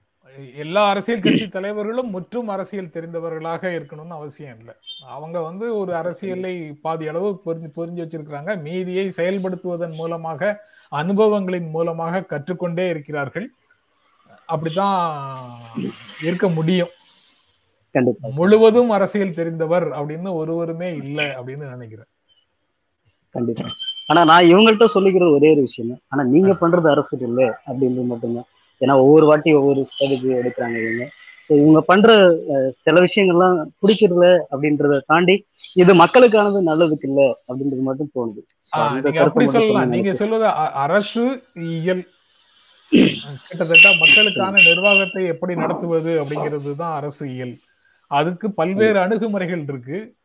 எல்லா 0.56 0.84
அரசியல் 0.90 1.20
கட்சி 1.20 1.48
தலைவர்களும் 1.48 2.10
முற்றும் 2.10 2.48
அரசியல் 2.48 2.94
தெரிந்தவர்களாக 2.94 3.64
இருக்கணும்னு 3.78 4.16
அவசியம் 4.18 4.58
இல்லை. 4.58 4.74
அவங்க 5.08 5.38
வந்து 5.42 5.66
ஒரு 5.78 5.92
அரசியலை 5.96 6.54
பாதி 6.86 7.08
அளவு 7.08 7.30
புரிஞ்சு 7.46 7.70
புரிஞ்சு 7.78 8.02
வச்சிருக்கிறாங்க. 8.04 8.62
மீதியை 8.62 9.06
செயல்படுத்துவதன் 9.18 9.96
மூலமாக 9.96 10.52
அனுபவங்களின் 10.96 11.70
மூலமாக 11.70 12.24
கற்றுக்கொண்டே 12.24 12.90
இருக்கிறார்கள். 12.90 13.48
அப்படித்தான் 14.46 15.62
இருக்க 16.22 16.48
முடியும். 16.50 16.94
முழுவதும் 18.38 18.90
அரசியல் 18.90 19.38
தெரிந்தவர் 19.38 19.88
அப்படின்னு 19.98 20.30
ஒருவருமே 20.34 20.96
இல்லை 21.02 21.28
அப்படின்னு 21.38 21.66
நினைக்கிறேன். 21.70 22.10
கண்டிப்பா. 23.36 23.68
ஆனா 24.10 24.24
நான் 24.24 24.50
இவங்கள்ட்ட 24.50 24.86
சொல்லிக்கிறது 24.96 25.32
ஒரே 25.32 25.50
ஒரு 25.52 25.62
விஷயம். 25.62 26.00
ஆனா 26.10 26.24
நீங்க 26.24 26.52
பண்றது 26.54 26.88
அரசியல் 26.90 27.28
இல்ல 27.30 27.42
அப்படின்றது 27.68 28.08
மட்டும்தான். 28.08 28.48
ஏன்னா 28.82 28.94
ஒவ்வொரு 29.04 29.26
வாட்டி 29.26 29.54
ஒவ்வொரு 29.54 29.82
ஸ்ட்ராட்டஜி 29.92 30.30
எடுக்கிறாங்க 30.40 30.78
இவங்க. 30.84 31.06
ஸோ 31.50 31.54
இவங்க 31.62 31.80
பண்ற 31.82 32.10
சில 32.84 32.96
விஷயங்கள்லாம் 33.02 33.56
பிடிக்கிறதுல 33.82 34.28
அப்படின்றத 34.52 35.00
தாண்டி 35.06 35.36
இது 35.76 35.94
மக்களுக்கானது 35.94 36.62
நல்லதுக்கு 36.70 37.08
இல்ல 37.10 37.22
அப்படின்றது 37.50 37.82
மட்டும் 37.82 38.12
தோணுது. 38.16 38.42
அப்படி 39.26 39.46
சொல்லலாம். 39.48 39.70
சொல்ல 39.70 39.86
நீங்க. 39.86 40.14
சொல்வது 40.14 40.48
அரசு 40.86 41.24
இயல். 41.76 42.04
கிட்டத்தட்ட 43.48 43.90
மக்களுக்கான 44.00 44.62
நிர்வாகத்தை 44.66 45.22
எப்படி 45.26 45.54
நடத்துவது 45.56 46.12
அப்படிங்கிறது 46.22 46.76
தான் 46.76 46.94
அரசு 46.94 47.24
இயல். 47.36 47.54
அதுக்கு 48.08 48.52
பல்வேறு 48.52 49.00
அணுகுமுறைகள் 49.00 49.64
இருக்கு. 49.64 50.16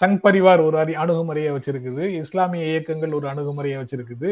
சங் 0.00 0.18
பரிவார் 0.22 0.62
ஒரு 0.62 0.78
அறி 0.78 0.94
அணுகுமுறையை 0.94 1.52
வச்சிருக்குது. 1.52 2.04
இஸ்லாமிய 2.06 2.66
இயக்கங்கள் 2.66 3.12
ஒரு 3.12 3.28
அணுகுமுறையை 3.28 3.78
வச்சிருக்குது. 3.82 4.30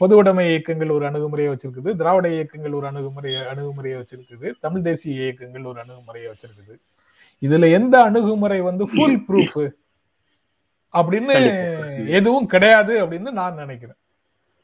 பொதுவுடைமை 0.00 0.48
இயக்கங்கள் 0.48 0.90
ஒரு 0.90 1.06
அணுகுமுறையை 1.06 1.54
வச்சிருக்குது. 1.54 1.96
திராவிட 1.96 2.28
இயக்கங்கள் 2.28 2.72
ஒரு 2.72 2.86
அணுகுமுறையை 2.86 3.46
அணுகுமுறையை 3.46 4.00
வச்சிருக்குது. 4.00 4.52
தமிழ் 4.60 4.82
தேசிய 4.82 5.22
இயக்கங்கள் 5.22 5.64
ஒரு 5.64 5.80
அணுகுமுறையை 5.80 6.32
வச்சிருக்குது. 6.32 6.74
இதுல 7.42 7.70
எந்த 7.72 8.02
அணுகுமுறை 8.02 8.60
வந்து 8.60 8.86
ஃபுல் 8.86 9.24
ப்ரூஃப் 9.28 9.70
அப்படின்னு. 10.94 12.08
எதுவும் 12.08 12.46
கிடையாது 12.46 13.06
அப்படின்னு 13.06 13.30
நான் 13.30 13.54
நினைக்கிறேன். 13.54 13.96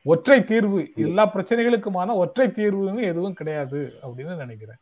ஒற்றை 0.05 0.45
தீர்வு 0.45 0.89
எல்லா 0.97 1.33
பிரச்சனைகளுக்குமான 1.35 2.15
ஒற்றை 2.15 2.49
தீர்வுன்னு 2.49 3.01
எதுவும் 3.01 3.35
கிடையாது 3.35 3.95
அப்படின்னு 4.03 4.37
நினைக்கிறேன். 4.37 4.79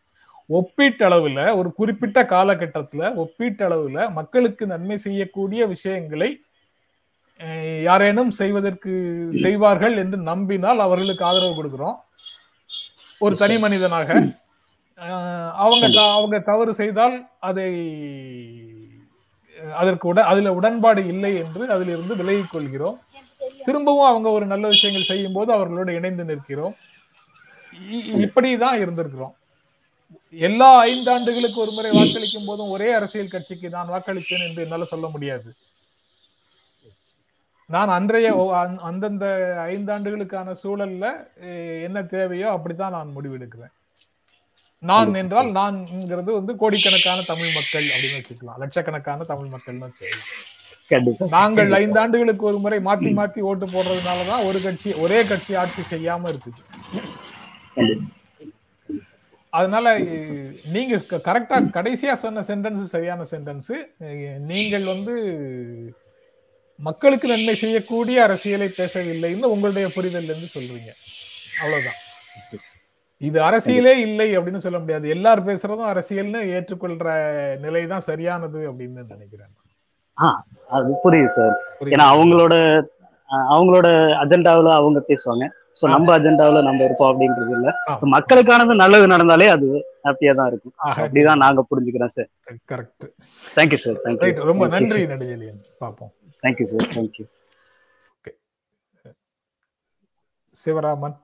ஒப்பீட்டளவுல 0.49 1.57
ஒரு 1.57 1.68
குறிப்பிட்ட 1.72 2.22
காலகட்டத்துல 2.22 3.11
ஒப்பீட்டளவுல 3.22 4.12
மக்களுக்கு 4.12 4.66
நன்மை 4.66 4.97
செய்யக்கூடிய 4.97 5.66
விஷயங்களை 5.66 6.30
யாரேனும் 7.82 8.30
செய்வதற்கு 8.30 8.92
செய்வார்கள் 9.44 9.97
என்று 9.97 10.18
நம்பினால் 10.30 10.78
அவர்களுக்கு 10.78 11.24
ஆதரவு 11.24 11.55
கொடுக்கிறோம். 11.57 11.97
ஒரு 13.18 13.34
தனி. 13.36 13.59
மனிதனாக 13.59 14.09
அவங்க 15.64 16.01
அவங்க 16.03 16.36
தவறு 16.40 16.74
செய்தால் 16.74 17.16
அதை 17.49 17.70
அதற்கு 19.74 20.14
உட 20.14 20.20
அதுல 20.30 20.53
உடன்பாடு 20.55 21.07
இல்லை 21.07 21.32
என்று 21.36 21.62
அதிலிருந்து 21.74 22.16
விலகிக் 22.16 22.51
கொள்கிறோம். 22.51 22.99
திரும்பவும் 23.64 24.11
அவங்க 24.12 24.28
ஒரு 24.30 24.47
நல்ல 24.47 24.68
விஷயங்கள் 24.68 25.11
செய்யும் 25.11 25.32
போது 25.32 25.53
அவர்களோடு 25.53 25.94
இணைந்து 25.94 26.24
நிற்கிறோம். 26.24 26.76
இப்படிதான் 28.24 28.80
இருந்திருக்கிறோம். 28.84 29.34
எல்லா 30.46 30.68
ஐந்தாண்டுகளுக்கு 30.86 31.59
ஒரு 31.64 31.72
முறை 31.76 31.90
வாக்களிக்கும் 31.98 32.48
போதும் 32.48 32.72
ஒரே 32.74 32.88
அரசியல் 32.92 33.32
கட்சிக்கு 33.34 33.68
நான் 33.76 33.92
வாக்களித்தேன் 33.94 34.44
என்று 34.48 34.64
என்னால 34.64 34.84
சொல்ல 34.92 35.07
முடியாது. 35.14 35.48
நான் 37.70 37.90
அன்றைய 37.96 38.28
அந்தந்த 38.88 39.26
ஐந்தாண்டுகளுக்கான 39.70 40.54
சூழல்ல 40.62 41.07
என்ன 41.86 41.98
தேவையோ 42.14 42.48
அப்படித்தான் 42.57 42.96
நான் 42.96 43.14
முடிவெடுக்கிறேன். 43.16 43.72
நான் 44.82 45.14
என்றால் 45.20 45.48
நான்ங்கிறது 45.59 46.30
வந்து 46.38 46.52
கோடிக்கணக்கான 46.62 47.24
தமிழ் 47.30 47.57
மக்கள் 47.59 47.86
அப்படின்னு 47.94 48.18
வச்சுக்கலாம். 48.20 48.61
லட்சக்கணக்கான 48.62 49.26
தமிழ் 49.32 49.52
மக்கள்னு 49.54 49.88
வச்சுக்கலாம். 49.88 51.30
நாங்கள் 51.36 51.70
ஐந்தாண்டுகளுக்கு 51.80 52.44
ஒரு 52.50 52.59
முறை 52.64 52.78
மாத்தி 52.88 53.11
மாத்தி 53.20 53.40
ஓட்டு 53.50 53.66
போடுறதுனாலதான் 53.66 54.44
ஒரு 54.48 54.59
கட்சி 54.66 54.92
ஒரே 55.04 55.20
கட்சி 55.30 55.54
ஆட்சி 55.62 55.82
செய்யாம 55.92 56.28
இருக்குது. 56.32 56.62
அதனால 59.59 59.98
நீங்க 60.72 60.96
கரெக்டா 61.11 61.57
கடைசியா 61.76 62.12
சொன்ன 62.24 62.44
சென்டென்ஸ் 62.50 62.90
சரியான 62.94 63.24
சென்டென்ஸ் 63.30 63.72
நீங்கள் 64.52 64.86
வந்து 64.92 65.14
மக்களுக்கு 66.88 67.28
நன்மை 67.28 67.54
செய்யக்கூடிய 67.62 68.22
அரசியலை 68.22 68.68
பேசவில்லைன்னு 68.78 69.52
உங்களுடைய 69.54 69.86
புரிதல்ல 69.94 70.30
இருந்து 70.30 70.54
சொல்றீங்க. 70.54 70.90
அவ்வளவுதான். 71.61 72.00
இது 73.28 73.38
அரசியலே 73.48 73.94
இல்லை 74.07 74.38
அப்படின்னு 74.38 74.64
சொல்ல 74.64 74.78
முடியாது. 74.78 75.07
எல்லாரும் 75.09 75.48
பேசுறதும் 75.48 75.90
அரசியல்னு 75.92 76.40
ஏற்றுக்கொள்ற 76.57 77.07
நிலைதான் 77.59 78.09
சரியானது 78.09 78.61
அப்படின்னு 78.72 79.00
நினைக்கிறேன். 79.12 79.52
அது 80.76 80.90
புரியுது 81.04 81.32
சார். 81.36 81.54
புரியுது. 81.78 81.94
ஏன்னா 81.94 82.07
அவங்களோட 82.14 82.54
அவங்களோட 83.52 83.88
அஜெண்டாவுல 84.24 84.72
அவங்க 84.80 85.00
பேசுவாங்க. 85.09 85.46
சோ 85.81 85.85
நம்ம 85.95 86.09
அஜெண்டாவுல 86.16 86.61
நம்ம 86.66 86.81
இருப்போம் 86.87 87.11
அப்படின்றது 87.12 87.53
இல்ல. 87.57 87.70
மக்களுக்கானது 88.14 88.74
நல்லது 88.83 89.07
நடந்தாலே 89.14 89.47
அது 89.55 89.66
ஹாப்பியா 90.07 90.33
தான் 90.39 90.51
இருக்கும். 90.53 90.74
அப்படிதான் 91.01 91.43
நாங்க 91.45 91.64
புரிஞ்சுக்கிறோம் 91.70 92.14
sir 92.16 92.31
correct 92.72 93.07
thank you 93.57 93.81
sir 93.85 93.99
right 94.05 94.20
thank you 94.22 94.47
ரொம்ப 94.51 94.68
நன்றி 94.74 95.03
நடிகலியன் 95.12 95.61
பார்ப்போம். 95.83 96.12
Thank you 96.43 96.66
sir 96.72 96.93
thank you 96.97 97.27
Sivaraman. 100.57 101.16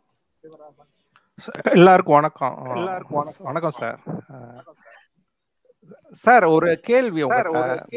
எல்லாருக்கும் 1.75 2.17
வணக்கம். 2.19 2.57
வணக்கம். 3.49 3.75
சார் 3.79 3.99
சார் 6.25 6.45
ஒரு 6.57 6.69
கேள்வி 6.89 7.23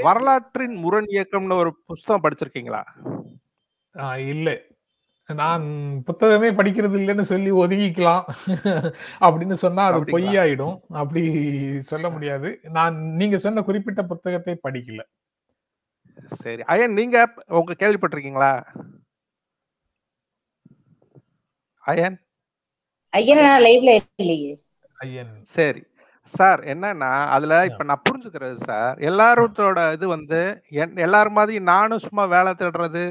வரலாற்றின் 0.07 0.75
முரண் 0.83 1.09
இயக்கம்னு 1.15 1.57
ஒரு 1.63 1.71
புஸ்தகம் 1.89 2.23
படிச்சிருக்கீங்களா? 2.23 2.81
இல்ல. 4.33 4.49
நான் 5.29 5.63
புத்தகமே 6.07 6.49
படிக்கிறது 6.53 6.95
இல்லைன்னு 6.97 7.21
சொல்லி 7.21 7.51
ஒதுங்கிக்கலாம் 7.51 8.23
அப்படின்னு 9.19 9.53
சொன்னா 9.53 9.85
அது? 9.85 9.99
பொய்யாயிடும். 10.19 10.81
அப்படி 10.93 11.23
சொல்ல 11.81 12.09
முடியாது. 12.09 12.59
நான் 12.69 12.95
நீங்க 12.95 13.37
சொன்ன 13.37 13.61
குறிப்பிட்ட 13.61 14.03
புத்தகத்தை 14.03 14.59
படிக்கல. 14.63 15.01
சரி. 16.25 16.61
ஐயன் 16.61 16.93
நீங்க 16.93 17.33
உங்க 17.47 17.73
கேள்விப்பட்டிருக்கீங்களா? 17.79 18.65
இல்லையே. 24.15 24.61
ஐயன் 24.93 25.41
சரி. 25.43 25.83
சார் 26.21 26.59
என்னன்னா 26.59 27.25
அதுல 27.27 27.63
இப்ப 27.63 27.83
நான் 27.83 28.01
புரிஞ்சுக்கிறது 28.09 28.53
சார் 28.53 28.97
எல்லாரோட 28.97 29.93
இது 29.93 30.07
வந்து 30.07 30.61
என்- 30.69 30.97
எல்லாரும் 30.97 31.33
மாதிரி 31.33 31.59
நானும் 31.59 31.99
சும்மா 31.99 32.25
வேலை 32.25 32.53
தேடுறது 32.53 33.03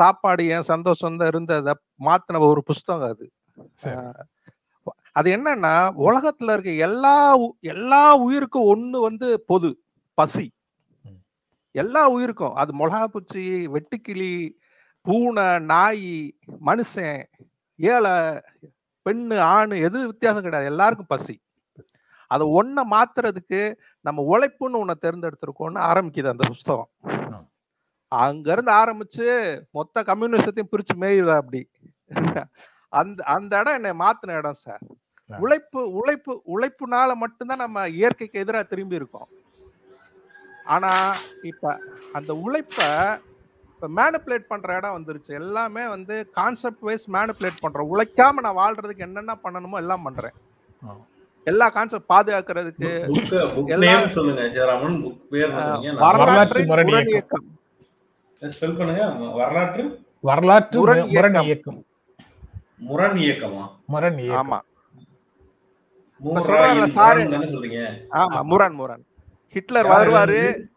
சாப்பாடு 0.00 0.42
என் 0.54 0.68
சந்தோஷம் 0.72 1.18
தான் 1.20 1.30
இருந்ததை 1.32 1.72
மாத்தின 2.06 2.40
ஒரு 2.50 2.62
புஸ்தகம் 2.70 3.12
அது. 3.14 3.26
அது 5.18 5.28
என்னன்னா 5.36 5.74
உலகத்துல 6.06 6.52
இருக்க 6.54 6.72
எல்லா 6.88 7.16
எல்லா 7.72 8.02
உயிருக்கும் 8.26 8.70
ஒண்ணு 8.74 8.98
வந்து 9.00 9.28
பொது 9.50 9.70
பசி. 10.18 10.46
எல்லா 11.74 12.02
உயிருக்கும். 12.14 12.54
அது 12.54 12.70
மிளகாப்பூச்சி 12.80 13.44
வெட்டுக்கிளி 13.74 14.32
பூனை 15.06 15.46
நாய் 15.72 16.08
மனுஷன் 16.68 17.22
ஏழை 17.78 18.14
பெண்ணு 19.06 19.36
ஆணு 19.54 19.74
எது 19.80 19.98
வித்தியாசம் 20.10 20.44
கிடையாது. 20.46 20.72
எல்லாருக்கும் 20.72 21.12
பசி. 21.14 21.36
அதை 22.30 22.44
ஒன்ன 22.60 22.84
மாத்துறதுக்கு 22.94 23.60
நம்ம 24.00 24.24
உழைப்புன்னு 24.32 24.80
ஒண்ண 24.82 24.94
தேர்ந்தெடுத்திருக்கோம்னு 25.04 25.80
ஆரம்பிக்குது 25.90 26.32
அந்த 26.34 26.44
புஸ்தகம். 26.48 26.90
அங்க 28.20 28.46
இருந்து 28.54 28.72
ஆரம்பிச்சு 28.80 29.26
மொத்த 29.76 30.02
கம்யூனிசத்தையும் 30.08 30.72
பிரிச்சு 30.72 30.94
மேயுதா 31.02 31.34
அப்படி. 31.42 31.60
அந்த 32.92 33.18
அந்த 33.34 33.52
இடம் 33.60 33.78
என்னை 33.78 33.92
மாத்தின 34.04 34.36
இடம் 34.40 34.62
சார். 34.64 34.82
உழைப்பு 35.30 35.80
உழைப்பு 35.98 36.32
உழைப்புனால 36.54 37.10
மட்டும்தான் 37.22 37.62
நம்ம 37.64 37.84
இயற்கைக்கு 37.98 38.42
எதிராக 38.44 38.64
திரும்பி 38.72 39.00
இருக்கோம். 39.00 39.28
ஆனா 40.74 40.90
இப்ப 41.50 41.74
அந்த 42.18 42.32
உழைப்ப 42.46 42.78
இப்ப 43.74 43.88
மேனிப்புலேட் 44.00 44.50
பண்ற 44.50 44.76
இடம் 44.78 44.96
வந்துருச்சு. 44.96 45.30
எல்லாமே 45.40 45.84
வந்து 45.94 46.16
கான்செப்ட் 46.38 46.84
வைஸ் 46.88 47.06
மேனிப்புலேட் 47.16 47.62
பண்றோம் 47.64 47.90
உழைக்காம 47.94 48.42
நான் 48.46 48.60
வாழ்றதுக்கு 48.62 49.06
என்னென்ன 49.08 49.36
பண்ணணுமோ 49.44 49.80
எல்லாம் 49.84 50.04
பண்றேன். 50.08 50.36
எல்லா 51.46 51.66
கான்செப்ட் 51.76 52.12
பாதுகாக்கிறதுக்கு 52.12 52.90
வரலாற்று 56.04 56.04
வரலாற்றின் 56.04 56.70
முரண் 56.70 56.90
முரண் 56.92 57.10
இயக்கம். 57.14 57.14
இயக்கம் 57.14 57.48
ஸ்பெல் 58.50 58.76
பண்ணுங்க. 58.76 59.06
வரலாற்று 59.10 60.06
வரலாற்று 60.20 60.80
முரண் 60.80 61.34
இயக்கம். 61.42 61.84
முரண் 62.76 63.16
இயக்கமா? 63.16 63.68
முரண் 63.86 64.18
இயக்கம். 64.18 64.50
ஆமா. 64.50 64.60
ஆமா 68.10 68.42
முரண் 68.42 68.72
முரண். 68.72 69.04
ஹிட்லர் 69.48 69.86
வருவாரு. 69.86 70.70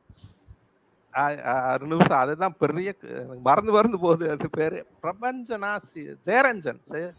நிமிஷம். 1.79 2.17
அதுதான் 2.17 2.55
பெரிய 2.57 2.95
மறந்து 3.43 3.71
மறந்து 3.71 3.99
போகுது. 3.99 4.29
அது 4.29 4.49
பேரு 4.49 4.85
பிரபஞ்சனா 5.03 5.77
சி- 5.93 6.15
ஜெயரஞ்சன். 6.25 7.11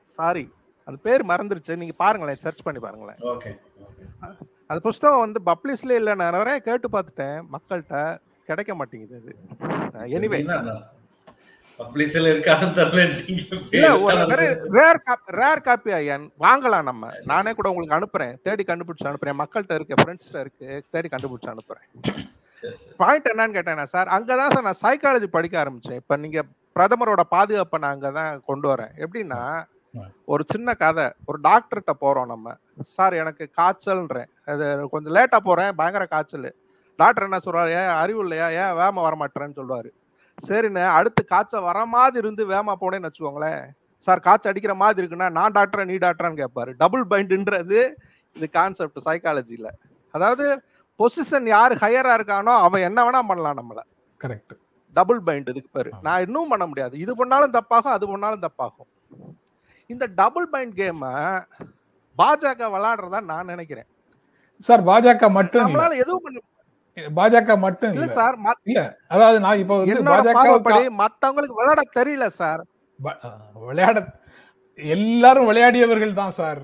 சாரி. 0.00 0.52
அது 0.84 0.98
பேர் 0.98 1.26
மறந்துருச்சு. 1.26 1.76
நீங்க 1.76 1.94
பாருங்களேன். 1.96 2.34
சர்ச் 2.34 2.62
பண்ணி 2.62 2.80
பாருங்களேன். 2.80 3.16
ஓகே 3.20 3.58
அந்த 4.66 4.82
புஸ்தகம் 4.82 5.18
வந்து 5.18 5.40
பப்ளிஷ்ல 5.46 5.90
இல்ல 5.90 6.14
நான் 6.14 6.32
நிறைய 6.32 6.58
கேட்டு 6.58 6.88
பார்த்துட்டேன் 6.88 7.42
மக்கள்கிட்ட. 7.52 8.20
கிடைக்க 8.46 8.74
மாட்டேங்குது 8.74 9.20
அது. 9.22 9.36
எனிவே 10.06 10.38
வாங்கலாம் 16.40 16.82
நம்ம. 16.82 17.10
நானே 17.24 17.52
கூட 17.52 17.70
உங்களுக்கு 17.70 17.96
அனுப்புறேன். 17.96 18.42
தேடி 18.42 18.64
கண்டுபிடிச்சு 18.66 19.04
அனுப்புறேன். 19.04 19.44
மக்கள்கிட்ட 19.44 19.74
இருக்கு 19.74 19.94
ஃப்ரெண்ட்ஸ்ட்ட 19.94 20.40
இருக்கு. 20.40 20.84
தேடி 20.90 21.08
கண்டுபிடிச்சு 21.08 21.46
அனுப்புறேன். 21.46 22.16
பாயிண்ட் 22.96 23.28
என்னன்னு 23.28 23.54
கேட்டேன்னா 23.54 23.82
சார் 23.82 24.06
அங்கதான் 24.06 24.48
சார் 24.48 24.62
நான் 24.62 24.98
சைக்காலஜி 24.98 25.26
படிக்க 25.26 25.64
ஆரம்பிச்சேன். 25.64 25.94
இப்ப 25.94 26.16
நீங்க 26.16 26.42
பிரதமரோட 26.74 27.20
பாதுகாப்பை 27.28 27.80
நான் 27.80 28.00
அங்கதான் 28.00 28.40
கொண்டு 28.46 28.74
வரேன். 28.74 28.90
எப்படின்னா 28.96 29.64
ஒரு 30.24 30.44
சின்ன 30.46 30.74
கதை. 30.74 31.12
ஒரு 31.24 31.38
டாக்டர்கிட்ட 31.42 31.92
போறோம் 32.00 32.26
நம்ம. 32.26 32.56
சார் 32.82 33.12
எனக்கு 33.12 33.50
காய்ச்சல்ன்றேன். 33.58 34.26
அது 34.44 34.88
கொஞ்சம் 34.90 35.14
லேட்டா 35.14 35.36
போறேன். 35.36 35.74
பயங்கர 35.74 36.06
காய்ச்சல். 36.06 36.54
டாக்டர் 36.98 37.26
என்ன 37.28 37.38
சொல்றாரு? 37.46 37.70
ஏன் 37.80 37.92
அறிவு 38.02 38.20
இல்லையா? 38.24 38.46
ஏன் 38.62 38.74
வேம 38.80 39.02
வரமாட்டேன்னு 39.06 39.58
சொல்லுவாரு 39.60 39.90
சரிண்ணே 40.38 40.84
அடுத்து 40.98 41.22
காய்ச்சல் 41.24 41.66
வர 41.66 41.78
மாதிரி 41.92 42.20
இருந்து 42.22 42.42
வேமா 42.52 42.72
போனேன்னு 42.80 43.08
வச்சுக்கோங்களேன். 43.08 43.62
சார் 44.06 44.24
காய்ச்சல் 44.26 44.50
அடிக்கிற 44.52 44.74
மாதிரி 44.82 45.00
இருக்குன்னா 45.02 45.28
நான் 45.38 45.54
டாக்டரா 45.58 45.84
நீ 45.90 45.96
டாக்டரான்னு 46.06 46.40
கேட்பாரு. 46.42 46.72
டபுள் 46.82 47.04
பைண்டுன்றது 47.12 47.78
இது 48.36 48.46
கான்செப்ட் 48.58 48.98
சைக்காலஜில. 49.06 49.68
அதாவது 50.14 50.46
பொசிஷன் 51.00 51.46
யார் 51.54 51.74
ஹையரா 51.82 52.12
இருக்கானோ 52.18 52.52
அவன் 52.66 52.86
என்ன 52.88 52.98
வேணா 53.06 53.20
பண்ணலாம் 53.30 53.58
நம்மள. 53.60 53.80
கரெக்ட். 54.20 54.54
டபுள் 54.96 55.20
பைண்ட் 55.26 55.48
இதுக்கு 55.52 55.70
பேரு. 55.78 55.90
நான் 56.06 56.24
இன்னும் 56.26 56.52
பண்ண 56.52 56.66
முடியாது. 56.66 56.94
இது 57.04 57.12
பண்ணாலும் 57.16 57.54
தப்பாகும் 57.56 57.96
அது 57.96 58.06
பண்ணாலும் 58.12 58.44
தப்பாகும். 58.46 58.90
இந்த 59.90 60.04
டபுள் 60.20 60.48
பைண்ட் 60.52 60.76
கேம 60.80 61.10
பாஜக 62.18 62.68
விளையாடுறதா 62.74 63.20
நான் 63.32 63.52
நினைக்கிறேன். 63.54 63.88
சார் 64.68 64.82
பாஜக 64.90 65.30
மட்டும் 65.38 65.64
நம்மளால 65.66 65.96
எதுவும் 66.04 66.24
பண்ண 66.26 66.44
பாஜக 67.18 67.56
மட்டும் 67.64 67.94
இல்ல 67.96 68.06
சார் 68.18 68.36
இல்ல 68.68 68.80
அதாவது 69.14 69.38
நான் 69.46 69.60
இப்ப 69.62 69.78
வந்து 69.80 70.04
பாஜக 70.10 70.94
மத்தவங்களுக்கு 71.02 71.58
விளையாட 71.60 71.82
தெரியல 71.98 72.26
சார். 72.40 72.62
விளையாட 73.68 73.98
எல்லாரும் 74.78 75.48
விளையாடியவர்கள் 75.50 76.18
தான் 76.20 76.36
சார். 76.38 76.60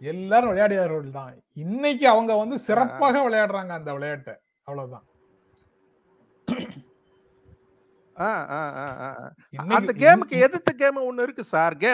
எல்லாரும் 0.00 0.50
விளையாடியவர்கள் 0.52 1.16
தான். 1.18 1.32
இன்னைக்கு 1.64 2.04
அவங்க 2.08 2.32
வந்து 2.42 2.56
சிறப்பாக 2.66 3.22
விளையாடுறாங்க 3.26 3.72
அந்த 3.78 3.90
விளையாட்டை. 3.96 4.34
அவ்வளவுதான். 4.68 5.06
அந்த 9.76 9.92
கேமுக்கு 10.02 10.36
எதிர்த்த 10.46 10.70
கேம் 10.82 11.06
ஒண்ணு 11.08 11.24
இருக்கு 11.26 11.44
சார். 11.54 11.76
கே 11.82 11.92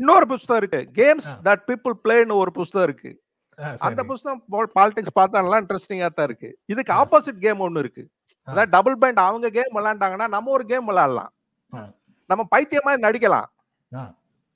இன்னொரு 0.00 0.26
புஸ்தகம் 0.32 0.60
இருக்கு. 0.62 0.80
கேம்ஸ். 1.00 1.28
தட் 1.48 1.64
பீப்புள் 1.68 1.94
பிளேன்னு 2.04 2.40
ஒரு 2.42 2.52
புஸ்தகம் 2.58 2.86
இருக்கு. 2.88 3.12
அந்த. 3.86 4.00
புஸ்தகம் 4.10 4.42
பாலிடிக்ஸ் 4.76 5.16
பார்த்தா 5.18 5.42
நல்லா 5.42 5.58
இன்ட்ரெஸ்டிங்கா 5.62 6.08
தான் 6.18 6.28
இருக்கு. 6.30 6.50
இதுக்கு. 6.72 6.92
ஆப்போசிட் 7.02 7.42
கேம் 7.46 7.64
ஒண்ணு 7.66 7.82
இருக்கு. 7.84 8.04
அதாவது 8.48 8.72
டபுள் 8.76 8.98
பைண்ட் 9.02 9.20
அவங்க 9.28 9.48
கேம் 9.58 9.74
விளையாண்டாங்கன்னா 9.78 10.28
நம்ம 10.36 10.52
ஒரு 10.56 10.64
கேம் 10.72 10.88
விளையாடலாம். 10.90 11.32
நம்ம 12.30 12.42
பைத்தியமா 12.54 12.92
நடிக்கலாம். 13.06 13.48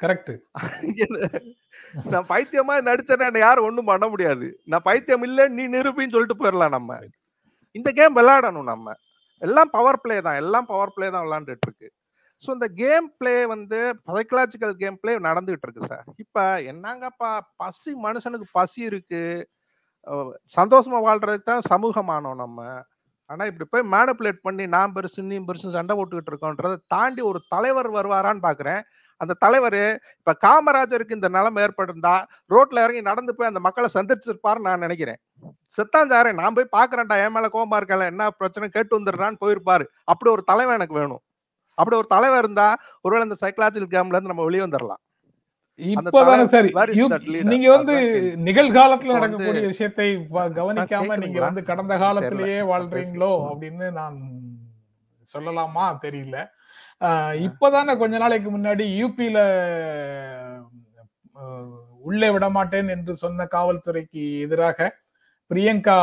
கரெக்ட் 0.01 0.32
நான் 2.12 2.26
பைத்தியமா 2.32 2.74
நடிச்சேன்னா 2.88 3.40
யாரும் 3.44 3.66
ஒண்ணும் 3.68 3.90
பண்ண 3.90 4.07
முடியாது. 4.12 4.46
நான் 4.72 4.86
பைத்தியம் 4.88 5.24
இல்ல 5.28 5.48
நீ 5.57 5.64
நிரூபின்னு 5.74 6.14
சொல்லிட்டு 6.16 6.40
போயிடலாம் 6.42 6.74
நம்ம. 6.76 6.98
இந்த 7.76 7.88
கேம் 7.98 8.18
விளையாடணும் 8.20 8.70
நம்ம. 8.72 8.94
எல்லாம் 9.42 9.70
பவர் 9.76 10.01
பிளே 10.05 10.16
தான். 10.26 10.38
எல்லாம் 10.42 10.68
பவர் 10.72 10.94
பிளே 10.96 11.09
தான் 11.14 11.24
விளையாண்டுட்டு 11.26 11.66
இருக்கு. 11.68 11.88
ஸோ 12.43 12.49
இந்த 12.57 12.66
கேம் 12.82 13.07
பிளே 13.20 13.34
வந்து 13.55 13.78
சைக்கலாஜிக்கல் 14.12 14.74
கேம் 14.82 14.99
பிளே 15.01 15.12
நடந்துகிட்டு 15.28 15.66
இருக்கு 15.66 15.88
சார் 15.91 16.07
இப்போ 16.24 16.45
என்னங்கப்பா 16.72 17.30
பசி 17.62 17.91
மனுஷனுக்கு 18.07 18.47
பசி 18.59 18.80
இருக்கு. 18.91 19.22
சந்தோஷமா 20.59 20.99
வாழ்றதுக்கு 21.07 21.51
தான் 21.51 21.68
சமூகமானோம் 21.72 22.41
நம்ம. 22.45 22.61
ஆனா 23.30 23.43
இப்படி 23.49 23.66
போய் 23.72 23.84
மேனிப்புலேட் 23.95 24.41
பண்ணி 24.47 24.64
நான் 24.76 24.95
பெருசு 24.97 25.26
நீ 25.32 25.36
பெருசு 25.49 25.76
சண்டை 25.76 25.95
போட்டுக்கிட்டு 25.99 26.32
இருக்கோன்றதை 26.32 26.76
தாண்டி 26.95 27.22
ஒரு 27.30 27.41
தலைவர் 27.55 27.88
வருவாரான்னு 27.99 28.43
பாக்குறேன். 28.47 28.80
அந்த 29.20 29.32
தலைவர் 29.45 29.78
இப்ப 30.20 30.32
காமராஜருக்கு 30.45 31.16
இந்த 31.18 31.28
நிலம் 31.36 31.59
ஏற்பட்டிருந்தா 31.64 32.14
ரோட்ல 32.53 32.84
இறங்கி 32.84 33.03
நடந்து 33.11 33.32
போய் 33.38 33.51
அந்த 33.51 33.61
மக்களை 33.66 33.88
சந்திச்சிருப்பாருன்னு 33.97 34.68
நான் 34.68 34.84
நினைக்கிறேன். 34.86 35.18
செத்தாஞ்சாரே 35.78 36.30
நான் 36.41 36.57
போய் 36.59 36.74
பாக்குறேன்டா 36.78 37.18
என் 37.24 37.34
மேல 37.36 37.51
கோபமா 37.57 37.78
இருக்கல 37.80 38.07
என்ன 38.12 38.30
பிரச்சனை 38.41 38.68
கேட்டு 38.76 38.99
வந்துடுறான்னு 38.99 39.43
போயிருப்பாரு. 39.45 39.86
அப்படி 40.12 40.30
ஒரு 40.36 40.45
தலைவன் 40.53 40.78
எனக்கு 40.78 40.99
வேணும். 41.01 41.22
அப்படி 41.78 41.96
ஒரு 41.96 42.08
தலைவர் 42.08 42.42
இருந்தா 42.42 42.66
ஒருவேளை 43.04 43.24
இந்த 43.24 43.38
சைக்கலாஜிக்கல் 43.42 43.94
கேம்ல 43.94 44.16
இருந்து 44.16 44.32
நம்ம 44.32 44.44
வெளியே 44.44 44.64
வந்துடலாம் 44.64 45.02
இப்பதானே 45.80 46.44
சரி? 46.46 46.70
நீங்க 47.50 47.68
வந்து. 47.70 47.94
நிகழ்காலத்துல 48.46 49.14
நடக்கக்கூடிய 49.16 49.68
விஷயத்தை 49.68 50.06
கவனிக்காம 50.58 51.16
நீங்க? 51.22 51.38
வந்து 51.40 51.62
கடந்த. 51.64 51.92
காலத்திலேயே 52.02 52.58
வாழ்றீங்களோ 52.70 53.30
அப்படின்னு 53.46 53.86
நான் 53.92 54.18
சொல்லலாமா 55.28 55.86
தெரியல 56.04 56.36
ஆஹ் 57.00 57.34
இப்பதானே 57.46 57.92
கொஞ்ச 57.98 58.14
நாளைக்கு 58.18 58.50
முன்னாடி 58.50 58.84
யூபியில 58.96 59.38
உள்ளே 62.04 62.28
விட 62.30 62.46
மாட்டேன் 62.50 62.88
என்று 62.88 63.12
சொன்ன 63.16 63.46
காவல்துறைக்கு 63.50 64.22
எதிராக 64.40 64.88
பிரியங்கா 65.50 65.96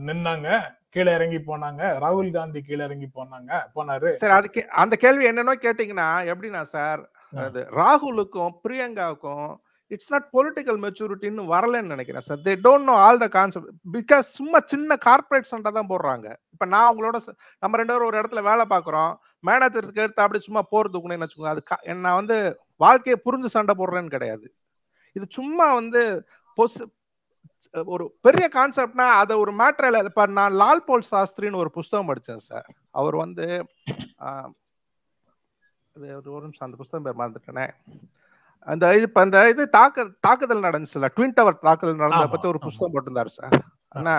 நின்னாங்க 0.00 0.48
கீழே 0.94 1.10
இறங்கி 1.18 1.38
போனாங்க. 1.48 1.82
ராகுல் 2.04 2.30
காந்தி 2.36 2.60
கீழே 2.68 2.82
இறங்கி 2.88 3.08
போனாங்க. 3.18 3.50
போனாரு. 3.76 4.10
சரி 4.20 4.34
அதுக்கு 4.40 4.62
அந்த 4.82 4.94
கேள்வி 5.04 5.24
என்னன்னோ 5.30 5.54
கேட்டீங்கன்னா 5.64 6.10
எப்படின்னா 6.32 6.62
சார் 6.76 7.02
அது 7.46 7.60
ராகுலுக்கும் 7.80 8.54
பிரியங்காவுக்கும் 8.64 9.50
இட்ஸ் 9.94 10.10
நாட் 10.12 10.26
பொலிட்டிக்கல் 10.36 10.78
மெச்சூரிட்டின்னு 10.84 11.44
வரலன்னு 11.52 11.92
நினைக்கிறேன் 11.94 12.24
sir. 12.26 12.40
They 12.46 12.52
don't 12.66 12.88
know 12.90 12.94
all 13.04 13.22
the 13.22 13.28
concept 13.36 13.70
because 13.96 14.26
சும்மா 14.38 14.58
சின்ன 14.72 14.96
கார்பரேட் 15.06 15.50
சண்டை 15.52 15.70
தான் 15.78 15.90
போடுறாங்க. 15.92 16.26
இப்ப 16.54 16.66
நான் 16.74 16.88
அவங்களோட 16.88 17.16
நம்ம 17.62 17.78
ரெண்டு 17.80 17.92
பேரும் 17.94 18.08
ஒரு 18.10 18.20
இடத்துல 18.20 18.42
வேலை 18.50 18.66
பார்க்குறோம். 18.74 19.12
மேனேஜருக்கு 19.48 20.04
எடுத்து 20.04 20.24
அப்படி 20.24 20.40
சும்மா 20.48 20.62
போர் 20.72 20.92
தூக்கணும்னு 20.94 21.26
வச்சுக்கோங்க. 21.26 21.54
அது 21.54 21.96
நான் 22.06 22.20
வந்து 22.20 22.38
வாழ்க்கையை 22.84 23.16
புரிஞ்சு 23.26 23.50
சண்டை 23.56 23.74
போடுறேன்னு 23.80 24.14
கிடையாது. 24.16 24.46
இது 25.16 25.26
சும்மா 25.38 25.66
வந்து 25.80 26.02
பொஸ் 26.58 26.80
ஒரு 27.86 28.04
பெரிய 28.20 28.46
கான்செப்ட்னா 28.54 29.06
அதை 29.20 29.34
ஒரு 29.36 29.52
மேட்டரில் 29.60 30.06
இப்ப 30.08 30.26
நான் 30.38 30.56
லால் 30.62 30.86
போல் 30.86 31.10
சாஸ்திரின்னு 31.10 31.62
ஒரு 31.62 31.70
புஸ்தகம் 31.76 32.08
படிச்சேன் 32.10 32.46
சார் 32.48 32.68
அவர் 33.00 33.16
வந்து 33.16 33.46
ஒரு 36.34 36.44
நிமிஷம் 36.46 36.66
அந்த 36.66 36.78
புஸ்தகம் 36.80 37.06
பேர் 37.06 37.20
மறந்துட்டேனே. 37.20 37.66
அந்த 38.66 38.84
இது 38.96 39.06
இப்ப 39.08 39.20
அந்த 39.20 39.38
இது 39.50 39.62
தாக்க 39.68 40.04
தாக்குதல் 40.26 40.66
நடந்துச்சுல 40.66 41.08
ட்வின் 41.16 41.36
டவர் 41.36 41.64
தாக்குதல் 41.68 42.02
நடந்ததை 42.02 42.26
ஆமா, 42.26 42.32
பத்தி 42.34 42.48
ஒரு. 42.52 42.60
புஸ்தகம் 42.66 42.92
போட்டிருந்தாரு 42.94 43.32
சார் 43.38 43.54
என்ன? 43.94 44.10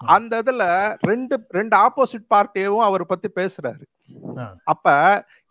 அந்த 0.00 0.32
இதுல 0.42 0.64
ரெண்டு 1.10 1.34
ரெண்டு 1.58 1.74
ஆப்போசிட் 1.76 2.26
பார்ட்டியவும் 2.34 2.84
அவர் 2.88 3.04
பத்தி 3.06 3.28
பேசுறாரு. 3.40 3.84
அப்ப 4.72 4.86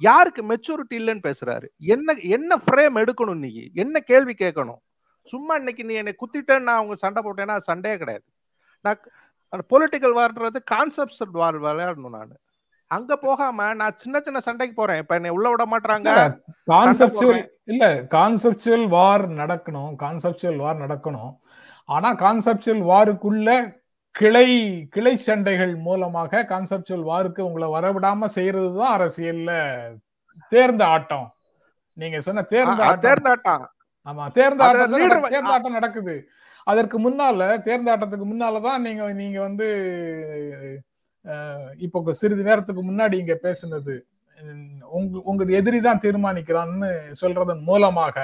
யாருக்கு 0.02 0.42
மெச்சூரிட்டி 0.52 0.96
இல்லைன்னு 1.02 1.26
பேசுறாரு? 1.28 1.68
என்ன 1.96 2.16
என்ன 2.38 2.62
ஃப்ரேம் 2.66 3.00
எடுக்கணும் 3.04 3.44
நீ? 3.46 3.52
என்ன 3.84 4.00
கேள்வி 4.12 4.36
கேட்கணும்? 4.44 4.82
சும்மா 5.32 5.54
இன்னைக்கு 5.62 5.84
நீ 5.90 5.94
என்னை 6.02 6.14
குத்திட்டேன்னு 6.22 6.68
நான் 6.68 6.80
அவங்க 6.82 6.96
சண்டை 7.04 7.22
போட்டேன்னா 7.26 7.56
சண்டையே 7.70 7.96
கிடையாது. 8.02 8.26
நான் 8.86 9.68
பொலிட்டிக்கல் 9.74 10.16
வார்ன்றது 10.20 10.60
கான்செப்ட் 10.74 11.40
வார் 11.42 11.58
விளையாடணும் 11.66 12.16
நான். 12.20 12.36
அங்க 12.92 13.16
போகாம 13.26 13.66
நான் 13.80 14.00
சின்ன 14.04 14.20
சின்ன 14.26 14.40
சண்டைக்கு 14.46 14.76
போறேன். 14.78 15.02
இப்ப 15.02 15.18
என்னை 15.20 15.32
உள்ள 15.38 15.48
விட 15.52 15.64
மாட்டாங்க 15.74 16.10
கான்செப்சுவல் 16.72 17.42
இல்ல 17.72 17.86
கான்செப்சுவல் 18.16 18.86
வார் 18.96 19.26
நடக்கணும். 19.42 19.92
கான்செப்சுவல் 20.04 20.62
வார் 20.64 20.82
நடக்கணும். 20.86 21.34
ஆனா 21.96 22.10
கான்செப்சுவல் 22.24 22.84
வாருக்குள்ள 22.92 23.50
கிளை 24.16 24.48
கிளை 24.96 25.14
சண்டைகள் 25.26 25.74
மூலமாக 25.88 26.42
கான்செப்சுவல் 26.52 27.06
வாருக்கு 27.12 27.42
உங்களை 27.48 27.68
வரவிடாம 27.76 28.30
செய்யறது 28.38 28.72
தான் 28.80 28.96
அரசியல்ல 28.98 29.52
தேர்ந்த 30.54 30.84
ஆட்டம். 30.96 31.28
நீங்க 32.02 32.18
சொன்ன 32.28 32.44
தேர்ந்த 32.54 32.90
தேர்ந்த 33.06 33.30
ஆட்டம். 33.36 33.64
Leader 34.94 35.00
நடக்கு- 35.12 35.34
தேர்ந்த 35.34 35.54
ஆட்டம் 35.56 35.78
நடக்குது 35.78 36.16
அதற்கு 36.68 36.98
முன்னால 37.00 37.38
தேர்ந்த 37.64 37.94
ஆட்டத்துக்கு 37.94 38.26
முன்னாலதான் 38.26 38.82
நீங்க 38.82 39.04
நீங்க 39.14 39.40
வந்து 39.42 39.68
இப்போ 41.86 42.14
சிறிது 42.14 42.44
நேரத்துக்கு 42.44 42.82
முன்னாடி 42.84 43.16
இங்க 43.20 43.36
பேசுனது 43.44 43.96
உங்க 44.92 45.20
உங்க 45.26 45.52
எதிரி 45.54 45.80
தான் 45.82 46.04
தீர்மானிக்கிறான்னு 46.04 46.90
சொல்றதன் 47.20 47.64
மூலமாக 47.64 48.18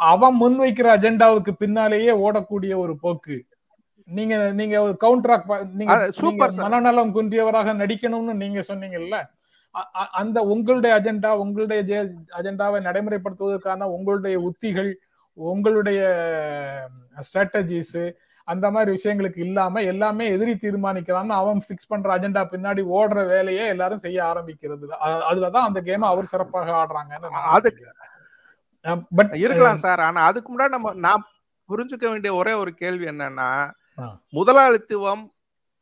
அவன் 0.00 0.36
முன்வைக்கிற 0.40 0.88
அஜெண்டாவுக்கு 0.94 1.52
பின்னாலேயே 1.58 2.12
ஓடக்கூடிய 2.20 2.72
ஒரு 2.78 2.94
போக்கு 2.96 3.38
நீங்க 4.08 4.36
நீங்க 4.52 4.76
ஒரு 4.82 4.94
கவுண்டரா 5.00 5.36
நீங்க 5.72 5.92
sir. 6.50 6.62
மனநலம் 6.64 7.12
குன்றியவராக 7.16 7.74
நடிக்கணும்னு 7.80 8.32
நீங்க 8.40 8.60
சொன்னீங்கல்ல 8.70 9.18
அந்த 10.14 10.38
உங்களுடைய 10.52 10.92
அஜெண்டா 10.96 11.30
உங்களுடைய 11.42 11.80
அஜெண்டாவை 12.38 12.78
நடைமுறைப்படுத்துவதற்கான 12.86 13.88
உங்களுடைய 13.92 14.36
உத்திகள் 14.48 14.90
உங்களுடைய 15.36 16.00
ஸ்ட்ராட்டஜிஸ் 17.26 18.02
அந்த 18.48 18.66
மாதிரி 18.74 18.90
விஷயங்களுக்கு 18.96 19.40
இல்லாம 19.46 19.82
எல்லாமே 19.92 20.24
எதிரி 20.34 20.54
தீர்மானிக்கிறான்னு 20.62 21.34
அவன் 21.40 21.60
ஃபிக்ஸ் 21.64 21.90
பண்ற 21.90 22.08
அஜெண்டா 22.16 22.42
பின்னாடி 22.52 22.82
ஓடுற 22.98 23.20
வேலையை 23.32 23.64
எல்லாரும் 23.74 24.04
செய்ய 24.04 24.18
ஆரம்பிக்கிறது. 24.30 24.86
அதுலதான் 25.30 25.68
அந்த 25.68 25.80
கேமை 25.88 26.06
அவர் 26.12 26.30
சிறப்பாக 26.32 26.72
ஆடுறாங்கன்னு 26.82 27.34
நான் 27.34 27.50
அது 27.56 27.70
பட் 29.18 29.34
இருக்கலாம் 29.42 29.82
சார். 29.84 30.00
ஆனா 30.08 30.20
அதுக்கு 30.30 30.48
முன்னாடி 30.52 30.74
நம்ம 30.76 30.94
நான் 31.06 31.26
புரிஞ்சுக்க 31.68 32.04
வேண்டிய 32.12 32.32
ஒரே 32.40 32.52
ஒரு 32.62 32.70
கேள்வி 32.82 33.06
என்னன்னா. 33.12 33.50
முதலாளித்துவம் 34.38 35.24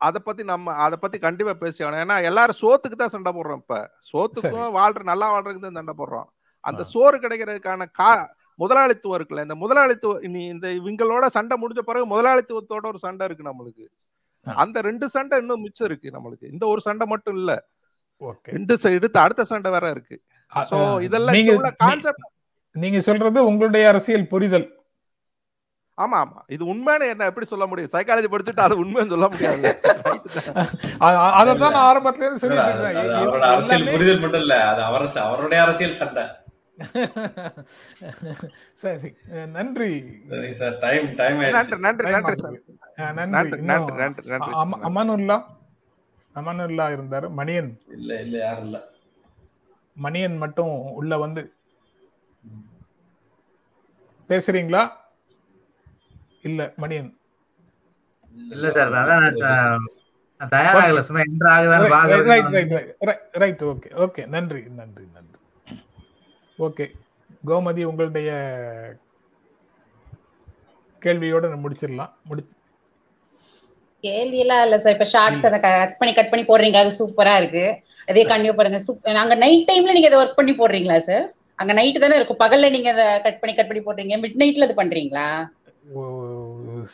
அத 0.00 0.16
பத்தி 0.26 0.42
நம்ம 0.50 0.74
அத 0.86 0.94
பத்தி 1.02 1.18
கண்டிப்பா 1.26 1.52
பேசி 1.62 1.80
ஆகணும். 1.82 2.02
ஏன்னா 2.04 2.16
எல்லாரும் 2.28 2.58
சோத்துக்கு 2.62 2.96
தான் 2.98 3.14
சண்டை 3.14 3.30
போடுறோம் 3.36 3.60
இப்ப. 3.62 3.78
சோத்துக்கும் 4.10 4.74
வாழ்ற 4.78 5.02
நல்லா 5.12 5.28
வாழ்றதுக்கு 5.34 5.64
தான் 5.66 5.78
சண்டை 5.80 5.94
போடுறோம். 6.00 6.28
அந்த 6.64 6.82
சோறு 6.92 7.16
கிடைக்கிறதுக்கான 7.24 7.86
கா 8.00 8.10
முதலாளித்துவம் 8.58 9.20
இருக்குல்ல 9.20 9.42
இந்த 9.42 9.54
முதலாளித்துவ 9.54 10.18
நீ 10.20 10.44
இந்த 10.44 10.68
இவங்களோட 10.68 11.26
சண்டை 11.26 11.58
முடிஞ்ச 11.60 11.78
பிறகு 11.78 12.06
முதலாளித்துவத்தோட 12.06 12.86
ஒரு 12.86 12.98
சண்டை 12.98 13.26
இருக்கு 13.26 13.52
நம்மளுக்கு. 13.52 13.86
அந்த 14.42 14.80
ரெண்டு 14.80 15.08
சண்டை 15.08 15.38
இன்னும் 15.38 15.60
மிச்சம் 15.60 15.88
இருக்கு 15.88 16.10
நம்மளுக்கு. 16.10 16.52
இந்த 16.52 16.66
ஒரு 16.66 16.80
சண்டை 16.80 17.06
மட்டும் 17.06 17.36
இல்ல. 17.36 17.66
ஓகே. 18.24 18.38
ரெண்டு 18.42 18.74
சைடு 18.74 19.12
அடுத்த 19.12 19.44
சண்டை 19.44 19.70
வேற 19.70 19.90
இருக்கு. 19.90 20.22
சோ 20.70 21.00
இதெல்லாம் 21.00 21.74
கான்செப்ட் 21.76 22.30
நீங்க 22.72 23.00
சொல்றது 23.00 23.44
உங்களுடைய 23.44 23.88
அரசியல் 23.88 24.26
புரிதல். 24.26 24.76
ஆமா 25.96 26.16
ஆமா. 26.16 26.42
இது 26.46 26.64
உண்மைன்னு 26.64 27.08
என்ன 27.08 27.24
எப்படி 27.24 27.46
சொல்ல 27.46 27.66
முடியும்? 27.66 27.90
சைக்காலஜி 27.92 28.26
படிச்சுட்டு 28.30 28.60
அது 28.60 28.84
உண்மைன்னு 28.84 29.08
சொல்ல 29.08 29.28
முடியாது. 29.28 29.80
அ- 31.00 31.18
அ- 31.18 31.44
அதத்தான் 31.44 31.70
நான் 31.70 31.96
ஆரம்பத்துல 31.96 32.16
இருந்து 32.16 32.48
அவரோட 32.48 33.38
எ- 33.38 33.40
அரசியல் 33.40 33.92
புரிதல் 33.92 34.18
மட்டும் 34.18 34.40
இல்ல. 34.40 34.68
அது 34.68 34.82
அவர் 34.82 35.16
அவருடைய 35.16 35.62
அரசியல் 35.62 35.92
சண்டை. 35.92 36.22
சரி 38.74 39.08
நன்றி. 39.46 39.90
சரி 40.30 40.52
சார் 40.52 40.76
டைம் 40.78 41.06
டைம் 41.14 41.38
நன்றி 41.48 41.76
நன்றி 41.78 42.06
Time 42.06 42.14
நன்றி. 42.16 42.34
சார். 42.42 42.58
நன்றி, 43.30 43.50
நன்றி 43.70 43.94
நன்றி, 44.32 44.52
அமனுல்லா? 44.88 45.38
அமனுல்லா 46.34 46.86
இருந்தாரு. 46.96 47.28
மணியன். 47.38 47.70
இல்ல 47.96 48.20
இல்ல 48.20 48.38
யாரும் 48.38 48.64
இல்ல. 48.64 48.78
மணியன் 49.96 50.36
மட்டும் 50.36 50.72
உள்ள 50.92 51.18
வந்து 51.18 51.42
பேசுறீங்களா? 54.30 54.82
இல்ல 56.42 56.60
மணியன். 56.76 57.10
இல்ல 58.52 58.66
சார் 58.76 58.92
தயாராகல 60.40 61.00
சும்மா 61.06 61.20
என்ட்ரு 61.22 61.50
ஆகுதான்னு 61.52 61.90
right 62.30 62.52
right 62.56 62.74
right 63.34 63.62
okay 63.64 63.90
okay 64.04 64.22
நன்றி 64.26 64.62
நன்றி 64.80 65.06
நன்றி. 65.12 65.37
ஓகே. 66.58 66.86
கோமதி 67.48 67.82
உங்களுடைய 67.90 68.30
கேள்வியோட 71.02 71.50
முடிச்சிடலாம். 71.64 72.12
முடிச்சு 72.28 72.54
கேள்வி 74.04 74.38
எல்லாம் 74.42 74.62
இல்ல 74.64 74.76
சார் 74.82 74.94
இப்ப 74.96 75.06
ஷார்ட்ஸ் 75.12 75.46
அதை 75.48 75.58
கட் 75.62 75.96
பண்ணி 76.00 76.12
கட் 76.16 76.30
பண்ணி 76.32 76.44
போடுறீங்க. 76.46 76.78
அது 76.82 76.90
சூப்பரா 77.00 77.34
இருக்கு. 77.40 77.64
அதே 78.10 78.22
கண்டினியூ 78.30 78.54
பண்ணுங்க 78.58 78.80
சூப் 78.86 79.08
அங்க 79.22 79.36
நைட் 79.44 79.68
டைம்ல 79.70 79.94
நீங்க 79.96 80.10
இதை 80.10 80.18
ஒர்க் 80.22 80.38
பண்ணி 80.38 80.52
போடுறீங்களா 80.58 80.98
சார் 81.08 81.24
அங்க 81.62 81.72
நைட் 81.78 82.02
தானே 82.02 82.18
இருக்கும். 82.18 82.42
பகல்ல 82.44 82.70
நீங்க 82.76 82.90
அதை 82.94 83.06
கட் 83.26 83.40
பண்ணி 83.40 83.54
கட் 83.56 83.70
பண்ணி 83.70 83.82
போடுறீங்க. 83.84 84.16
மிட் 84.24 84.38
நைட்ல 84.42 84.66
அது 84.66 84.80
பண்றீங்களா? 84.82 85.26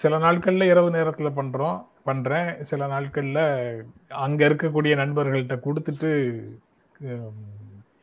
சில 0.00 0.18
நாட்கள்ல 0.24 0.66
இரவு 0.72 0.90
நேரத்துல 0.96 1.30
பண்றோம் 1.38 1.78
பண்றேன். 2.08 2.48
சில 2.70 2.86
நாட்கள்ல 2.92 3.40
அங்க 4.24 4.40
இருக்கக்கூடிய 4.48 4.94
நண்பர்கள்ட்ட 5.02 5.56
கொடுத்துட்டு 5.66 6.10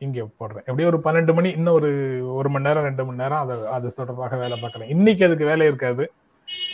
இங்க 0.04 0.20
போடுறேன். 0.40 0.64
எப்படியும் 0.68 0.90
ஒரு 0.92 1.00
பன்னெண்டு 1.06 1.32
மணி 1.38 1.50
இன்னும் 1.58 1.76
ஒரு 1.78 1.90
ஒரு 2.38 2.48
மணி 2.52 2.66
நேரம் 2.68 2.86
ரெண்டு 2.88 3.02
மணி 3.08 3.22
நேரம் 3.22 3.42
அதை 3.44 3.56
அது 3.76 3.96
தொடர்பாக 3.98 4.36
வேலை 4.42 4.56
பார்க்குறேன். 4.62 4.92
இன்னைக்கு 4.96 5.26
அதுக்கு 5.26 5.50
வேலை 5.50 5.66
இருக்காது. 5.70 6.04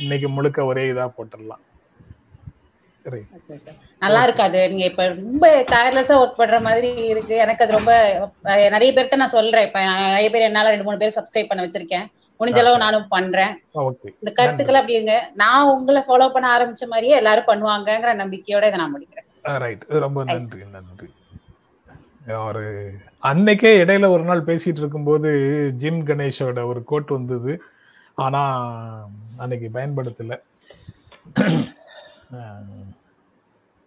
இன்னைக்கு 0.03 0.29
முழுக்க 0.37 0.65
ஒரே 0.73 0.85
இதா 0.93 1.07
போட்டுடலாம். 1.17 1.63
நல்லா 4.05 4.23
இருக்காது. 4.27 4.61
நீங்க 4.71 4.85
இப்ப 4.91 5.05
ரொம்ப 5.09 5.51
டயர்லெஸ்ஸா 5.73 6.15
ஒர்க் 6.23 6.41
பண்ற 6.41 6.57
மாதிரி 6.67 6.91
இருக்கு. 7.13 7.35
எனக்கு 7.45 7.65
அது 7.65 7.77
ரொம்ப 7.77 7.93
நிறைய 8.75 8.91
பேர்ட்ட 8.97 9.21
நான் 9.23 9.37
சொல்றேன். 9.37 9.67
இப்ப 9.69 9.85
நிறைய 10.07 10.29
பேர் 10.35 10.49
என்னால 10.49 10.73
ரெண்டு 10.73 10.87
மூணு 10.89 11.01
பேர் 11.03 11.17
சப்ஸ்கிரைப் 11.19 11.51
பண்ண 11.51 11.65
வச்சிருக்கேன். 11.67 12.07
முடிஞ்ச 12.41 12.59
அளவு. 12.63 12.83
நானும் 12.85 13.07
பண்றேன். 13.15 13.55
இந்த 14.21 14.33
கருத்துக்கள் 14.41 14.81
அப்படிங்க 14.81 15.15
நான் 15.43 15.71
உங்களை 15.75 16.03
ஃபாலோ 16.09 16.29
பண்ண 16.35 16.47
ஆரம்பிச்ச 16.57 16.87
மாதிரியே 16.93 17.17
எல்லாரும் 17.21 17.51
பண்ணுவாங்கங்கிற 17.53 18.13
நம்பிக்கையோட 18.23 18.65
இதை 18.71 18.81
நான் 18.83 18.95
முடிக்கிறேன். 18.97 19.27
ரைட் 19.65 19.85
ரொம்ப 20.07 20.25
நன்றி 20.33 20.63
நன்றி. 20.77 21.09
ஒரு 22.49 22.63
அன்னைக்கே 23.23 23.71
இடையில 23.83 24.09
ஒரு 24.09 24.23
நாள் 24.23 24.45
பேசிட்டு 24.49 24.81
இருக்கும்போது 24.83 25.31
ஜிம் 25.77 26.03
கணேஷோட 26.07 26.61
ஒரு 26.67 26.81
கோட் 26.85 27.11
வந்தது. 27.17 27.53
ஆனா 28.15 28.43
அன்னைக்கு 29.37 29.69
பயன்படுத்தல. 29.75 30.37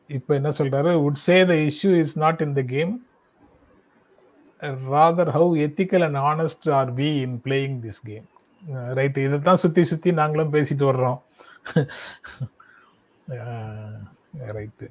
இப்ப 0.10 0.36
என்ன 0.36 0.50
சொல்றாரு? 0.50 0.92
Would 1.08 1.22
say 1.28 1.38
the 1.46 1.54
issue 1.68 1.92
is 2.00 2.18
not 2.20 2.42
in 2.46 2.54
the 2.54 2.62
game 2.76 2.94
rather 4.94 5.32
how 5.38 5.52
ethical 5.68 6.06
and 6.08 6.22
honest 6.30 6.70
are 6.80 6.94
be 6.94 7.10
in 7.26 7.38
playing 7.46 7.78
this 7.86 8.02
game 8.10 8.28
right 9.00 9.18
இதைத்தான் 9.18 9.62
சுத்தி 9.64 9.84
சுத்தி 9.84 10.12
நாங்களும் 10.20 10.54
பேசிட்டு 10.54 10.86
வர்றோம். 10.90 11.20
Right 14.56 14.88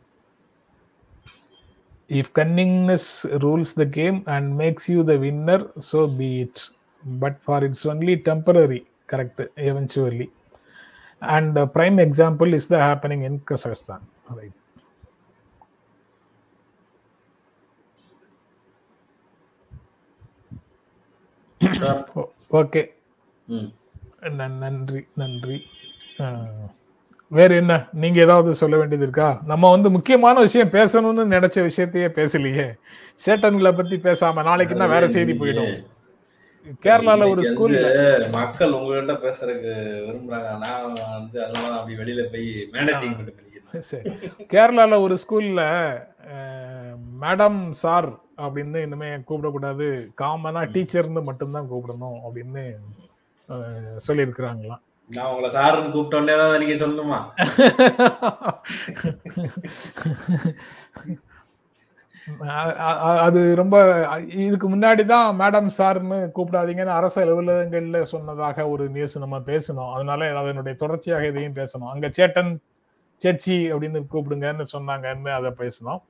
if 2.10 2.34
cunningness 2.34 3.06
rules 3.42 3.74
the 3.74 3.86
game 3.98 4.18
and 4.28 4.56
makes 4.58 4.88
you 4.90 5.04
the 5.04 5.18
winner 5.18 5.60
so 5.82 6.08
be 6.20 6.42
it 6.42 6.58
but 7.04 7.36
for 7.42 7.64
it's 7.64 7.86
only 7.86 8.16
temporary 8.30 8.82
correct 9.08 9.40
eventually 9.70 10.28
and 11.36 11.56
the 11.56 11.66
prime 11.68 11.98
example 12.00 12.54
is 12.54 12.68
the 12.68 12.80
happening 12.80 13.24
in 13.24 13.36
kazakhstan 13.50 14.02
right 14.32 14.56
sir 21.62 22.02
okay 22.60 22.82
ம் 23.48 23.70
நன்றி 24.64 25.02
நன்றி 25.18 25.58
அஹ், 26.20 26.68
வேற 27.33 27.51
என்ன? 27.55 27.75
நீங்க 28.03 28.19
ஏதாவது 28.21 28.51
சொல்ல 28.61 28.75
வேண்டியது 28.81 29.07
இருக்கா? 29.07 29.29
நம்ம 29.51 29.71
வந்து 29.71 29.89
முக்கியமான 29.97 30.37
விஷயம் 30.47 30.75
பேசணும்னு 30.77 31.25
நினைச்ச 31.35 31.59
விஷயத்தையே 31.69 32.09
பேசலையே. 32.19 32.67
சேட்டன்களை 33.27 33.73
பத்தி 33.77 33.97
பேசாம 34.09 34.45
நாளைக்கு 34.49 34.77
தான் 34.77 34.95
வேற 34.95 35.09
செய்தி 35.17 35.35
போயிடும். 35.41 35.77
கேரளால 36.85 37.29
ஒரு 37.33 37.43
வந்து 37.43 38.29
மக்கள் 38.33 38.75
உங்ககிட்ட 38.79 39.15
பேசுறதுக்கு 39.27 39.75
விரும்புறாங்க. 40.07 40.51
நான் 40.65 40.83
வந்து 41.19 41.39
அதனால 41.45 41.73
அப்படி 41.79 41.97
வெளியில 42.01 42.25
போய் 42.33 42.49
மேனேஜிங் 42.75 43.15
பண்ணிக்கிறேன் 43.21 43.87
சரி. 43.91 44.11
கேரளால 44.53 44.99
ஒரு 45.07 45.17
ஸ்கூல்ல 45.23 45.63
மேடம் 47.23 47.61
சார் 47.83 48.11
அப்படின்னு 48.45 48.79
இனிமே 48.87 49.11
கூப்பிடக்கூடாது. 49.29 49.89
காமனா 50.21 50.63
டீச்சர்னு 50.75 51.23
மட்டும்தான் 51.31 51.71
கூப்பிடணும் 51.73 52.21
அப்படின்னு 52.27 52.65
சொல்லியிருக்கிறாங்களாம். 54.07 54.85
நான் 55.17 55.31
உங்களை 55.31 55.49
சாருன்னு 55.57 55.93
கூப்பிட்டோன்னே 55.95 56.35
தான் 56.41 56.61
நீங்க 56.63 56.75
சொல்லணுமா? 56.83 57.19
அது 63.27 63.41
ரொம்ப 63.61 63.77
இதுக்கு 64.45 64.67
முன்னாடி 64.73 65.05
தான் 65.13 65.29
மேடம் 65.41 65.71
சார்னு 65.79 66.19
கூப்பிடாதீங்கன்னு 66.37 66.99
அரசு 66.99 67.19
அலுவலகங்கள்ல 67.23 68.01
சொன்னதாக 68.13 68.67
ஒரு 68.73 68.85
நியூஸ் 68.97 69.17
நம்ம 69.25 69.41
பேசணும் 69.51 69.93
அதனால 69.97 70.29
அதனுடைய 70.43 70.75
தொடர்ச்சியாக 70.83 71.31
இதையும் 71.33 71.59
பேசணும். 71.61 71.91
அங்க 71.95 72.09
சேட்டன் 72.19 72.53
சேட்சி 73.23 73.57
அப்படின்னு 73.73 74.01
கூப்பிடுங்கன்னு 74.15 74.67
சொன்னாங்கன்னு 74.77 75.33
அதை 75.39 75.53
பேசணும் 75.63 76.01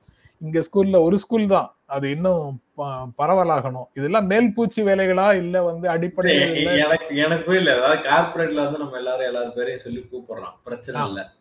இங்க 0.41 0.59
ஸ்கூல்ல 0.67 0.99
ஒரு 1.07 1.17
ஸ்கூல் 1.23 1.47
தான். 1.55 1.69
அது 1.95 2.05
இன்னும் 2.15 2.43
பரவலாகணும். 3.17 3.87
இதெல்லாம் 3.93 4.25
மேல் 4.25 4.53
பூச்சி 4.53 4.83
வேலைகளா 4.83 5.35
இல்ல 5.35 5.63
வந்து 5.63 5.89
அடிப்படையில் 5.89 6.55
இல்ல 6.55 6.75
எனக்கு 6.75 7.15
எனக்கு 7.15 7.43
புரியல 7.43 7.75
அதாவது 7.75 8.09
கார்பரேட்ல 8.09 8.63
வந்து 8.63 8.79
நம்ம 8.79 8.97
எல்லாரும் 8.97 9.25
எல்லாரும் 9.25 9.53
பேரையும் 9.53 9.81
சொல்லி 9.81 10.07
கூப்பிடுறோம். 10.11 10.55
பிரச்சனை. 10.63 11.07
இல்ல. 11.07 11.33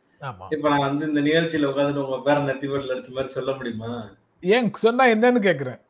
இப்ப 0.50 0.68
நான் 0.68 0.78
வந்து 0.78 1.06
இந்த 1.06 1.20
நிகழ்ச்சியில 1.20 1.68
உட்காந்துட்டு 1.70 2.04
உங்க 2.04 2.20
பேரை 2.24 2.42
நெத்தி 2.42 2.70
போட்டில் 2.70 2.94
அடிச்ச 2.94 3.10
மாதிரி 3.10 3.32
சொல்ல 3.32 3.52
முடியுமா? 3.52 4.08
ஏன் 4.40 4.72
சொன்னா 4.74 5.06
என்னன்னு 5.06 5.40
கேக்குறேன். 5.40 5.80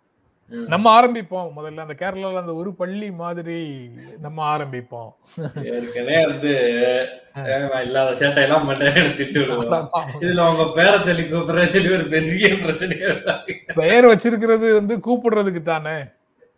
நம்ம 0.68 0.86
ஆரம்பிப்போம். 0.92 1.48
முதல்ல 1.56 1.84
அந்த 1.84 1.94
கேரளால 2.00 2.40
அந்த 2.42 2.54
ஒரு 2.60 2.70
பள்ளி 2.80 3.08
மாதிரி 3.20 3.58
நம்ம 4.20 4.38
ஆரம்பிப்போம். 4.52 5.10
ஏற்கனவே 5.70 6.18
வந்து 6.26 6.52
இல்லாத 7.84 8.10
சேட்டை 8.20 8.42
எல்லாம் 8.46 8.68
பண்றேன் 8.70 8.96
திட்டு 9.18 9.40
இதுல 10.24 10.46
உங்க 10.50 10.66
பேரை 10.76 10.96
சொல்லி 11.02 11.24
கூப்பிடுறது 11.26 11.66
ஒரு 11.96 12.06
பெரிய 12.14 12.48
பிரச்சனையா 12.64 13.12
பெயர் 13.80 14.10
வச்சிருக்கிறது 14.10 14.68
வந்து 14.78 14.96
கூப்பிடுறதுக்கு 15.06 15.62
தானே? 15.66 15.96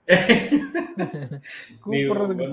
கூப்பிடுறதுக்கு 1.83 2.47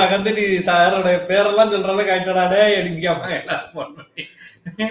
நகர்ந்து 0.00 0.30
நீ 0.36 0.44
சாரோட 0.68 1.08
பேரெல்லாம் 1.28 1.72
சொல்ற 1.72 1.88
அளவுக்கு 1.88 2.14
ஆயிட்டடாடே 2.14 2.60
எனக்கு 2.78 3.08
அம்மா 3.12 3.28
எல்லாரும் 3.36 3.96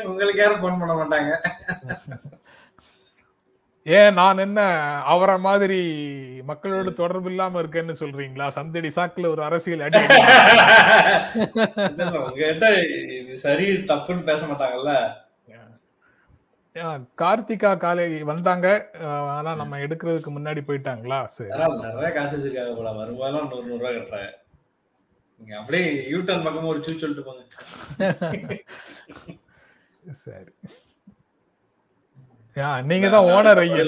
உங்களுக்கு 0.10 0.42
யாரும் 0.42 0.64
போன் 0.64 0.80
பண்ண 0.82 0.94
மாட்டாங்க. 0.96 1.32
ஏன் 3.88 4.16
நான் 4.20 4.42
என்ன 4.46 4.60
அவரை 5.12 5.36
மாதிரி 5.46 5.78
மக்களோட 6.50 6.90
தொடர்பு 7.02 7.30
இல்லாம 7.32 7.60
இருக்கேன்னு 7.62 7.94
சொல்றீங்களா? 8.02 8.48
சந்தடி 8.58 8.90
சாக்குல 8.98 9.30
ஒரு 9.34 9.42
அரசியல் 9.48 9.84
அடி 9.86 10.00
சொல்றேன், 12.00 12.24
உங்ககிட்ட 12.26 12.70
இது 13.20 13.36
சரி 13.46 13.68
தப்புன்னு 13.92 14.28
பேச 14.32 14.42
மாட்டாங்கல்ல? 14.50 14.94
கார்த்திகா 17.22 17.70
காலை 17.84 18.04
வந்தாங்க. 18.32 18.68
ஆனா 19.36 19.52
நம்ம 19.62 19.78
எடுக்கிறதுக்கு 19.86 20.32
முன்னாடி 20.36 20.62
போயிட்டாங்களா? 20.68 21.20
சரி. 21.38 21.52
நிறைய 21.86 22.12
காசு 22.18 22.34
வச்சிருக்காங்க 22.36 22.74
போல. 22.80 22.92
வரும்போதெல்லாம் 23.00 23.48
நூறு 23.52 23.66
நூறு 23.70 23.80
ரூபாய் 23.82 23.98
கட்டுறாங்க. 23.98 24.30
நீங்க 25.40 25.54
அப்படியே 25.62 25.88
யூட்டர்ன் 26.14 26.46
பக்கமா 26.48 26.72
ஒரு 26.74 26.84
சூ 26.88 26.94
சொல்லிட்டு 27.04 27.26
போங்க. 27.30 27.42
சரி. 30.26 30.52
நீங்க 32.89 33.08
தான் 33.14 33.28
ஓனர் 33.36 33.60
ஐயா 33.64 33.84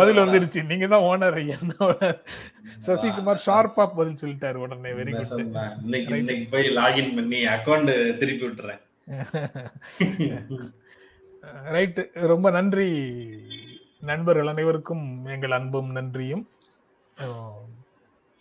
பதில் 0.00 0.20
வந்துருச்சு. 0.22 0.60
நீங்க 0.70 0.86
தான் 0.92 1.04
ஓனர் 1.10 1.36
ஐயா 1.42 1.56
சசிகுமார் 2.86 3.44
ஷார்ப்பா 3.46 3.84
பதில் 3.98 4.20
சொல்லிட்டாரு 4.22 4.58
உடனே 4.64 4.90
வெரி 4.98 5.12
குட் 5.12 5.42
இன்னைக்கு 5.84 6.18
இன்னைக்கு 6.22 6.46
போய் 6.54 6.66
லாகின் 6.78 7.14
பண்ணி 7.18 7.38
அக்கௌண்ட் 7.54 7.92
திருப்பி 8.20 8.44
விட்டுறேன். 8.46 8.82
ரைட் 11.74 11.98
ரொம்ப 12.32 12.46
நன்றி 12.56 12.88
நண்பர்கள் 14.10 14.50
அனைவருக்கும். 14.52 15.04
எங்கள் 15.34 15.56
அன்பும் 15.58 15.90
நன்றியும். 15.98 16.44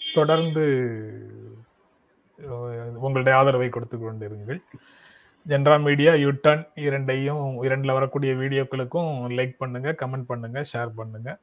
தொடர்ந்து 0.02 0.66
உங்களுடைய 3.06 3.34
ஆதரவை 3.40 3.70
கொடுத்து 3.70 3.98
கொண்டிருங்கள். 3.98 4.60
ஜென்ரா 5.48 5.82
மீடியா 5.82 6.14
யூட்டர்ன் 6.14 6.68
இரண்டையும் 6.76 7.64
இரண்டுல 7.64 7.94
வரக்கூடிய 7.94 8.34
வீடியோக்களுக்கும் 8.34 9.12
லைக் 9.38 9.56
பண்ணுங்க 9.58 9.96
கமெண்ட் 10.00 10.30
பண்ணுங்க 10.32 10.66
ஷேர் 10.74 10.92
பண்ணுங்க. 10.96 11.38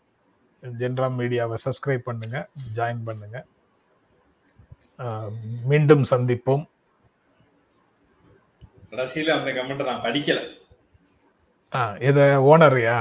ஜென்ரா 0.62 1.06
மீடியாவை 1.18 1.56
சப்ஸ்கிரைப் 1.64 2.06
பண்ணுங்க 2.08 2.48
ஜாயின் 2.76 3.04
பண்ணுங்க. 3.04 3.38
மீண்டும் 5.64 6.04
சந்திப்போம். 6.10 6.64
கடைசியில 8.90 9.30
அந்த 9.38 9.50
கமெண்ட் 9.50 9.84
நான் 9.84 10.00
படிக்கல. 10.00 10.40
ஆ, 11.74 11.96
இத 12.08 12.18
ஓனரையா 12.50 12.96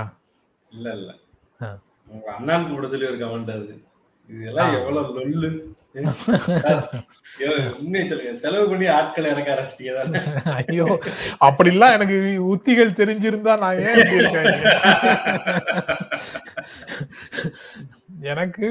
இல்ல 0.70 0.94
இல்ல. 0.94 1.10
அண்ணான் 2.38 2.70
கூட 2.74 2.88
சொல்லி 2.88 3.08
ஒரு 3.08 3.18
கமெண்ட் 3.18 3.52
அது 3.56 3.84
இதெல்லாம். 4.30 4.74
எவ்வளவு 4.74 5.20
லொல்லு. 5.20 5.50
செலவு 8.34 8.70
பண்ணி 8.70 8.88
ஆட்களை 8.88 9.32
இறக்க 9.32 9.50
ஆரம்பிச்சிட்டீங்க 9.54 9.94
தானே 10.02 10.20
ஐயோ 10.68 11.00
அப்படிலாம் 11.46 11.96
எனக்கு 11.98 12.48
உத்திகள் 12.48 13.00
தெரிஞ்சிருந்தா 13.02 13.58
நான் 13.58 13.80
ஏன் 13.80 14.02
எனக்கு 18.24 18.68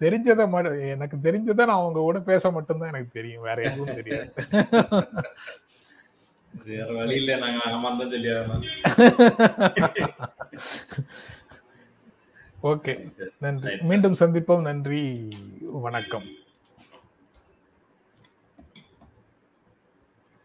தெரிஞ்சதை 0.00 0.44
எனக்கு 0.88 1.16
தெரிஞ்சதை 1.22 1.64
நான் 1.64 1.78
அவங்க 1.80 1.98
கூட 1.98 2.18
பேச 2.20 2.50
மட்டும்தான் 2.50 2.88
எனக்கு 2.88 3.08
தெரியும். 3.12 3.42
வேற 3.42 3.62
எதுவும் 3.62 3.94
தெரியாது. 3.94 4.32
வேற 6.64 6.92
வழி 6.92 7.14
இல்ல 7.14 7.36
நாங்க 7.36 7.58
சொல்லி 8.10 8.28
ஆகணும். 8.28 8.64
ஓகே. 12.64 13.12
நன்றி. 13.38 13.76
மீண்டும் 13.82 14.14
சந்திப்போம். 14.14 14.60
நன்றி. 14.60 15.28
வணக்கம். 15.60 16.24